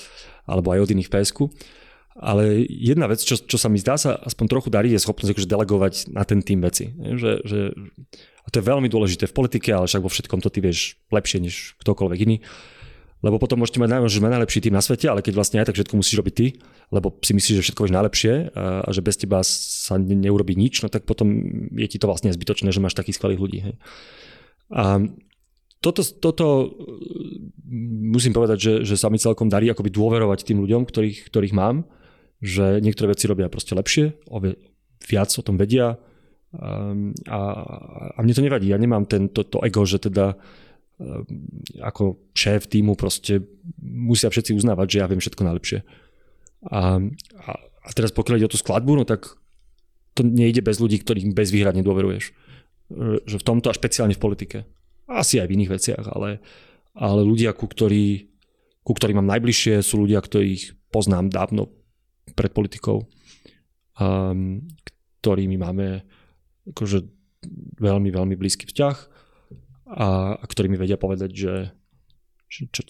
alebo 0.49 0.69
aj 0.73 0.89
od 0.89 0.93
iných 0.97 1.13
PSK. 1.13 1.53
Ale 2.13 2.69
jedna 2.69 3.09
vec, 3.09 3.25
čo, 3.25 3.41
čo 3.41 3.57
sa 3.57 3.73
mi 3.73 3.81
zdá 3.81 3.97
sa 3.97 4.21
aspoň 4.21 4.47
trochu 4.49 4.69
darí, 4.69 4.93
je 4.93 5.01
schopnosť 5.01 5.33
akože 5.33 5.49
delegovať 5.49 5.95
na 6.13 6.29
ten 6.29 6.45
tým 6.45 6.61
veci. 6.61 6.93
Že, 6.93 7.33
že, 7.45 7.61
a 8.45 8.49
to 8.53 8.61
je 8.61 8.69
veľmi 8.69 8.89
dôležité 8.93 9.25
v 9.29 9.37
politike, 9.37 9.73
ale 9.73 9.89
však 9.89 10.05
vo 10.05 10.13
všetkom 10.13 10.45
to 10.45 10.53
ty 10.53 10.61
vieš 10.61 11.01
lepšie 11.09 11.41
než 11.41 11.73
ktokoľvek 11.81 12.19
iný. 12.29 12.37
Lebo 13.23 13.39
potom 13.39 13.63
môžete 13.63 13.79
mať, 13.79 14.03
môžeš 14.03 14.19
mať 14.19 14.35
najlepší 14.35 14.61
tým 14.67 14.75
na 14.75 14.83
svete, 14.83 15.07
ale 15.07 15.23
keď 15.23 15.39
vlastne 15.39 15.63
aj 15.63 15.71
tak 15.71 15.79
všetko 15.79 15.95
musíš 15.95 16.19
robiť 16.19 16.35
ty, 16.35 16.47
lebo 16.91 17.15
si 17.23 17.33
myslíš, 17.39 17.57
že 17.63 17.65
všetko 17.71 17.87
je 17.87 17.95
najlepšie 17.95 18.33
a, 18.51 18.83
a 18.83 18.89
že 18.91 18.99
bez 18.99 19.15
teba 19.15 19.47
sa 19.47 19.95
ne, 19.95 20.19
neurobí 20.19 20.59
nič, 20.59 20.83
no 20.83 20.91
tak 20.91 21.07
potom 21.07 21.31
je 21.71 21.87
ti 21.87 22.03
to 22.03 22.11
vlastne 22.11 22.35
zbytočné, 22.35 22.75
že 22.75 22.83
máš 22.83 22.99
takých 22.99 23.23
skvelých 23.23 23.41
ľudí. 23.41 23.59
Hej. 23.63 23.75
A 24.75 25.07
toto, 25.79 26.03
toto 26.03 26.75
musím 28.11 28.35
povedať, 28.35 28.59
že, 28.59 28.75
že 28.83 28.99
sa 28.99 29.07
mi 29.07 29.23
celkom 29.23 29.47
darí 29.47 29.71
akoby 29.71 29.95
dôverovať 29.95 30.43
tým 30.43 30.59
ľuďom, 30.59 30.83
ktorých, 30.83 31.31
ktorých 31.31 31.55
mám, 31.55 31.87
že 32.43 32.83
niektoré 32.83 33.15
veci 33.15 33.31
robia 33.31 33.47
proste 33.47 33.79
lepšie, 33.79 34.19
viac 35.07 35.31
o 35.31 35.47
tom 35.47 35.55
vedia 35.63 35.95
a, 36.59 37.41
a 38.13 38.19
mne 38.19 38.35
to 38.35 38.43
nevadí. 38.43 38.67
Ja 38.67 38.83
nemám 38.83 39.07
ten, 39.07 39.31
to, 39.31 39.47
to 39.47 39.63
ego, 39.63 39.87
že 39.87 40.03
teda 40.03 40.35
Ehm, 40.35 40.61
ako 41.83 42.33
šéf 42.37 42.71
týmu 42.71 42.95
proste 42.95 43.43
musia 43.83 44.31
všetci 44.31 44.55
uznávať, 44.55 44.87
že 44.89 45.01
ja 45.03 45.07
viem 45.11 45.21
všetko 45.23 45.43
najlepšie. 45.43 45.79
A, 46.71 47.03
a, 47.43 47.51
a 47.59 47.89
teraz 47.91 48.15
pokiaľ 48.15 48.39
ide 48.39 48.49
o 48.49 48.55
tú 48.55 48.61
skladbu, 48.61 49.03
no 49.03 49.05
tak 49.05 49.35
to 50.15 50.23
nejde 50.23 50.63
bez 50.63 50.79
ľudí, 50.79 51.01
ktorým 51.01 51.35
bezvýhradne 51.35 51.83
dôveruješ. 51.83 52.31
Ehm, 52.93 53.19
že 53.27 53.41
v 53.41 53.47
tomto 53.47 53.73
a 53.73 53.77
špeciálne 53.77 54.15
v 54.15 54.23
politike. 54.23 54.59
Asi 55.11 55.43
aj 55.43 55.49
v 55.51 55.55
iných 55.61 55.73
veciach, 55.73 56.05
ale, 56.13 56.39
ale 56.95 57.21
ľudia, 57.27 57.53
ku, 57.53 57.67
ktorí, 57.67 58.31
ku 58.87 58.93
ktorým 58.95 59.21
mám 59.21 59.33
najbližšie, 59.37 59.83
sú 59.83 60.07
ľudia, 60.07 60.23
ktorých 60.23 60.93
poznám 60.95 61.33
dávno 61.33 61.73
pred 62.39 62.55
politikou, 62.55 63.05
um, 63.99 64.63
ktorými 65.21 65.59
máme 65.59 66.07
akože 66.71 67.03
veľmi, 67.83 68.15
veľmi 68.15 68.35
blízky 68.39 68.71
vzťah 68.71 69.12
a, 69.93 70.35
a 70.41 70.45
ktorí 70.49 70.73
mi 70.73 70.81
vedia 70.81 70.97
povedať, 70.97 71.31
že 71.33 71.53
čo, 72.49 72.69
čo, 72.69 72.83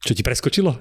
čo 0.00 0.12
ti 0.14 0.22
preskočilo? 0.22 0.74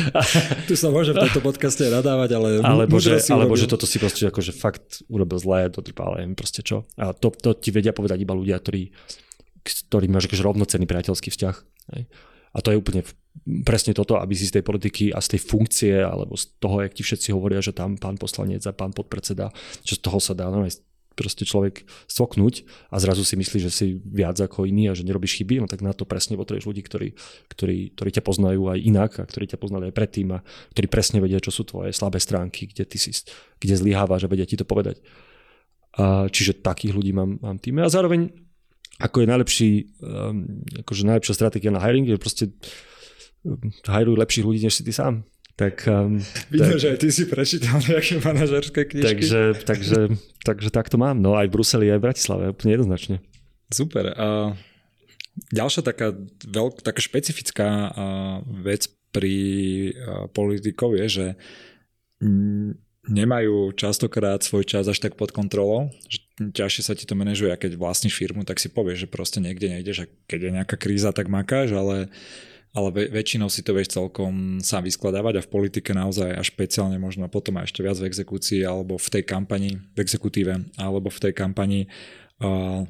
tu 0.68 0.74
sa 0.74 0.90
môže 0.90 1.16
v 1.16 1.22
tomto 1.26 1.40
podcaste 1.42 1.86
nadávať, 1.86 2.30
ale 2.38 2.48
alebo, 2.62 2.98
že, 3.02 3.18
alebo 3.30 3.54
že 3.58 3.66
toto 3.66 3.86
si 3.90 3.96
proste 3.96 4.30
akože 4.30 4.52
fakt 4.54 5.02
urobil 5.10 5.38
zlé, 5.42 5.70
dotrpal, 5.70 6.18
neviem 6.18 6.38
proste 6.38 6.62
čo. 6.62 6.86
A 6.94 7.10
to, 7.10 7.34
to 7.34 7.56
ti 7.58 7.74
vedia 7.74 7.90
povedať 7.90 8.22
iba 8.22 8.34
ľudia, 8.34 8.58
ktorí, 8.58 8.94
ktorí 9.64 10.06
máš 10.12 10.30
akože 10.30 10.46
rovnocenný 10.46 10.86
priateľský 10.86 11.30
vzťah. 11.32 11.56
Hej. 11.96 12.02
A 12.50 12.58
to 12.58 12.74
je 12.74 12.80
úplne 12.82 13.06
presne 13.62 13.94
toto, 13.94 14.18
aby 14.18 14.34
si 14.34 14.50
z 14.50 14.58
tej 14.58 14.64
politiky 14.66 15.14
a 15.14 15.22
z 15.22 15.38
tej 15.38 15.40
funkcie, 15.46 15.94
alebo 16.02 16.34
z 16.34 16.50
toho, 16.58 16.82
jak 16.82 16.92
ti 16.98 17.06
všetci 17.06 17.30
hovoria, 17.30 17.62
že 17.62 17.70
tam 17.70 17.94
pán 17.94 18.18
poslanec 18.18 18.66
a 18.66 18.74
pán 18.74 18.90
podpredseda, 18.90 19.54
že 19.86 19.94
z 19.96 20.02
toho 20.02 20.18
sa 20.18 20.34
dá 20.34 20.50
no, 20.50 20.66
proste 21.14 21.44
človek 21.44 21.84
svoknúť 22.08 22.64
a 22.88 22.96
zrazu 23.02 23.26
si 23.26 23.36
myslí, 23.36 23.58
že 23.60 23.70
si 23.70 23.86
viac 24.00 24.40
ako 24.40 24.64
iný 24.64 24.88
a 24.88 24.96
že 24.96 25.04
nerobíš 25.04 25.42
chyby, 25.42 25.60
no 25.60 25.66
tak 25.68 25.84
na 25.84 25.92
to 25.92 26.08
presne 26.08 26.38
potrebuješ 26.40 26.66
ľudí, 26.66 26.82
ktorí, 26.86 27.08
ktorí, 27.50 27.78
ktorí 27.98 28.10
ťa 28.14 28.22
poznajú 28.24 28.70
aj 28.70 28.78
inak 28.80 29.10
a 29.20 29.24
ktorí 29.28 29.50
ťa 29.50 29.58
poznali 29.60 29.90
aj 29.90 29.94
predtým 29.94 30.28
a 30.34 30.38
ktorí 30.72 30.86
presne 30.88 31.18
vedia, 31.20 31.42
čo 31.42 31.52
sú 31.52 31.68
tvoje 31.68 31.92
slabé 31.92 32.22
stránky, 32.22 32.70
kde 32.70 32.88
ty 32.88 32.96
si, 32.96 33.12
kde 33.60 33.74
zlyhávaš 33.76 34.24
a 34.26 34.30
vedia 34.32 34.48
ti 34.48 34.56
to 34.56 34.64
povedať. 34.64 35.02
A, 35.98 36.30
čiže 36.30 36.62
takých 36.62 36.94
ľudí 36.94 37.12
mám, 37.12 37.36
mám 37.42 37.58
týme 37.58 37.82
a 37.84 37.92
zároveň 37.92 38.30
ako 39.00 39.24
je 39.24 39.30
najlepší, 39.32 39.70
um, 40.04 40.60
akože 40.84 41.08
najlepšia 41.08 41.34
stratégia 41.34 41.72
na 41.72 41.80
hiring, 41.80 42.04
je 42.04 42.20
proste 42.20 42.44
hajrujú 43.88 44.16
lepších 44.20 44.44
ľudí, 44.44 44.60
než 44.60 44.76
si 44.76 44.84
ty 44.84 44.92
sám. 44.92 45.24
Tak, 45.60 45.84
um, 45.92 46.16
tak, 46.48 46.80
že 46.80 46.96
aj 46.96 46.98
ty 47.04 47.12
si 47.12 47.28
prečítal 47.28 47.84
nejaké 47.84 48.16
manažerské 48.24 48.88
knižky. 48.88 49.28
Takže, 49.28 49.40
takže, 49.68 49.98
takže 50.40 50.68
tak 50.72 50.88
to 50.88 50.96
mám. 50.96 51.20
No 51.20 51.36
aj 51.36 51.52
v 51.52 51.60
Bruseli, 51.60 51.92
aj 51.92 52.00
v 52.00 52.06
Bratislave, 52.08 52.44
úplne 52.56 52.80
jednoznačne. 52.80 53.20
Super. 53.68 54.16
Uh, 54.16 54.56
ďalšia 55.52 55.84
taká, 55.84 56.16
veľk, 56.48 56.80
taká 56.80 57.00
špecifická 57.04 57.68
uh, 57.92 58.40
vec 58.64 58.88
pri 59.12 59.36
uh, 59.92 60.32
politikov 60.32 60.96
je, 60.96 61.06
že 61.12 61.26
nemajú 63.08 63.72
častokrát 63.76 64.44
svoj 64.44 64.64
čas 64.64 64.84
až 64.88 65.00
tak 65.00 65.16
pod 65.16 65.32
kontrolou, 65.32 65.88
že 66.08 66.20
ťažšie 66.36 66.82
sa 66.84 66.92
ti 66.96 67.08
to 67.08 67.16
manažuje, 67.16 67.48
a 67.48 67.60
keď 67.60 67.80
vlastníš 67.80 68.16
firmu, 68.16 68.44
tak 68.44 68.60
si 68.60 68.68
povieš, 68.68 69.04
že 69.04 69.12
proste 69.12 69.40
niekde 69.40 69.72
nejdeš 69.72 70.04
a 70.04 70.10
keď 70.28 70.40
je 70.40 70.50
nejaká 70.56 70.76
kríza, 70.76 71.12
tak 71.12 71.32
makáš, 71.32 71.72
ale 71.72 72.12
ale 72.70 72.94
väčšinou 72.94 73.50
si 73.50 73.66
to 73.66 73.74
vieš 73.74 73.98
celkom 73.98 74.62
sám 74.62 74.86
vyskladávať 74.86 75.42
a 75.42 75.44
v 75.44 75.52
politike 75.52 75.90
naozaj 75.90 76.38
a 76.38 76.42
špeciálne 76.46 77.02
možno 77.02 77.26
potom 77.26 77.58
aj 77.58 77.74
ešte 77.74 77.82
viac 77.82 77.98
v 77.98 78.06
exekúcii 78.06 78.62
alebo 78.62 78.94
v 78.94 79.08
tej 79.10 79.22
kampani, 79.26 79.82
v 79.94 79.98
exekutíve 79.98 80.54
alebo 80.78 81.10
v 81.10 81.18
tej 81.18 81.32
kampani 81.34 81.90
uh, 82.38 82.86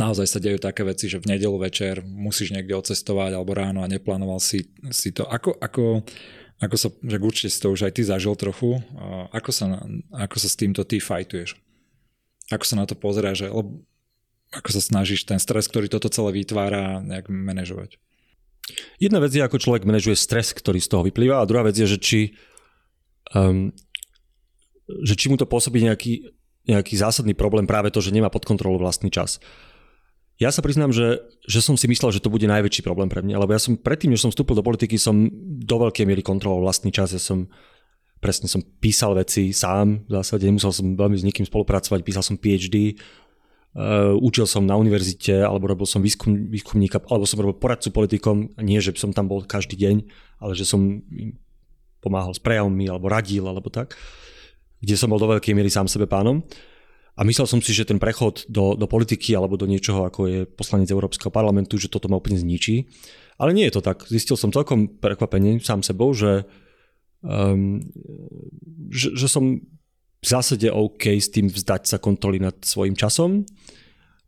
naozaj 0.00 0.26
sa 0.26 0.40
dejú 0.40 0.56
také 0.56 0.80
veci, 0.82 1.12
že 1.12 1.20
v 1.20 1.36
nedelu 1.36 1.56
večer 1.60 2.00
musíš 2.00 2.56
niekde 2.56 2.72
odcestovať 2.72 3.36
alebo 3.36 3.52
ráno 3.52 3.84
a 3.84 3.90
neplánoval 3.90 4.40
si, 4.40 4.72
si 4.88 5.12
to. 5.12 5.28
Ako, 5.28 5.60
ako, 5.60 6.00
ako 6.64 6.76
sa, 6.80 6.88
že 6.88 7.16
určite 7.20 7.50
si 7.52 7.60
to 7.60 7.68
už 7.76 7.84
aj 7.84 7.92
ty 8.00 8.02
zažil 8.02 8.32
trochu, 8.32 8.80
ako, 9.30 9.50
sa, 9.52 9.84
ako 10.16 10.36
sa 10.40 10.48
s 10.48 10.56
týmto 10.56 10.88
ty 10.88 11.04
fajtuješ? 11.04 11.60
Ako 12.48 12.64
sa 12.64 12.80
na 12.80 12.88
to 12.88 12.96
pozera, 12.96 13.36
že 13.36 13.52
ako 14.54 14.68
sa 14.72 14.80
snažíš 14.80 15.28
ten 15.28 15.36
stres, 15.36 15.68
ktorý 15.68 15.90
toto 15.92 16.08
celé 16.08 16.32
vytvára, 16.40 17.04
nejak 17.04 17.28
manažovať? 17.28 18.00
Jedna 18.98 19.22
vec 19.22 19.30
je, 19.30 19.42
ako 19.42 19.62
človek 19.62 19.86
manažuje 19.86 20.18
stres, 20.18 20.50
ktorý 20.50 20.82
z 20.82 20.90
toho 20.90 21.02
vyplýva 21.06 21.38
a 21.38 21.48
druhá 21.48 21.62
vec 21.66 21.78
je, 21.78 21.86
že 21.86 21.98
či, 22.02 22.20
um, 23.34 23.70
že 25.06 25.14
či 25.14 25.30
mu 25.30 25.38
to 25.38 25.46
pôsobí 25.46 25.82
nejaký, 25.86 26.34
nejaký 26.66 26.94
zásadný 26.98 27.34
problém 27.38 27.64
práve 27.64 27.94
to, 27.94 28.02
že 28.02 28.10
nemá 28.10 28.26
pod 28.26 28.42
kontrolou 28.42 28.82
vlastný 28.82 29.08
čas. 29.14 29.38
Ja 30.36 30.52
sa 30.52 30.60
priznám, 30.60 30.92
že, 30.92 31.24
že 31.48 31.64
som 31.64 31.80
si 31.80 31.88
myslel, 31.88 32.12
že 32.12 32.20
to 32.20 32.28
bude 32.28 32.44
najväčší 32.44 32.84
problém 32.84 33.08
pre 33.08 33.24
mňa, 33.24 33.40
lebo 33.40 33.56
ja 33.56 33.62
som 33.62 33.78
predtým, 33.78 34.12
než 34.12 34.20
som 34.20 34.30
vstúpil 34.34 34.58
do 34.58 34.66
politiky, 34.66 35.00
som 35.00 35.32
do 35.62 35.76
veľkej 35.80 36.04
miery 36.04 36.20
kontroloval 36.20 36.68
vlastný 36.68 36.92
čas. 36.92 37.16
Ja 37.16 37.22
som 37.22 37.48
presne 38.20 38.48
som 38.48 38.64
písal 38.80 39.16
veci 39.16 39.52
sám, 39.52 40.08
v 40.08 40.12
zásade 40.20 40.48
nemusel 40.48 40.72
som 40.72 40.96
veľmi 40.96 41.16
s 41.16 41.24
nikým 41.24 41.44
spolupracovať, 41.44 42.00
písal 42.04 42.24
som 42.24 42.36
PhD, 42.36 42.96
Uh, 43.76 44.16
učil 44.24 44.48
som 44.48 44.64
na 44.64 44.72
univerzite, 44.80 45.44
alebo 45.44 45.68
robil 45.68 45.84
som 45.84 46.00
výskum, 46.00 46.48
výskumníka, 46.48 46.96
alebo 47.12 47.28
som 47.28 47.44
robil 47.44 47.60
poradcu 47.60 47.92
politikom, 47.92 48.56
nie, 48.64 48.80
že 48.80 48.96
som 48.96 49.12
tam 49.12 49.28
bol 49.28 49.44
každý 49.44 49.76
deň, 49.76 49.96
ale 50.40 50.56
že 50.56 50.64
som 50.64 51.04
im 51.12 51.36
pomáhal 52.00 52.32
s 52.32 52.40
prejavmi, 52.40 52.88
alebo 52.88 53.12
radil, 53.12 53.44
alebo 53.44 53.68
tak, 53.68 53.92
kde 54.80 54.96
som 54.96 55.12
bol 55.12 55.20
do 55.20 55.28
veľkej 55.28 55.52
miery 55.52 55.68
sám 55.68 55.92
sebe 55.92 56.08
pánom. 56.08 56.40
A 57.16 57.24
myslel 57.24 57.48
som 57.48 57.60
si, 57.60 57.72
že 57.72 57.88
ten 57.88 57.96
prechod 57.96 58.44
do, 58.48 58.76
do 58.76 58.84
politiky 58.84 59.32
alebo 59.32 59.56
do 59.56 59.64
niečoho, 59.64 60.04
ako 60.04 60.20
je 60.28 60.38
poslanec 60.44 60.92
Európskeho 60.92 61.32
parlamentu, 61.32 61.80
že 61.80 61.88
toto 61.88 62.12
ma 62.12 62.20
úplne 62.20 62.36
zničí. 62.36 62.84
Ale 63.40 63.56
nie 63.56 63.64
je 63.68 63.80
to 63.80 63.82
tak. 63.84 64.04
Zistil 64.04 64.36
som 64.36 64.52
celkom 64.52 65.00
prekvapenie 65.00 65.56
sám 65.64 65.80
sebou, 65.80 66.12
že, 66.12 66.44
um, 67.24 67.80
že, 68.92 69.16
že 69.16 69.28
som 69.32 69.64
v 70.20 70.26
zásade 70.28 70.68
OK 70.68 71.08
s 71.16 71.32
tým 71.32 71.48
vzdať 71.48 71.88
sa 71.88 71.96
kontroly 71.96 72.36
nad 72.36 72.56
svojim 72.60 72.92
časom. 72.92 73.48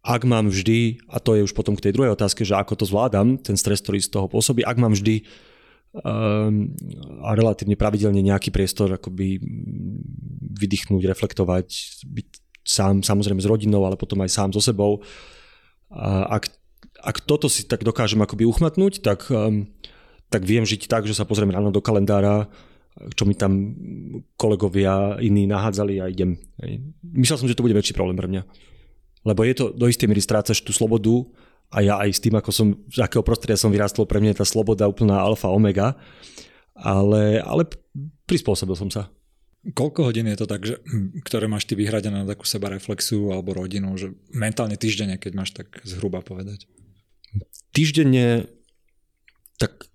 Ak 0.02 0.22
mám 0.22 0.46
vždy, 0.48 1.02
a 1.10 1.18
to 1.18 1.34
je 1.34 1.44
už 1.44 1.52
potom 1.52 1.74
k 1.74 1.88
tej 1.88 1.92
druhej 1.94 2.14
otázke, 2.14 2.46
že 2.46 2.54
ako 2.54 2.78
to 2.78 2.84
zvládam, 2.86 3.36
ten 3.38 3.58
stres, 3.58 3.82
ktorý 3.82 3.98
z 3.98 4.14
toho 4.14 4.30
pôsobí, 4.30 4.62
ak 4.62 4.78
mám 4.78 4.94
vždy 4.94 5.26
um, 6.00 6.70
a 7.26 7.34
relatívne 7.34 7.74
pravidelne 7.74 8.22
nejaký 8.22 8.54
priestor 8.54 8.94
akoby 8.94 9.42
vydýchnuť, 10.54 11.02
reflektovať, 11.02 11.66
byť 12.06 12.28
sám, 12.62 13.02
samozrejme 13.02 13.42
s 13.42 13.50
rodinou, 13.50 13.82
ale 13.84 13.98
potom 13.98 14.22
aj 14.22 14.30
sám 14.30 14.50
so 14.54 14.62
sebou. 14.62 15.02
A 15.90 16.40
ak, 16.40 16.52
ak 17.02 17.16
toto 17.26 17.50
si 17.50 17.66
tak 17.66 17.82
dokážem 17.82 18.22
akoby 18.22 18.46
uchmatnúť, 18.46 19.02
tak, 19.02 19.26
um, 19.34 19.66
tak 20.30 20.46
viem 20.46 20.62
žiť 20.62 20.86
tak, 20.86 21.10
že 21.10 21.16
sa 21.18 21.26
pozriem 21.26 21.50
ráno 21.50 21.74
do 21.74 21.82
kalendára, 21.82 22.46
čo 23.14 23.26
mi 23.26 23.34
tam 23.34 23.74
kolegovia 24.34 25.18
iní 25.22 25.46
nahádzali 25.46 25.94
a 26.02 26.10
idem. 26.10 26.34
Myslel 27.02 27.38
som, 27.38 27.48
že 27.50 27.54
to 27.54 27.62
bude 27.62 27.76
väčší 27.76 27.94
problém 27.94 28.18
pre 28.18 28.26
mňa. 28.26 28.42
Lebo 29.28 29.44
je 29.44 29.52
to, 29.52 29.64
do 29.76 29.84
istej 29.84 30.08
miery 30.08 30.24
strácaš 30.24 30.64
tú 30.64 30.72
slobodu 30.72 31.28
a 31.68 31.84
ja 31.84 32.00
aj 32.00 32.16
s 32.16 32.22
tým, 32.24 32.32
ako 32.40 32.48
som, 32.48 32.66
z 32.88 33.04
akého 33.04 33.20
prostredia 33.20 33.60
som 33.60 33.68
vyrástol, 33.68 34.08
pre 34.08 34.24
mňa 34.24 34.32
je 34.32 34.40
tá 34.40 34.46
sloboda 34.48 34.88
úplná 34.88 35.20
alfa, 35.20 35.52
omega. 35.52 36.00
Ale, 36.72 37.44
ale 37.44 37.68
prispôsobil 38.24 38.72
som 38.72 38.88
sa. 38.88 39.12
Koľko 39.74 40.08
hodín 40.08 40.30
je 40.30 40.38
to 40.38 40.46
tak, 40.48 40.64
že, 40.64 40.80
ktoré 41.28 41.44
máš 41.50 41.68
ty 41.68 41.76
vyhradené 41.76 42.24
na 42.24 42.30
takú 42.30 42.48
seba 42.48 42.72
reflexiu 42.72 43.34
alebo 43.34 43.52
rodinu, 43.52 43.92
že 44.00 44.16
mentálne 44.32 44.80
týždenne, 44.80 45.20
keď 45.20 45.32
máš 45.36 45.52
tak 45.52 45.82
zhruba 45.84 46.24
povedať? 46.24 46.64
Týždenne, 47.76 48.48
tak 49.60 49.90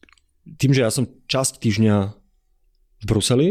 tým, 0.60 0.76
že 0.76 0.84
ja 0.84 0.92
som 0.92 1.10
časť 1.26 1.64
týždňa 1.64 1.96
v 3.02 3.06
Bruseli, 3.08 3.50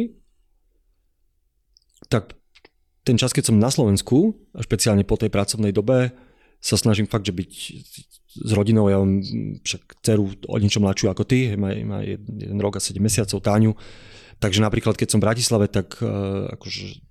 tak 2.13 2.37
ten 3.03 3.19
čas, 3.19 3.35
keď 3.35 3.51
som 3.51 3.59
na 3.59 3.71
Slovensku, 3.71 4.35
a 4.55 4.63
špeciálne 4.63 5.03
po 5.03 5.19
tej 5.19 5.31
pracovnej 5.31 5.75
dobe, 5.75 6.15
sa 6.63 6.79
snažím 6.79 7.11
fakt, 7.11 7.27
že 7.27 7.35
byť 7.35 7.53
s 8.33 8.51
rodinou, 8.55 8.87
ja 8.87 9.03
mám 9.03 9.21
však 9.67 9.83
dceru 10.01 10.31
o 10.47 10.57
niečo 10.57 10.79
mladšiu 10.79 11.11
ako 11.11 11.27
ty, 11.27 11.53
má, 11.59 11.75
má 11.83 11.99
jeden, 12.07 12.57
rok 12.63 12.79
a 12.79 12.81
7 12.81 12.97
mesiacov, 13.03 13.43
Táňu, 13.43 13.75
takže 14.39 14.63
napríklad 14.63 14.95
keď 14.95 15.09
som 15.11 15.19
v 15.21 15.27
Bratislave, 15.27 15.67
tak 15.67 15.99
uh, 16.01 16.49
akože 16.55 17.03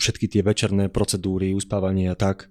všetky 0.00 0.26
tie 0.32 0.40
večerné 0.40 0.88
procedúry, 0.88 1.52
uspávanie 1.52 2.08
a 2.08 2.16
tak, 2.16 2.48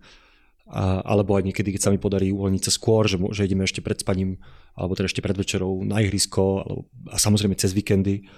a, 0.69 1.01
alebo 1.03 1.35
aj 1.35 1.49
niekedy, 1.49 1.73
keď 1.75 1.81
sa 1.81 1.91
mi 1.91 1.99
podarí 1.99 2.29
uvoľniť 2.29 2.63
sa 2.63 2.71
skôr, 2.71 3.09
že, 3.09 3.17
že 3.33 3.49
ideme 3.49 3.65
ešte 3.65 3.83
pred 3.83 3.99
spaním, 3.99 4.39
alebo 4.77 4.95
teda 4.95 5.09
ešte 5.09 5.25
pred 5.25 5.35
večerou 5.35 5.81
na 5.83 5.99
ihrisko, 5.99 6.63
alebo, 6.63 6.81
a 7.09 7.17
samozrejme 7.17 7.57
cez 7.57 7.73
víkendy, 7.73 8.29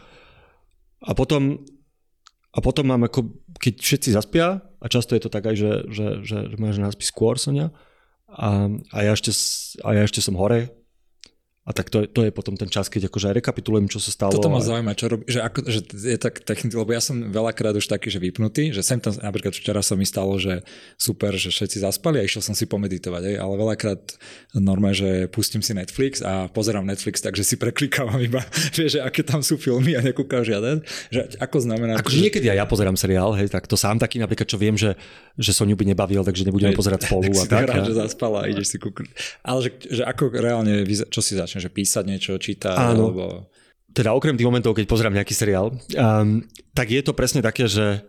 a 1.06 1.14
potom, 1.14 1.62
a 2.56 2.64
potom 2.64 2.88
mám 2.88 3.04
ako, 3.04 3.36
keď 3.60 3.74
všetci 3.84 4.10
zaspia, 4.16 4.64
a 4.80 4.86
často 4.88 5.12
je 5.12 5.28
to 5.28 5.34
tak 5.34 5.44
aj, 5.44 5.56
že, 5.60 5.72
že, 5.92 6.08
že, 6.24 6.38
že 6.54 6.56
moja 6.56 6.80
žena 6.80 6.90
skôr, 6.96 7.36
Sonia, 7.36 7.76
a, 8.32 8.72
a, 8.72 8.98
ja 9.04 9.12
ešte, 9.12 9.36
a 9.84 9.92
ja 9.92 10.08
ešte 10.08 10.24
som 10.24 10.40
hore, 10.40 10.72
a 11.66 11.74
tak 11.74 11.90
to, 11.90 12.06
to 12.06 12.22
je 12.22 12.30
potom 12.30 12.54
ten 12.54 12.70
čas, 12.70 12.94
keď 12.94 13.10
akože 13.10 13.34
aj 13.34 13.36
rekapitulujem, 13.42 13.90
čo 13.90 13.98
sa 13.98 14.14
stalo. 14.14 14.38
Toto 14.38 14.54
ma 14.54 14.62
zaujíma, 14.62 14.94
čo 14.94 15.10
robí, 15.10 15.26
že, 15.26 15.42
ako, 15.42 15.66
že 15.66 15.82
je 15.90 16.18
tak 16.22 16.46
technicky, 16.46 16.78
lebo 16.78 16.94
ja 16.94 17.02
som 17.02 17.18
veľakrát 17.34 17.74
už 17.74 17.90
taký, 17.90 18.14
že 18.14 18.22
vypnutý, 18.22 18.70
že 18.70 18.86
sem 18.86 19.02
tam, 19.02 19.18
napríklad 19.18 19.50
včera 19.58 19.82
sa 19.82 19.98
mi 19.98 20.06
stalo, 20.06 20.38
že 20.38 20.62
super, 20.94 21.34
že 21.34 21.50
všetci 21.50 21.82
zaspali 21.82 22.22
a 22.22 22.24
išiel 22.24 22.46
som 22.46 22.54
si 22.54 22.70
pomeditovať, 22.70 23.34
aj, 23.34 23.36
ale 23.42 23.54
veľakrát 23.58 24.02
normálne, 24.54 24.94
že 24.94 25.10
pustím 25.34 25.66
si 25.66 25.74
Netflix 25.74 26.22
a 26.22 26.54
pozerám 26.54 26.86
Netflix, 26.86 27.26
takže 27.26 27.42
si 27.42 27.58
preklikávam 27.58 28.22
iba, 28.22 28.46
vieš, 28.78 28.98
že 28.98 29.02
aké 29.02 29.26
tam 29.26 29.42
sú 29.42 29.58
filmy 29.58 29.98
a 29.98 30.06
nekúkam 30.06 30.46
žiaden, 30.46 30.86
že 31.10 31.34
ako 31.42 31.66
znamená... 31.66 31.98
Akože 31.98 32.22
že... 32.22 32.26
niekedy 32.30 32.46
aj 32.54 32.62
ja 32.62 32.66
pozerám 32.70 32.94
seriál, 32.94 33.34
hej, 33.42 33.50
tak 33.50 33.66
to 33.66 33.74
sám 33.74 33.98
taký 33.98 34.22
napríklad, 34.22 34.46
čo 34.46 34.62
viem, 34.62 34.78
že, 34.78 34.94
že 35.34 35.50
Soniu 35.50 35.74
by 35.74 35.90
nebavil, 35.90 36.22
takže 36.22 36.46
nebudeme 36.46 36.78
pozerať 36.78 37.04
spolu 37.10 37.34
tak 37.34 37.42
a 37.42 37.44
tak. 37.50 37.66
Rád, 37.74 37.82
a... 37.82 37.88
že 37.90 37.94
zaspala 37.98 38.46
a 38.46 38.54
ideš 38.54 38.70
si 38.70 38.78
kúkať. 38.78 39.10
Ale 39.42 39.66
že, 39.66 39.70
že 39.90 40.04
ako 40.06 40.30
reálne, 40.30 40.86
čo 41.10 41.26
si 41.26 41.34
začne 41.34 41.55
začne, 41.56 41.64
že 41.64 41.72
písať 41.72 42.04
niečo, 42.04 42.36
čítať, 42.36 42.76
Áno. 42.76 43.08
alebo... 43.08 43.24
Teda 43.96 44.12
okrem 44.12 44.36
tých 44.36 44.44
momentov, 44.52 44.76
keď 44.76 44.92
pozerám 44.92 45.16
nejaký 45.16 45.32
seriál, 45.32 45.72
um, 45.72 46.44
tak 46.76 46.92
je 46.92 47.00
to 47.00 47.16
presne 47.16 47.40
také, 47.40 47.72
že 47.72 48.04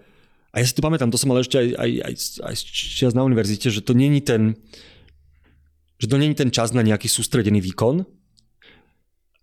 a 0.51 0.59
ja 0.59 0.67
si 0.67 0.75
to 0.75 0.83
pamätám, 0.83 1.15
to 1.15 1.21
som 1.21 1.31
ale 1.31 1.47
ešte 1.47 1.63
aj, 1.63 1.69
aj, 1.79 1.91
aj, 2.03 2.15
aj 2.43 2.55
čas 2.75 3.15
na 3.15 3.23
univerzite, 3.23 3.71
že 3.71 3.87
to 3.87 3.95
není 3.95 4.19
ten 4.19 4.59
že 5.97 6.11
to 6.11 6.19
není 6.19 6.35
ten 6.37 6.51
čas 6.53 6.77
na 6.77 6.85
nejaký 6.85 7.09
sústredený 7.09 7.63
výkon, 7.73 8.05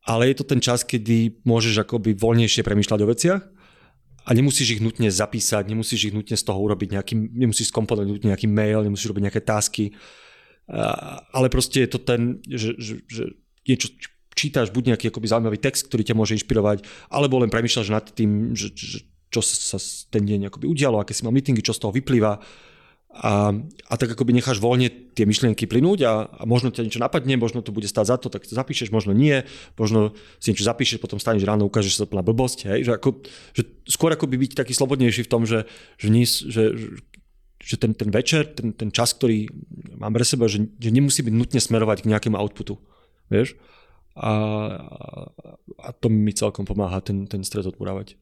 ale 0.05 0.29
je 0.29 0.35
to 0.37 0.45
ten 0.45 0.61
čas, 0.61 0.83
kedy 0.85 1.41
môžeš 1.47 1.81
akoby 1.81 2.13
voľnejšie 2.13 2.61
premýšľať 2.61 2.99
o 3.01 3.09
veciach 3.09 3.41
a 4.27 4.29
nemusíš 4.35 4.77
ich 4.77 4.81
nutne 4.83 5.07
zapísať, 5.09 5.63
nemusíš 5.65 6.11
ich 6.11 6.13
nutne 6.13 6.35
z 6.35 6.43
toho 6.43 6.59
urobiť 6.59 6.99
nejaký, 6.99 7.13
nemusíš 7.15 7.71
skomponovať 7.71 8.27
nejaký 8.27 8.47
mail, 8.51 8.83
nemusíš 8.83 9.09
robiť 9.09 9.23
nejaké 9.31 9.41
tasky, 9.41 9.95
ale 11.33 11.47
proste 11.51 11.83
je 11.83 11.89
to 11.89 11.99
ten, 11.99 12.39
že, 12.47 12.75
že, 12.79 12.93
že 13.07 13.23
niečo 13.67 13.91
čítaš, 14.33 14.73
buď 14.73 14.93
nejaký 14.93 15.13
akoby 15.13 15.27
zaujímavý 15.29 15.59
text, 15.61 15.87
ktorý 15.87 16.03
ťa 16.03 16.17
môže 16.17 16.33
inšpirovať, 16.35 16.83
alebo 17.13 17.39
len 17.39 17.53
premýšľaš 17.53 17.87
nad 17.93 18.05
tým, 18.09 18.57
že, 18.57 18.73
že, 18.73 19.05
čo 19.29 19.41
sa 19.45 19.77
ten 20.09 20.25
deň 20.25 20.49
akoby 20.49 20.65
udialo, 20.65 20.99
aké 20.99 21.13
si 21.13 21.25
mal 21.25 21.33
meetingy, 21.33 21.61
čo 21.61 21.73
z 21.73 21.81
toho 21.81 21.93
vyplýva. 21.93 22.41
A, 23.13 23.53
a 23.53 23.93
tak 23.93 24.17
akoby 24.17 24.33
necháš 24.33 24.57
voľne 24.57 24.89
tie 24.89 25.29
myšlienky 25.29 25.69
plynúť 25.69 25.99
a, 26.01 26.25
a 26.33 26.43
možno 26.49 26.73
ťa 26.73 26.81
niečo 26.81 26.97
napadne, 26.97 27.37
možno 27.37 27.61
to 27.61 27.69
bude 27.69 27.85
stáť 27.85 28.09
za 28.09 28.17
to, 28.17 28.33
tak 28.33 28.41
to 28.41 28.57
zapíšeš, 28.57 28.89
možno 28.89 29.13
nie, 29.13 29.45
možno 29.77 30.17
si 30.41 30.49
niečo 30.49 30.65
zapíšeš, 30.65 30.97
potom 30.97 31.21
staneš 31.21 31.45
ráno, 31.45 31.69
ukážeš 31.69 32.01
sa 32.01 32.09
plná 32.09 32.25
blbosť, 32.25 32.73
hej? 32.73 32.89
Že, 32.89 32.91
ako, 32.97 33.09
že 33.53 33.61
skôr 33.85 34.17
akoby 34.17 34.41
byť 34.49 34.51
taký 34.57 34.73
slobodnejší 34.73 35.29
v 35.29 35.29
tom, 35.29 35.45
že, 35.45 35.69
že, 36.01 36.09
nie, 36.09 36.25
že, 36.25 36.73
že 37.61 37.75
ten, 37.77 37.93
ten 37.93 38.09
večer, 38.09 38.49
ten, 38.49 38.73
ten 38.73 38.89
čas, 38.89 39.13
ktorý 39.13 39.45
mám 39.93 40.17
pre 40.17 40.25
seba, 40.25 40.49
že, 40.49 40.65
že 40.81 40.89
nemusí 40.89 41.21
byť 41.21 41.33
nutne 41.37 41.61
smerovať 41.61 42.01
k 42.01 42.09
nejakému 42.17 42.33
outputu. 42.33 42.81
Vieš? 43.33 43.57
a, 44.13 44.33
a 45.81 45.89
to 45.97 46.07
mi 46.09 46.33
celkom 46.33 46.69
pomáha 46.69 47.01
ten, 47.01 47.25
ten 47.25 47.41
stres 47.41 47.65
odburávať. 47.65 48.13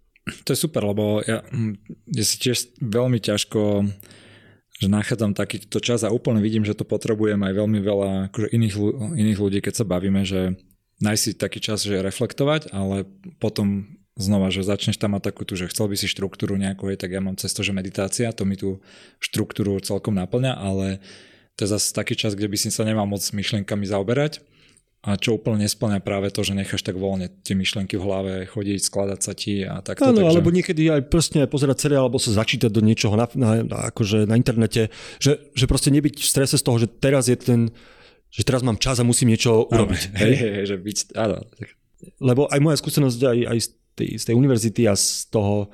To 0.48 0.56
je 0.56 0.60
super, 0.60 0.86
lebo 0.88 1.20
ja, 1.28 1.44
hm, 1.52 1.76
ja 2.16 2.24
si 2.24 2.40
tiež 2.40 2.80
veľmi 2.80 3.20
ťažko 3.20 3.90
že 4.82 4.90
nachádzam 4.90 5.38
takýto 5.38 5.78
čas 5.78 6.02
a 6.02 6.10
úplne 6.10 6.42
vidím, 6.42 6.66
že 6.66 6.74
to 6.74 6.90
potrebujem 6.90 7.38
aj 7.38 7.54
veľmi 7.54 7.80
veľa 7.86 8.34
akože 8.34 8.50
iných, 8.50 8.76
iných 9.14 9.38
ľudí, 9.38 9.62
keď 9.62 9.78
sa 9.78 9.86
bavíme, 9.86 10.26
že 10.26 10.58
nájsť 11.06 11.22
si 11.22 11.32
taký 11.38 11.62
čas, 11.62 11.86
že 11.86 12.02
reflektovať, 12.02 12.74
ale 12.74 13.06
potom 13.38 13.86
znova, 14.18 14.50
že 14.50 14.66
začneš 14.66 14.98
tam 14.98 15.14
mať 15.14 15.30
takú 15.30 15.46
tu, 15.46 15.54
že 15.54 15.70
chcel 15.70 15.86
by 15.86 15.94
si 16.02 16.10
štruktúru 16.10 16.58
nejakú, 16.58 16.90
tak 16.98 17.14
ja 17.14 17.22
mám 17.22 17.38
cesto, 17.38 17.62
že 17.62 17.78
meditácia, 17.78 18.34
to 18.34 18.42
mi 18.42 18.58
tú 18.58 18.82
štruktúru 19.22 19.78
celkom 19.86 20.18
naplňa, 20.18 20.58
ale 20.58 20.98
to 21.62 21.70
je 21.70 21.78
zase 21.78 21.94
taký 21.94 22.18
čas, 22.18 22.34
kde 22.34 22.50
by 22.50 22.58
si 22.58 22.74
sa 22.74 22.82
nemal 22.82 23.06
moc 23.06 23.22
myšlienkami 23.22 23.86
zaoberať 23.86 24.42
a 25.02 25.18
čo 25.18 25.42
úplne 25.42 25.66
nesplňa 25.66 25.98
práve 26.06 26.30
to, 26.30 26.46
že 26.46 26.54
necháš 26.54 26.86
tak 26.86 26.94
voľne 26.94 27.26
tie 27.42 27.58
myšlienky 27.58 27.98
v 27.98 28.06
hlave 28.06 28.34
chodiť, 28.46 28.80
skladať 28.86 29.20
sa 29.26 29.34
ti 29.34 29.66
a 29.66 29.82
takto. 29.82 30.06
Áno, 30.06 30.22
takže... 30.22 30.30
alebo 30.30 30.50
niekedy 30.54 30.94
aj 30.94 31.02
proste 31.10 31.42
pozerať 31.50 31.90
seriál 31.90 32.06
alebo 32.06 32.22
sa 32.22 32.38
začítať 32.38 32.70
do 32.70 32.86
niečoho 32.86 33.18
na, 33.18 33.26
na, 33.34 33.66
na, 33.66 33.78
akože 33.90 34.30
na 34.30 34.38
internete, 34.38 34.94
že, 35.18 35.42
že 35.58 35.66
proste 35.66 35.90
nebyť 35.90 36.22
v 36.22 36.30
strese 36.30 36.54
z 36.54 36.62
toho, 36.62 36.78
že 36.78 36.86
teraz 36.86 37.26
je 37.26 37.34
ten, 37.34 37.74
že 38.30 38.46
teraz 38.46 38.62
mám 38.62 38.78
čas 38.78 39.02
a 39.02 39.08
musím 39.08 39.34
niečo 39.34 39.66
urobiť. 39.74 40.02
Áno, 40.14 40.22
hej, 40.22 40.34
hej, 40.38 40.66
že 40.70 40.76
byť, 40.78 40.98
áno. 41.18 41.50
Lebo 42.22 42.46
aj 42.54 42.60
moja 42.62 42.78
skúsenosť 42.78 43.20
aj, 43.26 43.40
aj 43.50 43.58
z, 43.58 43.68
tej, 43.98 44.10
z 44.22 44.24
tej 44.30 44.36
univerzity 44.38 44.82
a 44.86 44.94
z 44.94 45.34
toho, 45.34 45.74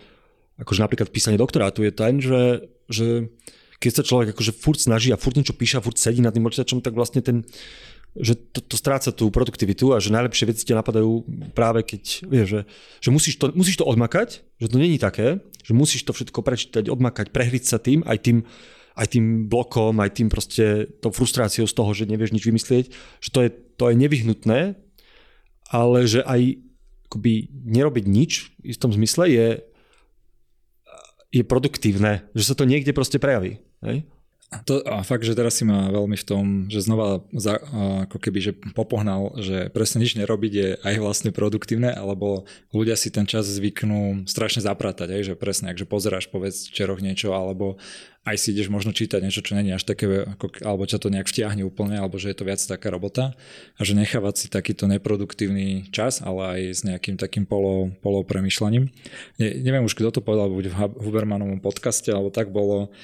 akože 0.56 0.80
napríklad 0.80 1.12
písanie 1.12 1.36
doktorátu 1.36 1.84
je 1.84 1.92
ten, 1.92 2.24
že, 2.24 2.64
že 2.88 3.28
keď 3.78 3.92
sa 3.92 4.04
človek 4.08 4.28
akože 4.34 4.56
furt 4.58 4.82
snaží 4.82 5.14
a 5.14 5.22
furt 5.22 5.38
niečo 5.38 5.54
píše 5.54 5.78
a 5.78 5.86
furt 5.86 6.00
sedí 6.02 6.24
nad 6.24 6.34
tým 6.34 6.48
počítačom, 6.48 6.82
tak 6.82 6.98
vlastne 6.98 7.22
ten, 7.22 7.46
že 8.22 8.34
to, 8.36 8.60
to 8.64 8.76
stráca 8.78 9.14
tú 9.14 9.30
produktivitu 9.30 9.94
a 9.94 10.02
že 10.02 10.14
najlepšie 10.14 10.50
veci 10.50 10.64
ťa 10.66 10.82
napadajú 10.82 11.26
práve 11.54 11.86
keď, 11.86 12.04
vieš, 12.26 12.48
že, 12.50 12.62
že 13.04 13.10
musíš, 13.14 13.36
to, 13.38 13.54
musíš 13.54 13.78
to 13.78 13.86
odmakať, 13.86 14.42
že 14.58 14.68
to 14.68 14.78
není 14.78 14.98
také, 14.98 15.42
že 15.62 15.74
musíš 15.78 16.06
to 16.06 16.16
všetko 16.16 16.40
prečítať, 16.42 16.90
odmakať, 16.90 17.30
prehriť 17.30 17.64
sa 17.66 17.78
tým, 17.78 18.02
aj 18.06 18.18
tým, 18.26 18.38
aj 18.98 19.08
tým 19.14 19.46
blokom, 19.46 19.94
aj 20.02 20.12
tým 20.18 20.28
proste 20.28 20.90
tou 21.04 21.14
frustráciou 21.14 21.70
z 21.70 21.78
toho, 21.78 21.92
že 21.94 22.10
nevieš 22.10 22.34
nič 22.34 22.44
vymyslieť, 22.50 22.86
že 23.22 23.30
to 23.30 23.40
je, 23.46 23.50
to 23.78 23.84
je 23.94 23.96
nevyhnutné, 24.02 24.74
ale 25.70 26.00
že 26.10 26.26
aj 26.26 26.58
akoby 27.08 27.48
nerobiť 27.54 28.06
nič 28.10 28.32
v 28.60 28.74
istom 28.74 28.92
zmysle 28.92 29.32
je, 29.32 29.48
je 31.32 31.44
produktívne, 31.46 32.28
že 32.36 32.44
sa 32.44 32.56
to 32.58 32.68
niekde 32.68 32.92
proste 32.92 33.22
prejaví. 33.22 33.62
Hej? 33.86 34.10
To, 34.48 34.80
a 34.88 35.04
fakt, 35.04 35.28
že 35.28 35.36
teraz 35.36 35.60
si 35.60 35.68
ma 35.68 35.92
veľmi 35.92 36.16
v 36.16 36.24
tom, 36.24 36.44
že 36.72 36.80
znova 36.80 37.20
za, 37.36 37.60
ako 38.08 38.16
keby, 38.16 38.40
že 38.40 38.52
popohnal, 38.72 39.36
že 39.44 39.68
presne 39.76 40.00
nič 40.00 40.16
nerobiť 40.16 40.54
je 40.56 40.70
aj 40.88 40.96
vlastne 41.04 41.36
produktívne, 41.36 41.92
alebo 41.92 42.48
ľudia 42.72 42.96
si 42.96 43.12
ten 43.12 43.28
čas 43.28 43.44
zvyknú 43.44 44.24
strašne 44.24 44.64
zapratať, 44.64 45.20
aj, 45.20 45.22
že 45.28 45.34
presne, 45.36 45.76
akže 45.76 45.84
pozeráš 45.84 46.32
po 46.32 46.40
večeroch 46.40 47.04
niečo, 47.04 47.36
alebo 47.36 47.76
aj 48.24 48.40
si 48.40 48.56
ideš 48.56 48.72
možno 48.72 48.96
čítať 48.96 49.20
niečo, 49.20 49.44
čo 49.44 49.52
není 49.52 49.76
až 49.76 49.84
také, 49.84 50.08
ako, 50.24 50.64
alebo 50.64 50.88
ťa 50.88 51.00
to 51.04 51.12
nejak 51.12 51.28
vtiahne 51.28 51.68
úplne, 51.68 52.00
alebo 52.00 52.16
že 52.16 52.32
je 52.32 52.40
to 52.40 52.48
viac 52.48 52.64
taká 52.64 52.88
robota 52.88 53.36
a 53.76 53.82
že 53.84 54.00
nechávať 54.00 54.36
si 54.36 54.48
takýto 54.48 54.88
neproduktívny 54.88 55.92
čas, 55.92 56.24
ale 56.24 56.56
aj 56.56 56.62
s 56.72 56.82
nejakým 56.88 57.20
takým 57.20 57.44
polo, 57.44 57.92
polo 58.00 58.24
premyšľaním. 58.24 58.96
Ne, 59.44 59.48
neviem 59.60 59.84
už, 59.84 59.92
kto 59.92 60.08
to 60.08 60.22
povedal, 60.24 60.48
buď 60.48 60.72
v 60.72 60.76
Hubermanovom 61.04 61.60
podcaste, 61.60 62.08
alebo 62.16 62.32
tak 62.32 62.48
bolo, 62.48 62.96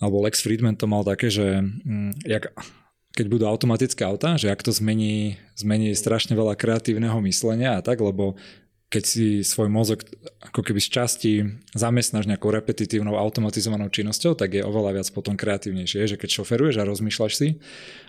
alebo 0.00 0.24
Lex 0.24 0.44
Friedman 0.44 0.76
to 0.76 0.86
mal 0.88 1.02
také, 1.02 1.32
že 1.32 1.64
mm, 1.64 2.26
jak, 2.28 2.52
keď 3.16 3.26
budú 3.32 3.44
automatické 3.48 4.04
auta, 4.04 4.36
že 4.36 4.52
ak 4.52 4.60
to 4.60 4.72
zmení, 4.72 5.40
zmení 5.56 5.96
strašne 5.96 6.36
veľa 6.36 6.52
kreatívneho 6.52 7.16
myslenia 7.24 7.80
a 7.80 7.84
tak, 7.84 8.04
lebo 8.04 8.36
keď 8.86 9.02
si 9.02 9.26
svoj 9.42 9.66
mozog 9.66 10.06
ako 10.38 10.62
keby 10.62 10.78
z 10.78 10.88
časti 10.94 11.32
zamestnáš 11.74 12.30
nejakou 12.30 12.54
repetitívnou 12.54 13.18
automatizovanou 13.18 13.90
činnosťou, 13.90 14.38
tak 14.38 14.54
je 14.54 14.62
oveľa 14.62 15.02
viac 15.02 15.08
potom 15.10 15.34
kreatívnejšie. 15.34 16.14
Že 16.14 16.16
keď 16.22 16.30
šoferuješ 16.30 16.78
a 16.78 16.86
rozmýšľaš 16.86 17.32
si, 17.34 17.48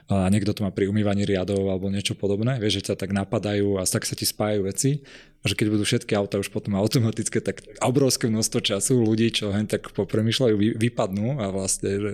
a 0.07 0.29
niekto 0.29 0.53
to 0.53 0.61
má 0.61 0.69
pri 0.69 0.85
umývaní 0.85 1.25
riadov 1.25 1.65
alebo 1.65 1.89
niečo 1.89 2.13
podobné, 2.13 2.61
vieš, 2.61 2.79
že 2.79 2.93
ťa 2.93 2.95
tak 3.01 3.09
napadajú 3.09 3.81
a 3.81 3.89
tak 3.89 4.05
sa 4.05 4.13
ti 4.13 4.29
spájajú 4.29 4.61
veci, 4.69 5.01
a 5.41 5.45
že 5.49 5.57
keď 5.57 5.67
budú 5.73 5.83
všetky 5.83 6.13
auta 6.13 6.37
už 6.37 6.53
potom 6.53 6.77
automatické, 6.77 7.41
tak 7.41 7.65
obrovské 7.81 8.29
množstvo 8.29 8.59
času 8.61 9.01
ľudí, 9.01 9.33
čo 9.33 9.49
hen 9.49 9.65
tak 9.65 9.89
popremýšľajú, 9.97 10.77
vypadnú 10.77 11.41
a 11.41 11.49
vlastne, 11.49 11.91
že... 11.97 12.11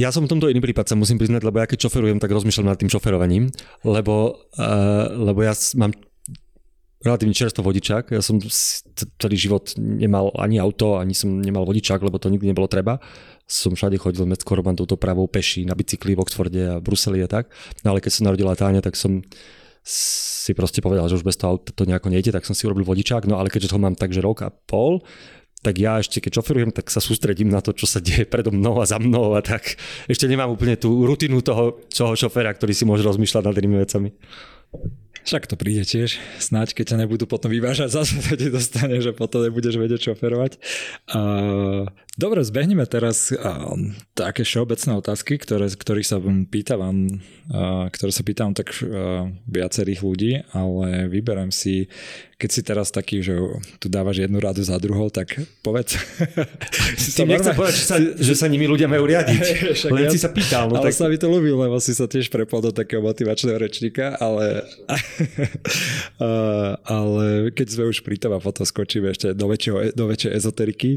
Ja 0.00 0.12
som 0.16 0.24
v 0.24 0.32
tomto 0.32 0.48
iný 0.48 0.64
prípad 0.64 0.88
sa 0.88 0.96
musím 0.96 1.20
priznať, 1.20 1.44
lebo 1.44 1.60
ja 1.60 1.68
keď 1.68 1.88
šoferujem, 1.88 2.18
tak 2.20 2.32
rozmýšľam 2.32 2.72
nad 2.72 2.80
tým 2.80 2.88
šoferovaním, 2.88 3.52
lebo, 3.84 4.48
uh, 4.56 5.12
lebo 5.12 5.44
ja 5.44 5.52
mám 5.76 5.92
relatívne 6.98 7.34
čerstvo 7.34 7.62
vodičák. 7.62 8.10
Ja 8.10 8.22
som 8.22 8.42
celý 9.18 9.36
život 9.38 9.74
nemal 9.78 10.34
ani 10.34 10.58
auto, 10.58 10.98
ani 10.98 11.14
som 11.14 11.38
nemal 11.38 11.62
vodičák, 11.62 12.02
lebo 12.02 12.18
to 12.18 12.30
nikdy 12.30 12.50
nebolo 12.50 12.66
treba. 12.66 12.98
Som 13.48 13.78
všade 13.78 13.96
chodil 14.02 14.26
med 14.26 14.42
Koroban 14.42 14.74
touto 14.74 14.98
pravou 14.98 15.30
peši 15.30 15.64
na 15.64 15.78
bicykli 15.78 16.18
v 16.18 16.22
Oxforde 16.22 16.62
a 16.66 16.82
Bruseli 16.82 17.22
a 17.22 17.28
tak. 17.30 17.54
No 17.86 17.94
ale 17.94 18.02
keď 18.02 18.12
sa 18.18 18.26
narodila 18.26 18.58
Táňa, 18.58 18.82
tak 18.82 18.98
som 18.98 19.22
si 19.88 20.52
proste 20.52 20.84
povedal, 20.84 21.08
že 21.08 21.16
už 21.16 21.24
bez 21.24 21.38
toho 21.40 21.56
to 21.62 21.88
nejako 21.88 22.12
nejde, 22.12 22.34
tak 22.34 22.44
som 22.44 22.52
si 22.52 22.68
urobil 22.68 22.84
vodičák, 22.84 23.24
no 23.24 23.40
ale 23.40 23.48
keďže 23.48 23.72
ho 23.72 23.80
mám 23.80 23.96
takže 23.96 24.20
rok 24.20 24.44
a 24.44 24.52
pol, 24.52 25.00
tak 25.64 25.74
ja 25.80 25.98
ešte 25.98 26.22
keď 26.22 26.38
šoferujem, 26.38 26.70
tak 26.70 26.92
sa 26.92 27.02
sústredím 27.02 27.50
na 27.50 27.58
to, 27.64 27.74
čo 27.74 27.88
sa 27.88 27.98
deje 27.98 28.28
predo 28.28 28.54
mnou 28.54 28.78
a 28.78 28.86
za 28.86 29.00
mnou 29.00 29.34
a 29.34 29.40
tak 29.40 29.80
ešte 30.06 30.28
nemám 30.28 30.52
úplne 30.52 30.78
tú 30.78 31.02
rutinu 31.08 31.40
toho, 31.42 31.82
toho 31.88 32.14
šoféra, 32.14 32.52
ktorý 32.54 32.76
si 32.76 32.84
môže 32.84 33.02
rozmýšľať 33.02 33.42
nad 33.42 33.56
tými 33.56 33.76
vecami. 33.80 34.08
Však 35.26 35.50
to 35.50 35.54
príde 35.58 35.82
tiež, 35.82 36.18
snáď 36.38 36.76
keď 36.76 36.94
ťa 36.94 37.00
nebudú 37.06 37.24
potom 37.26 37.50
vyvážať, 37.50 37.94
zase 37.94 38.20
to 38.22 38.38
ti 38.38 38.48
dostane, 38.58 39.02
že 39.02 39.16
potom 39.16 39.42
nebudeš 39.42 39.80
vedieť 39.80 40.12
šoferovať. 40.12 40.60
Uh, 41.10 41.88
dobre, 42.14 42.44
zbehneme 42.44 42.86
teraz 42.86 43.34
také 44.14 44.42
všeobecné 44.44 44.92
otázky, 44.98 45.40
ktoré, 45.40 45.70
ktorých 45.72 46.06
sa 46.06 46.18
pýtam, 46.46 47.22
uh, 47.50 47.86
ktoré 47.90 48.10
sa 48.14 48.22
pýtam 48.22 48.54
tak 48.54 48.70
viacerých 49.48 50.00
ľudí, 50.04 50.32
ale 50.54 51.10
vyberám 51.10 51.50
si 51.50 51.90
keď 52.38 52.50
si 52.54 52.62
teraz 52.62 52.94
taký, 52.94 53.18
že 53.18 53.34
tu 53.82 53.90
dávaš 53.90 54.22
jednu 54.22 54.38
radu 54.38 54.62
za 54.62 54.78
druhou, 54.78 55.10
tak 55.10 55.42
povedz. 55.58 55.98
si 56.94 57.10
Tým 57.18 57.34
nechcem 57.34 57.50
povedať, 57.50 57.74
že 57.74 57.84
sa, 57.84 57.96
že 57.98 58.34
sa 58.38 58.46
nimi 58.46 58.70
ľudia 58.70 58.86
majú 58.86 59.10
riadiť. 59.10 59.42
Len 59.94 60.06
ja, 60.06 60.10
si 60.14 60.22
sa 60.22 60.30
pýtal. 60.30 60.70
No 60.70 60.78
ale 60.78 60.94
tak... 60.94 61.02
sa 61.02 61.10
mi 61.10 61.18
to 61.18 61.26
ľúbil, 61.26 61.58
lebo 61.58 61.82
si 61.82 61.90
sa 61.98 62.06
tiež 62.06 62.30
prepol 62.30 62.62
do 62.62 62.70
takého 62.70 63.02
motivačného 63.02 63.58
rečníka, 63.58 64.14
ale, 64.22 64.62
uh, 66.22 66.78
ale 66.86 67.50
keď 67.50 67.74
sme 67.74 67.90
už 67.90 68.06
pri 68.06 68.22
tom 68.22 68.30
a 68.30 68.38
potom 68.38 68.62
skočíme 68.62 69.10
ešte 69.10 69.34
do, 69.34 69.50
väčšieho, 69.50 69.98
do 69.98 70.06
väčšej 70.06 70.30
ezoteriky, 70.38 70.90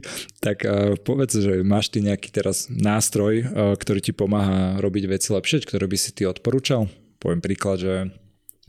tak 0.45 0.61
uh, 0.61 0.93
povedz, 1.01 1.41
že 1.41 1.65
máš 1.65 1.89
ty 1.89 2.05
nejaký 2.05 2.29
teraz 2.29 2.69
nástroj, 2.69 3.49
uh, 3.49 3.73
ktorý 3.81 3.97
ti 3.97 4.13
pomáha 4.13 4.77
robiť 4.77 5.09
veci 5.09 5.33
lepšie, 5.33 5.65
ktorý 5.65 5.89
by 5.89 5.97
si 5.97 6.13
ty 6.13 6.29
odporúčal? 6.29 6.85
Poviem 7.17 7.41
príklad, 7.41 7.81
že 7.81 7.93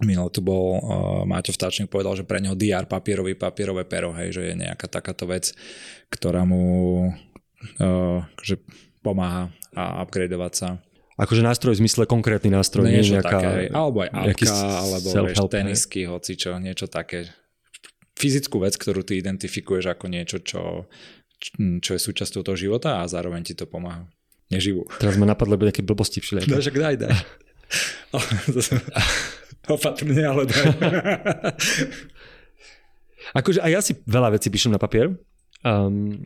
Minul 0.02 0.28
tu 0.34 0.42
bol, 0.42 0.82
uh, 0.82 1.22
Máťo 1.22 1.54
Vtáčnik 1.54 1.86
povedal, 1.86 2.18
že 2.18 2.26
pre 2.26 2.42
neho 2.42 2.58
DR 2.58 2.90
papierový, 2.90 3.38
papierové 3.38 3.86
pero, 3.86 4.10
hej, 4.18 4.34
že 4.34 4.42
je 4.50 4.54
nejaká 4.58 4.90
takáto 4.90 5.30
vec, 5.30 5.54
ktorá 6.10 6.42
mu 6.42 6.62
uh, 7.78 8.20
že 8.42 8.58
pomáha 9.00 9.54
a 9.72 10.02
upgradeovať 10.02 10.52
sa. 10.52 10.68
Akože 11.20 11.44
nástroj 11.44 11.76
v 11.76 11.86
zmysle 11.86 12.08
konkrétny 12.08 12.50
nástroj, 12.50 12.88
nie 12.88 13.04
nejaká, 13.04 13.30
také, 13.30 13.48
hej, 13.54 13.66
alebo 13.70 14.02
aj 14.02 14.10
apka, 14.10 14.54
alebo 14.58 15.08
vieš, 15.12 15.38
tenisky, 15.52 16.00
hoci 16.08 16.32
čo, 16.34 16.56
niečo 16.58 16.90
také. 16.90 17.30
Fyzickú 18.18 18.58
vec, 18.62 18.74
ktorú 18.74 19.06
ty 19.06 19.22
identifikuješ 19.22 19.92
ako 19.92 20.06
niečo, 20.10 20.42
čo, 20.42 20.88
čo 21.78 21.90
je 21.94 22.00
súčasťou 22.00 22.42
toho 22.42 22.56
života 22.58 23.02
a 23.02 23.08
zároveň 23.08 23.44
ti 23.44 23.54
to 23.54 23.68
pomáha. 23.68 24.08
Neživú. 24.52 24.84
Teraz 25.00 25.16
ma 25.16 25.24
napadlo 25.24 25.56
nejaké 25.56 25.80
blbosti 25.80 26.20
všelijaké. 26.20 26.52
No, 26.52 26.60
však 26.60 26.76
daj, 26.76 26.96
daj. 27.00 27.12
Opatrne, 29.70 30.22
ale 30.26 30.42
daj. 30.50 30.64
akože 33.38 33.62
aj 33.62 33.70
ja 33.70 33.80
si 33.80 33.92
veľa 34.06 34.34
vecí 34.34 34.50
píšem 34.50 34.74
na 34.74 34.82
papier. 34.82 35.14
Um, 35.62 36.18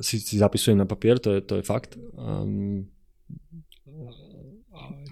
si, 0.00 0.16
si 0.16 0.40
zapisujem 0.40 0.80
na 0.80 0.88
papier, 0.88 1.20
to 1.20 1.36
je, 1.36 1.40
to 1.44 1.60
je 1.60 1.64
fakt. 1.64 2.00
Um, 2.16 2.88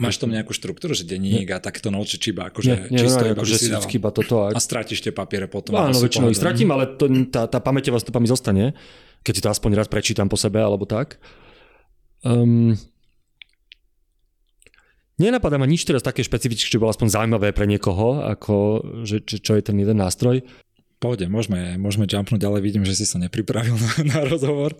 Máš 0.00 0.18
tam 0.18 0.32
nejakú 0.32 0.56
štruktúru, 0.56 0.96
že 0.96 1.04
denník 1.04 1.52
a 1.52 1.60
takto 1.60 1.92
noče, 1.92 2.16
či 2.16 2.32
iba 2.32 2.48
akože 2.48 2.88
nie, 2.88 2.96
nie, 2.96 3.00
čisto 3.04 3.22
iba 3.22 3.36
akože 3.38 3.54
si 3.60 3.68
iba 3.70 4.10
toto. 4.10 4.48
A... 4.48 4.56
a 4.56 4.60
stratíš 4.60 5.04
tie 5.04 5.12
papiere 5.12 5.46
potom. 5.46 5.76
Áno, 5.76 5.94
väčšinou 5.94 6.32
ich 6.32 6.40
stratím, 6.40 6.72
ale 6.72 6.96
to, 6.96 7.06
tá, 7.28 7.44
tá 7.46 7.60
pamäťová 7.60 8.00
stopa 8.00 8.18
mi 8.18 8.26
zostane, 8.26 8.72
keď 9.20 9.32
si 9.36 9.42
to 9.44 9.48
aspoň 9.52 9.70
raz 9.78 9.88
prečítam 9.92 10.26
po 10.26 10.40
sebe 10.40 10.58
alebo 10.64 10.88
tak. 10.88 11.20
Um, 12.24 12.74
Nenapadá 15.20 15.60
ma 15.60 15.68
nič 15.68 15.84
teraz 15.84 16.00
také 16.00 16.24
špecifické, 16.24 16.72
čo 16.72 16.80
bolo 16.80 16.92
aspoň 16.92 17.08
zaujímavé 17.12 17.52
pre 17.52 17.68
niekoho, 17.68 18.24
ako 18.24 18.80
že, 19.04 19.20
čo 19.24 19.52
je 19.58 19.62
ten 19.62 19.76
jeden 19.76 20.00
nástroj. 20.00 20.40
Pohode, 21.02 21.26
môžeme, 21.26 21.74
môžeme 21.82 22.06
jumpnúť 22.06 22.38
ďalej, 22.38 22.60
vidím, 22.62 22.86
že 22.86 22.94
si 22.94 23.04
sa 23.04 23.18
nepripravil 23.18 23.74
na, 23.84 23.92
na 24.06 24.20
rozhovor. 24.22 24.72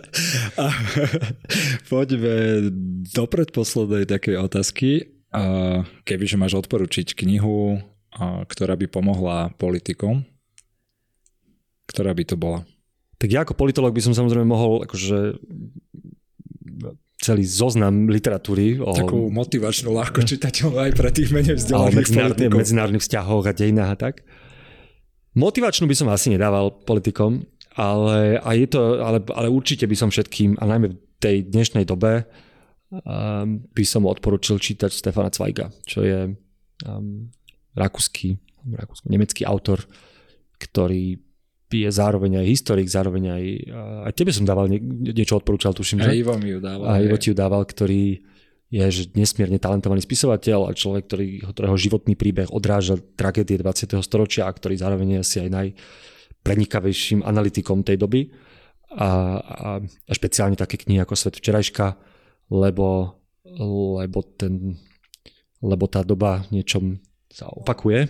A 0.54 0.70
poďme 1.92 2.70
do 3.10 3.24
predposlednej 3.26 4.06
takej 4.06 4.38
otázky. 4.38 4.90
A 5.32 5.80
kebyže 6.04 6.36
máš 6.36 6.60
odporučiť 6.60 7.16
knihu, 7.16 7.80
ktorá 8.20 8.76
by 8.76 8.86
pomohla 8.92 9.50
politikom, 9.56 10.28
ktorá 11.88 12.12
by 12.12 12.24
to 12.28 12.36
bola? 12.36 12.68
Tak 13.16 13.28
ja 13.32 13.46
ako 13.46 13.56
politolog 13.56 13.96
by 13.96 14.02
som 14.04 14.12
samozrejme 14.12 14.44
mohol 14.44 14.84
akože 14.84 15.40
celý 17.22 17.46
zoznam 17.46 18.10
literatúry. 18.10 18.82
O, 18.82 18.90
Takú 18.90 19.30
motivačnú, 19.30 19.94
ľahko 19.94 20.26
čitateľnú 20.34 20.76
aj 20.82 20.90
pre 20.98 21.08
tých 21.14 21.30
menej 21.30 21.56
vzdelaných 21.62 21.96
medzinárodných, 22.02 22.50
medzinárodných 22.50 23.04
vzťahoch 23.06 23.44
a 23.46 23.52
dejinách 23.54 23.90
a 23.94 23.96
tak. 23.96 24.14
Motivačnú 25.32 25.88
by 25.88 25.96
som 25.96 26.08
asi 26.12 26.28
nedával 26.34 26.84
politikom, 26.84 27.46
ale, 27.72 28.36
a 28.36 28.50
je 28.52 28.68
to, 28.68 29.00
ale, 29.00 29.24
ale 29.32 29.48
určite 29.48 29.88
by 29.88 29.96
som 29.96 30.12
všetkým, 30.12 30.60
a 30.60 30.68
najmä 30.68 30.92
v 30.92 30.98
tej 31.16 31.48
dnešnej 31.48 31.88
dobe, 31.88 32.28
um, 32.92 33.64
by 33.72 33.84
som 33.86 34.04
odporučil 34.04 34.60
čítať 34.60 34.92
Stefana 34.92 35.32
Zweiga, 35.32 35.72
čo 35.88 36.04
je 36.04 36.36
um, 36.84 37.32
rakúsky, 37.72 38.36
rakúsky, 38.76 39.08
nemecký 39.08 39.42
autor, 39.48 39.80
ktorý 40.60 41.16
je 41.72 41.88
zároveň 41.88 42.44
aj 42.44 42.46
historik, 42.46 42.84
zároveň 42.84 43.24
aj, 43.32 43.44
aj 44.08 44.12
tebe 44.12 44.30
som 44.36 44.44
dával 44.44 44.68
nie, 44.68 44.80
niečo 45.16 45.40
odporúčal, 45.40 45.72
tuším, 45.72 46.04
že? 46.04 46.10
Aj 46.12 46.16
Ivo 46.16 46.36
mi 46.36 46.52
ju 46.52 46.60
dával. 46.60 46.84
A 46.84 47.00
Ivo 47.00 47.16
ti 47.16 47.32
ju 47.32 47.36
dával, 47.36 47.64
ktorý 47.64 48.20
je 48.72 48.84
že 48.88 49.02
nesmierne 49.12 49.60
talentovaný 49.60 50.00
spisovateľ 50.00 50.72
a 50.72 50.72
človek, 50.72 51.04
ktorý, 51.04 51.28
ktorého 51.44 51.76
životný 51.76 52.16
príbeh 52.16 52.48
odráža 52.48 52.96
tragédie 52.96 53.60
20. 53.60 54.00
storočia 54.00 54.48
a 54.48 54.56
ktorý 54.56 54.80
zároveň 54.80 55.08
je 55.08 55.18
asi 55.20 55.36
aj 55.44 55.48
najprenikavejším 55.52 57.20
analytikom 57.20 57.84
tej 57.84 58.00
doby. 58.00 58.32
A, 58.96 59.08
a, 59.40 59.68
a 59.84 60.12
špeciálne 60.16 60.56
také 60.56 60.80
knihy 60.80 61.04
ako 61.04 61.16
Svet 61.16 61.36
včerajška, 61.36 62.00
lebo, 62.48 63.20
lebo, 63.60 64.18
ten, 64.40 64.80
lebo 65.60 65.84
tá 65.84 66.00
doba 66.00 66.48
niečom 66.48 66.96
sa 67.28 67.52
opakuje. 67.52 68.08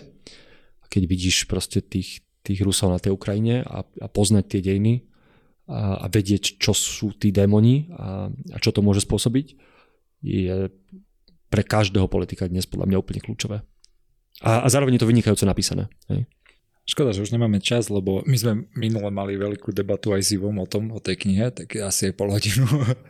A 0.79 0.85
keď 0.87 1.11
vidíš 1.11 1.51
proste 1.51 1.83
tých, 1.83 2.23
tých 2.43 2.61
Rusov 2.67 2.91
na 2.91 2.99
tej 2.99 3.15
Ukrajine 3.15 3.63
a, 3.63 3.87
a 3.87 4.07
poznať 4.11 4.45
tie 4.47 4.61
dejiny 4.61 5.07
a, 5.71 6.03
a 6.03 6.07
vedieť, 6.11 6.59
čo 6.59 6.75
sú 6.75 7.15
tí 7.15 7.31
démoni 7.31 7.91
a, 7.95 8.29
a 8.29 8.57
čo 8.59 8.75
to 8.75 8.83
môže 8.83 9.07
spôsobiť, 9.07 9.55
je 10.23 10.71
pre 11.51 11.63
každého 11.63 12.07
politika 12.07 12.49
dnes 12.49 12.67
podľa 12.67 12.89
mňa 12.89 13.01
úplne 13.03 13.21
kľúčové. 13.21 13.63
A, 14.43 14.65
a 14.65 14.67
zároveň 14.67 14.99
je 14.99 15.03
to 15.05 15.11
vynikajúco 15.11 15.45
napísané. 15.47 15.87
Hej. 16.11 16.27
Škoda, 16.83 17.15
že 17.15 17.23
už 17.23 17.31
nemáme 17.31 17.63
čas, 17.63 17.87
lebo 17.87 18.27
my 18.27 18.35
sme 18.35 18.53
minule 18.75 19.07
mali 19.15 19.39
veľkú 19.39 19.71
debatu 19.71 20.11
aj 20.19 20.23
s 20.27 20.35
Ivom 20.35 20.59
o 20.59 20.67
tom, 20.67 20.91
o 20.91 20.99
tej 20.99 21.15
knihe, 21.15 21.55
tak 21.55 21.79
asi 21.79 22.11
je 22.11 22.13
pol 22.17 22.35
hodinu. 22.35 22.67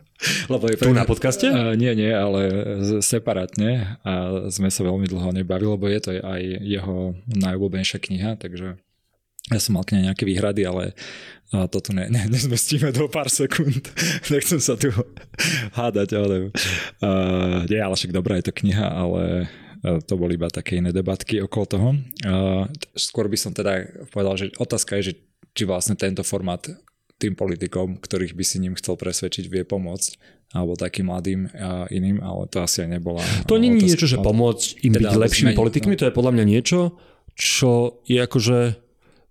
lebo 0.53 0.69
je 0.69 0.77
tu 0.77 0.93
na 0.93 1.09
podcaste? 1.09 1.49
Uh, 1.49 1.73
nie, 1.73 1.89
nie, 1.97 2.13
ale 2.13 2.53
separátne 3.01 3.97
a 4.05 4.45
sme 4.53 4.69
sa 4.69 4.85
veľmi 4.85 5.09
dlho 5.09 5.33
nebavili, 5.33 5.73
lebo 5.73 5.89
je 5.89 5.99
to 6.05 6.09
aj 6.21 6.41
jeho 6.61 7.17
najobľúbenejšia 7.33 7.97
kniha, 7.97 8.31
takže 8.37 8.77
ja 9.51 9.59
som 9.59 9.75
mal 9.75 9.83
k 9.83 9.99
nej 9.99 10.07
nejaké 10.07 10.23
výhrady, 10.23 10.63
ale 10.63 10.95
toto 11.69 11.93
ne, 11.93 12.09
ne, 12.09 12.25
nezmestíme 12.33 12.89
do 12.89 13.05
pár 13.05 13.29
sekúnd. 13.29 13.85
Nechcem 14.33 14.57
sa 14.57 14.73
tu 14.73 14.89
hádať, 15.77 16.09
ale 16.17 16.35
uh, 16.49 17.61
nie, 17.69 17.77
ale 17.77 17.93
však 17.93 18.15
dobrá 18.15 18.41
je 18.41 18.49
to 18.49 18.57
kniha, 18.57 18.87
ale 18.89 19.45
uh, 19.45 20.01
to 20.01 20.17
boli 20.17 20.33
iba 20.33 20.49
také 20.49 20.81
iné 20.81 20.89
debatky 20.89 21.43
okolo 21.45 21.65
toho. 21.69 21.89
Uh, 22.25 22.65
skôr 22.97 23.29
by 23.29 23.37
som 23.37 23.53
teda 23.53 23.85
povedal, 24.09 24.33
že 24.33 24.45
otázka 24.57 24.97
je, 24.97 25.13
že 25.13 25.15
či 25.53 25.69
vlastne 25.69 25.93
tento 25.93 26.25
formát 26.25 26.65
tým 27.21 27.37
politikom, 27.37 28.01
ktorých 28.01 28.33
by 28.33 28.43
si 28.43 28.57
ním 28.57 28.73
chcel 28.73 28.97
presvedčiť, 28.97 29.45
vie 29.47 29.63
pomôcť 29.63 30.41
alebo 30.53 30.77
takým 30.77 31.09
mladým 31.09 31.49
a 31.49 31.89
iným, 31.89 32.21
ale 32.21 32.45
to 32.45 32.61
asi 32.61 32.85
aj 32.85 32.89
nebola. 32.97 33.21
To 33.49 33.57
nie 33.57 33.73
je 33.73 33.89
niečo, 33.89 34.05
že 34.05 34.21
pomôcť 34.21 34.85
im 34.85 34.93
teda 34.93 35.13
byť 35.13 35.17
lepšími 35.17 35.53
politikmi, 35.57 35.97
to 35.97 36.09
je 36.09 36.13
podľa 36.13 36.33
mňa 36.37 36.45
niečo, 36.45 36.93
čo 37.33 38.01
je 38.05 38.21
akože 38.21 38.59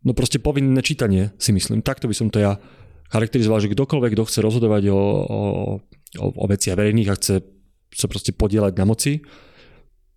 no 0.03 0.13
proste 0.15 0.43
povinné 0.43 0.79
čítanie, 0.83 1.35
si 1.39 1.51
myslím. 1.55 1.83
Takto 1.83 2.07
by 2.11 2.15
som 2.15 2.29
to 2.29 2.43
ja 2.43 2.59
charakterizoval, 3.13 3.61
že 3.61 3.73
kdokoľvek, 3.73 4.13
kto 4.17 4.29
chce 4.29 4.41
rozhodovať 4.41 4.83
o, 4.89 4.97
o, 4.97 5.01
o, 6.19 6.27
o 6.33 6.45
veciach 6.49 6.79
verejných 6.79 7.11
a 7.13 7.19
chce 7.19 7.45
sa 7.93 8.07
proste 8.09 8.33
podielať 8.33 8.73
na 8.77 8.85
moci, 8.89 9.21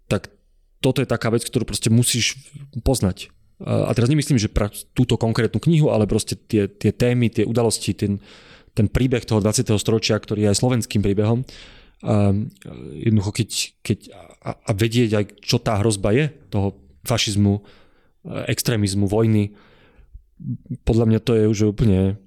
tak 0.08 0.32
toto 0.80 1.04
je 1.04 1.10
taká 1.10 1.28
vec, 1.34 1.44
ktorú 1.44 1.68
proste 1.68 1.92
musíš 1.92 2.40
poznať. 2.86 3.34
A 3.64 3.92
teraz 3.96 4.12
nemyslím, 4.12 4.36
že 4.36 4.52
pra 4.52 4.68
túto 4.92 5.16
konkrétnu 5.16 5.64
knihu, 5.64 5.88
ale 5.88 6.08
proste 6.08 6.36
tie, 6.36 6.68
tie 6.68 6.92
témy, 6.92 7.32
tie 7.32 7.48
udalosti, 7.48 7.96
ten, 7.96 8.20
ten 8.76 8.92
príbeh 8.92 9.24
toho 9.24 9.40
20. 9.40 9.72
storočia, 9.80 10.20
ktorý 10.20 10.48
je 10.48 10.52
aj 10.52 10.60
slovenským 10.60 11.00
príbehom, 11.00 11.48
a 12.04 12.36
jednoducho 12.92 13.32
keď, 13.32 13.50
keď 13.82 14.00
a, 14.44 14.52
a 14.60 14.72
vedieť 14.76 15.12
aj, 15.16 15.26
čo 15.40 15.58
tá 15.58 15.80
hrozba 15.80 16.12
je, 16.12 16.28
toho 16.52 16.76
fašizmu, 17.08 17.64
extrémizmu, 18.52 19.08
vojny, 19.08 19.56
podľa 20.84 21.06
mňa 21.08 21.20
to 21.24 21.32
je 21.36 21.46
už 21.48 21.60
úplne, 21.72 22.20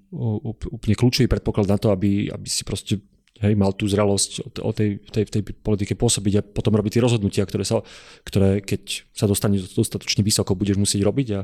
úplne 0.73 0.95
kľúčový 0.97 1.29
predpoklad 1.29 1.69
na 1.69 1.77
to, 1.77 1.93
aby, 1.93 2.33
aby 2.33 2.49
si 2.49 2.65
proste 2.65 3.05
hej, 3.45 3.55
mal 3.55 3.71
tú 3.77 3.87
zralosť 3.87 4.59
o 4.61 4.71
tej, 4.75 4.99
tej, 5.13 5.25
tej 5.29 5.43
politike 5.61 5.95
pôsobiť 5.95 6.35
a 6.41 6.43
potom 6.43 6.75
robiť 6.75 6.99
tie 6.99 7.05
rozhodnutia, 7.05 7.47
ktoré, 7.47 7.63
sa, 7.63 7.85
ktoré 8.27 8.65
keď 8.65 9.09
sa 9.15 9.29
dostane 9.31 9.61
dostatočne 9.61 10.27
vysoko, 10.27 10.59
budeš 10.59 10.81
musieť 10.81 11.05
robiť 11.07 11.29
a, 11.37 11.41
a, 11.41 11.43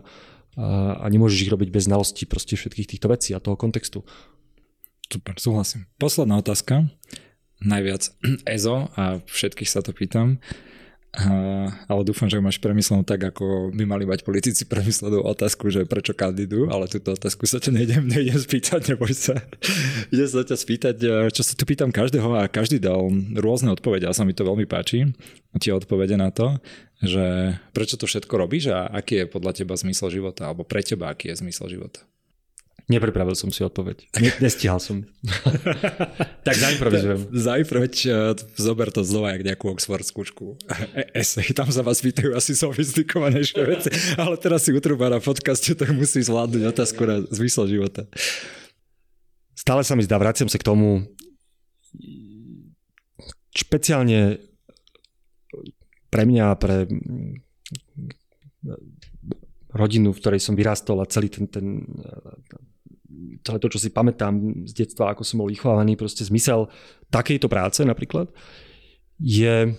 a 1.05 1.07
nemôžeš 1.07 1.47
ich 1.47 1.53
robiť 1.53 1.69
bez 1.71 1.87
znalosti 1.87 2.25
proste 2.27 2.59
všetkých 2.59 2.97
týchto 2.97 3.07
vecí 3.13 3.37
a 3.37 3.43
toho 3.43 3.55
kontextu. 3.55 4.03
Super, 5.05 5.37
súhlasím. 5.39 5.87
Posledná 6.01 6.41
otázka. 6.41 6.89
Najviac 7.63 8.03
EZO 8.57 8.91
a 8.99 9.23
všetkých 9.25 9.71
sa 9.71 9.85
to 9.85 9.95
pýtam 9.95 10.43
ale 11.87 12.03
dúfam, 12.03 12.27
že 12.27 12.43
máš 12.43 12.59
premyslenú 12.59 13.07
tak, 13.07 13.31
ako 13.31 13.71
by 13.71 13.87
mali 13.87 14.03
mať 14.03 14.27
politici 14.27 14.67
premyslenú 14.67 15.23
otázku, 15.23 15.71
že 15.71 15.87
prečo 15.87 16.11
kandidujú, 16.11 16.67
ale 16.75 16.91
túto 16.91 17.15
otázku 17.15 17.47
sa 17.47 17.63
ťa 17.63 17.71
nejdem, 17.71 18.03
nejdem 18.11 18.35
spýtať, 18.35 18.91
neboj 18.91 19.15
sa. 19.15 19.39
Idem 20.11 20.29
sa 20.29 20.43
ťa 20.43 20.57
spýtať, 20.59 20.97
čo 21.31 21.43
sa 21.47 21.55
tu 21.55 21.63
pýtam 21.63 21.95
každého 21.95 22.35
a 22.35 22.51
každý 22.51 22.83
dal 22.83 23.07
rôzne 23.39 23.71
odpovede 23.71 24.11
a 24.11 24.17
sa 24.17 24.27
mi 24.27 24.35
to 24.35 24.43
veľmi 24.43 24.67
páči, 24.67 25.07
tie 25.63 25.71
odpovede 25.71 26.19
na 26.19 26.35
to, 26.35 26.59
že 26.99 27.55
prečo 27.71 27.95
to 27.95 28.11
všetko 28.11 28.35
robíš 28.35 28.75
a 28.75 28.91
aký 28.91 29.23
je 29.23 29.31
podľa 29.31 29.55
teba 29.55 29.79
zmysel 29.79 30.11
života, 30.11 30.51
alebo 30.51 30.67
pre 30.67 30.83
teba 30.83 31.15
aký 31.15 31.31
je 31.31 31.47
zmysel 31.47 31.71
života. 31.71 32.03
Nepripravil 32.85 33.33
som 33.33 33.49
si 33.49 33.65
odpoveď. 33.65 34.13
Ne, 34.21 34.29
nestihal 34.45 34.77
som. 34.77 35.09
tak 36.47 36.53
zaimprovizujem. 36.53 37.33
Zaimproveď, 37.33 37.95
zober 38.61 38.93
to 38.93 39.01
znova 39.01 39.33
jak 39.33 39.41
nejakú 39.41 39.73
Oxford 39.73 40.05
skúšku. 40.05 40.61
E, 40.93 41.09
esej, 41.17 41.57
tam 41.57 41.73
sa 41.73 41.81
vás 41.81 42.05
pýtajú 42.05 42.37
asi 42.37 42.53
sofistikovanejšie 42.53 43.63
veci, 43.65 43.89
ale 44.21 44.37
teraz 44.37 44.69
si 44.69 44.77
utrúba 44.77 45.09
na 45.09 45.17
podcaste, 45.17 45.73
tak 45.73 45.97
musí 45.97 46.21
zvládnuť 46.21 46.63
otázku 46.77 47.01
na 47.09 47.25
zmysel 47.33 47.73
života. 47.73 48.05
Stále 49.57 49.81
sa 49.81 49.97
mi 49.97 50.05
zdá, 50.05 50.21
vraciam 50.21 50.53
sa 50.53 50.61
k 50.61 50.69
tomu, 50.69 51.09
špeciálne 53.57 54.45
pre 56.13 56.23
mňa, 56.29 56.47
pre 56.61 56.85
rodinu, 59.73 60.13
v 60.13 60.21
ktorej 60.21 60.41
som 60.45 60.53
vyrastol 60.53 61.01
a 61.03 61.11
celý 61.11 61.33
ten, 61.33 61.49
ten 61.49 61.67
celé 63.45 63.59
to, 63.61 63.69
čo 63.71 63.79
si 63.79 63.91
pamätám 63.93 64.65
z 64.69 64.73
detstva, 64.85 65.13
ako 65.13 65.23
som 65.23 65.43
bol 65.43 65.49
vychovávaný, 65.51 65.99
proste 65.99 66.25
zmysel 66.27 66.71
takejto 67.09 67.47
práce 67.47 67.81
napríklad, 67.85 68.33
je, 69.21 69.75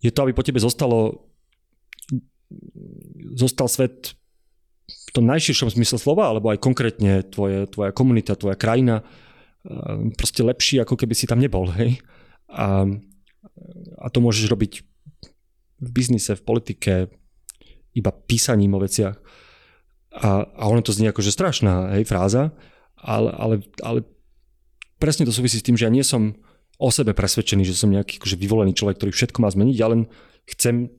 je 0.00 0.10
to, 0.10 0.20
aby 0.24 0.32
po 0.32 0.44
tebe 0.44 0.60
zostalo 0.62 1.28
zostal 3.34 3.66
svet 3.66 4.14
v 4.84 5.10
tom 5.16 5.24
najširšom 5.30 5.72
zmysle 5.72 5.96
slova, 5.96 6.28
alebo 6.28 6.52
aj 6.52 6.60
konkrétne 6.60 7.24
tvoje, 7.24 7.64
tvoja 7.70 7.94
komunita, 7.94 8.36
tvoja 8.36 8.58
krajina 8.58 9.00
eh, 9.00 10.12
proste 10.14 10.44
lepší, 10.44 10.82
ako 10.82 10.94
keby 10.98 11.14
si 11.16 11.24
tam 11.24 11.40
nebol. 11.40 11.70
Hej? 11.72 12.04
A, 12.52 12.84
a 13.98 14.06
to 14.12 14.18
môžeš 14.20 14.50
robiť 14.52 14.72
v 15.80 15.88
biznise, 15.90 16.36
v 16.36 16.42
politike, 16.44 16.92
iba 17.94 18.10
písaním 18.10 18.76
o 18.76 18.82
veciach. 18.82 19.16
A, 20.14 20.46
a 20.46 20.62
ono 20.70 20.78
to 20.78 20.94
znie 20.94 21.10
ako, 21.10 21.26
že 21.26 21.34
strašná 21.34 21.98
hej, 21.98 22.06
fráza, 22.06 22.54
ale, 22.94 23.30
ale, 23.34 23.54
ale 23.82 23.98
presne 25.02 25.26
to 25.26 25.34
súvisí 25.34 25.58
s 25.58 25.66
tým, 25.66 25.74
že 25.74 25.90
ja 25.90 25.92
nie 25.92 26.06
som 26.06 26.38
o 26.78 26.88
sebe 26.90 27.14
presvedčený, 27.14 27.66
že 27.66 27.74
som 27.74 27.90
nejaký 27.90 28.22
akože 28.22 28.38
vyvolený 28.38 28.78
človek, 28.78 28.98
ktorý 28.98 29.12
všetko 29.14 29.38
má 29.42 29.50
zmeniť, 29.50 29.74
ja 29.74 29.90
len 29.90 30.06
chcem 30.46 30.90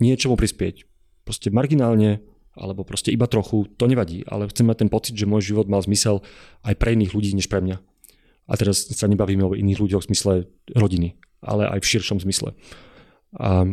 niečomu 0.00 0.34
prispieť. 0.40 0.88
Proste 1.22 1.52
marginálne, 1.54 2.24
alebo 2.52 2.84
proste 2.84 3.14
iba 3.14 3.28
trochu, 3.30 3.68
to 3.76 3.86
nevadí, 3.86 4.26
ale 4.28 4.50
chcem 4.50 4.66
mať 4.66 4.84
ten 4.84 4.90
pocit, 4.90 5.14
že 5.16 5.28
môj 5.28 5.54
život 5.54 5.70
mal 5.70 5.80
zmysel 5.80 6.20
aj 6.66 6.74
pre 6.76 6.92
iných 6.96 7.14
ľudí, 7.14 7.32
než 7.32 7.48
pre 7.48 7.62
mňa. 7.62 7.76
A 8.50 8.52
teraz 8.58 8.90
sa 8.90 9.06
nebavíme 9.06 9.46
o 9.46 9.56
iných 9.56 9.78
ľuďoch 9.78 10.02
v 10.04 10.08
zmysle 10.12 10.32
rodiny, 10.74 11.16
ale 11.40 11.70
aj 11.70 11.78
v 11.80 11.90
širšom 11.96 12.18
zmysle. 12.20 12.52
A, 13.38 13.70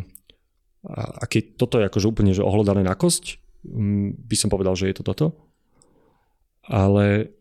a, 0.85 1.01
a 1.19 1.23
keď 1.25 1.59
toto 1.59 1.81
je 1.81 1.89
akože 1.89 2.07
úplne 2.07 2.31
že 2.31 2.45
ohľadané 2.45 2.85
na 2.85 2.93
kosť, 2.93 3.41
by 3.63 4.35
som 4.39 4.49
povedal, 4.51 4.75
že 4.75 4.87
je 4.91 4.95
to 4.95 5.03
toto. 5.03 5.35
Ale 6.63 7.33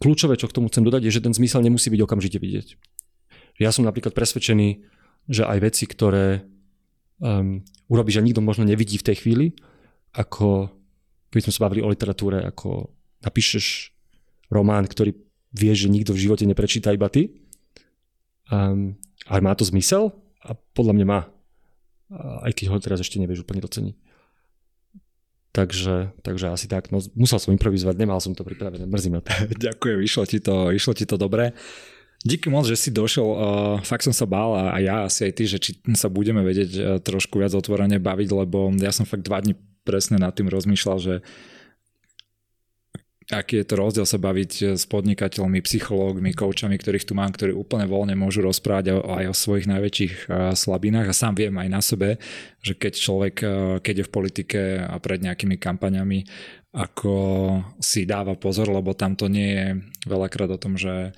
kľúčové, 0.00 0.38
čo 0.38 0.48
k 0.48 0.56
tomu 0.56 0.68
chcem 0.68 0.86
dodať, 0.86 1.02
je, 1.04 1.14
že 1.14 1.24
ten 1.24 1.34
zmysel 1.34 1.60
nemusí 1.64 1.88
byť 1.92 2.00
okamžite 2.00 2.38
vidieť. 2.38 2.68
Ja 3.60 3.72
som 3.72 3.88
napríklad 3.88 4.12
presvedčený, 4.12 4.84
že 5.26 5.42
aj 5.48 5.58
veci, 5.64 5.84
ktoré 5.88 6.44
um, 7.18 7.64
urobíš 7.88 8.20
a 8.20 8.26
nikto 8.26 8.44
možno 8.44 8.68
nevidí 8.68 9.00
v 9.00 9.06
tej 9.12 9.16
chvíli, 9.24 9.46
ako 10.14 10.70
keď 11.32 11.42
sme 11.50 11.54
sa 11.56 11.64
bavili 11.68 11.82
o 11.84 11.90
literatúre, 11.90 12.40
ako 12.44 12.92
napíšeš 13.24 13.92
román, 14.48 14.86
ktorý 14.86 15.12
vieš, 15.52 15.88
že 15.88 15.92
nikto 15.92 16.12
v 16.14 16.22
živote 16.28 16.44
neprečíta 16.46 16.94
iba 16.94 17.10
ty. 17.10 17.32
Um, 18.46 18.94
ale 19.26 19.40
má 19.42 19.52
to 19.58 19.66
zmysel? 19.66 20.14
A 20.46 20.54
podľa 20.54 20.94
mňa 20.94 21.06
má. 21.08 21.20
Aj 22.46 22.52
keď 22.54 22.70
ho 22.70 22.78
teraz 22.78 23.02
ešte 23.02 23.18
nevieš 23.18 23.42
úplne 23.42 23.58
doceniť. 23.58 24.05
Takže, 25.56 26.12
takže 26.20 26.52
asi 26.52 26.68
tak. 26.68 26.92
No, 26.92 27.00
musel 27.16 27.40
som 27.40 27.56
improvizovať, 27.56 27.96
nemal 27.96 28.20
som 28.20 28.36
to 28.36 28.44
pripravené, 28.44 28.84
mrzí 28.84 29.08
ma. 29.08 29.24
Ďakujem, 29.66 29.98
išlo 30.04 30.28
ti 30.28 30.36
to, 30.44 30.68
išlo 30.68 30.92
ti 30.92 31.08
to 31.08 31.16
dobre. 31.16 31.56
Díky 32.20 32.52
moc, 32.52 32.68
že 32.68 32.76
si 32.76 32.92
došiel, 32.92 33.24
uh, 33.24 33.36
fakt 33.80 34.04
som 34.04 34.12
sa 34.12 34.28
bál 34.28 34.52
a, 34.52 34.76
a 34.76 34.78
ja 34.84 35.08
asi 35.08 35.24
aj 35.24 35.32
ty, 35.32 35.44
že 35.48 35.56
či 35.56 35.80
sa 35.96 36.12
budeme 36.12 36.44
vedieť 36.44 36.70
uh, 36.76 36.82
trošku 37.00 37.40
viac 37.40 37.56
otvorene 37.56 37.96
baviť, 37.96 38.28
lebo 38.36 38.68
ja 38.76 38.92
som 38.92 39.08
fakt 39.08 39.24
dva 39.24 39.40
dní 39.40 39.56
presne 39.86 40.20
nad 40.20 40.36
tým 40.36 40.52
rozmýšľal, 40.52 40.98
že 41.00 41.14
aký 43.30 43.62
je 43.62 43.66
to 43.66 43.74
rozdiel 43.74 44.06
sa 44.06 44.18
baviť 44.22 44.52
eh, 44.62 44.66
s 44.78 44.84
podnikateľmi, 44.86 45.58
psychológmi, 45.62 46.30
koučami, 46.36 46.78
ktorých 46.78 47.06
tu 47.06 47.12
mám, 47.18 47.34
ktorí 47.34 47.50
úplne 47.50 47.90
voľne 47.90 48.14
môžu 48.14 48.46
rozprávať 48.46 49.02
aj 49.02 49.24
o 49.30 49.34
svojich 49.34 49.66
najväčších 49.66 50.14
eh, 50.26 50.54
slabinách. 50.54 51.10
A 51.10 51.14
sám 51.16 51.34
viem 51.34 51.54
aj 51.58 51.68
na 51.70 51.80
sebe, 51.82 52.22
že 52.62 52.78
keď 52.78 52.92
človek, 52.94 53.36
eh, 53.42 53.50
keď 53.82 53.94
je 54.02 54.06
v 54.06 54.14
politike 54.14 54.60
a 54.82 54.96
pred 55.02 55.18
nejakými 55.22 55.58
kampaňami, 55.58 56.26
ako 56.76 57.14
si 57.80 58.04
dáva 58.04 58.36
pozor, 58.36 58.68
lebo 58.68 58.92
tam 58.92 59.16
to 59.16 59.32
nie 59.32 59.48
je 59.48 59.66
veľakrát 60.04 60.52
o 60.52 60.60
tom, 60.60 60.76
že 60.76 61.16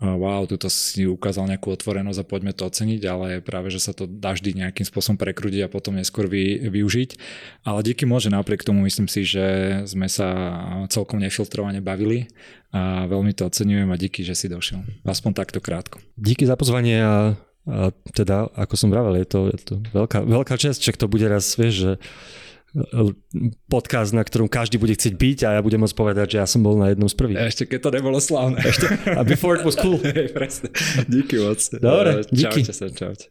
wow, 0.00 0.44
tuto 0.44 0.68
si 0.68 1.08
ukázal 1.08 1.48
nejakú 1.48 1.72
otvorenosť 1.72 2.20
a 2.20 2.28
poďme 2.28 2.52
to 2.52 2.68
oceniť, 2.68 3.00
ale 3.08 3.40
práve, 3.40 3.72
že 3.72 3.80
sa 3.80 3.96
to 3.96 4.04
dá 4.04 4.36
vždy 4.36 4.60
nejakým 4.60 4.84
spôsobom 4.84 5.16
prekrúdiť 5.16 5.64
a 5.64 5.72
potom 5.72 5.96
neskôr 5.96 6.28
vy, 6.28 6.68
využiť. 6.68 7.10
Ale 7.64 7.80
díky 7.80 8.04
môže 8.04 8.28
napriek 8.28 8.60
tomu 8.60 8.84
myslím 8.84 9.08
si, 9.08 9.24
že 9.24 9.80
sme 9.88 10.04
sa 10.12 10.28
celkom 10.92 11.16
nefiltrovane 11.24 11.80
bavili 11.80 12.28
a 12.76 13.08
veľmi 13.08 13.32
to 13.32 13.48
oceňujem 13.48 13.88
a 13.88 13.96
díky, 13.96 14.20
že 14.20 14.36
si 14.36 14.52
došiel. 14.52 14.84
Aspoň 15.08 15.32
takto 15.32 15.64
krátko. 15.64 16.04
Díky 16.20 16.44
za 16.44 16.60
pozvanie 16.60 17.00
a, 17.00 17.32
a 17.64 17.88
teda, 18.12 18.52
ako 18.52 18.74
som 18.76 18.92
vravel, 18.92 19.16
je 19.16 19.26
to, 19.32 19.40
je 19.48 19.58
to 19.64 19.74
veľká, 19.96 20.28
veľká 20.28 20.60
čest, 20.60 20.84
čak 20.84 21.00
to 21.00 21.08
bude 21.08 21.24
raz, 21.24 21.56
vieš, 21.56 21.74
že 21.74 21.92
podcast, 23.68 24.12
na 24.12 24.22
ktorom 24.22 24.46
každý 24.46 24.76
bude 24.76 24.92
chcieť 24.92 25.14
byť 25.16 25.38
a 25.48 25.48
ja 25.56 25.60
budem 25.64 25.80
môcť 25.80 25.96
povedať, 25.96 26.36
že 26.36 26.40
ja 26.42 26.46
som 26.48 26.60
bol 26.60 26.76
na 26.76 26.92
jednom 26.92 27.08
z 27.08 27.16
prvých. 27.16 27.38
Ešte 27.48 27.64
keď 27.64 27.80
to 27.80 27.90
nebolo 27.96 28.18
slávne. 28.20 28.60
Ešte, 28.60 28.86
a 29.16 29.24
before 29.24 29.56
it 29.56 29.64
was 29.64 29.76
cool. 29.76 29.98
Hey, 30.06 30.30
presne. 30.30 30.70
Díky 31.10 31.40
moc. 31.42 31.60
Dobre, 31.76 32.24
díky. 32.30 32.62
Čaute 32.62 32.72
sa, 32.72 32.86
čaute. 32.88 33.26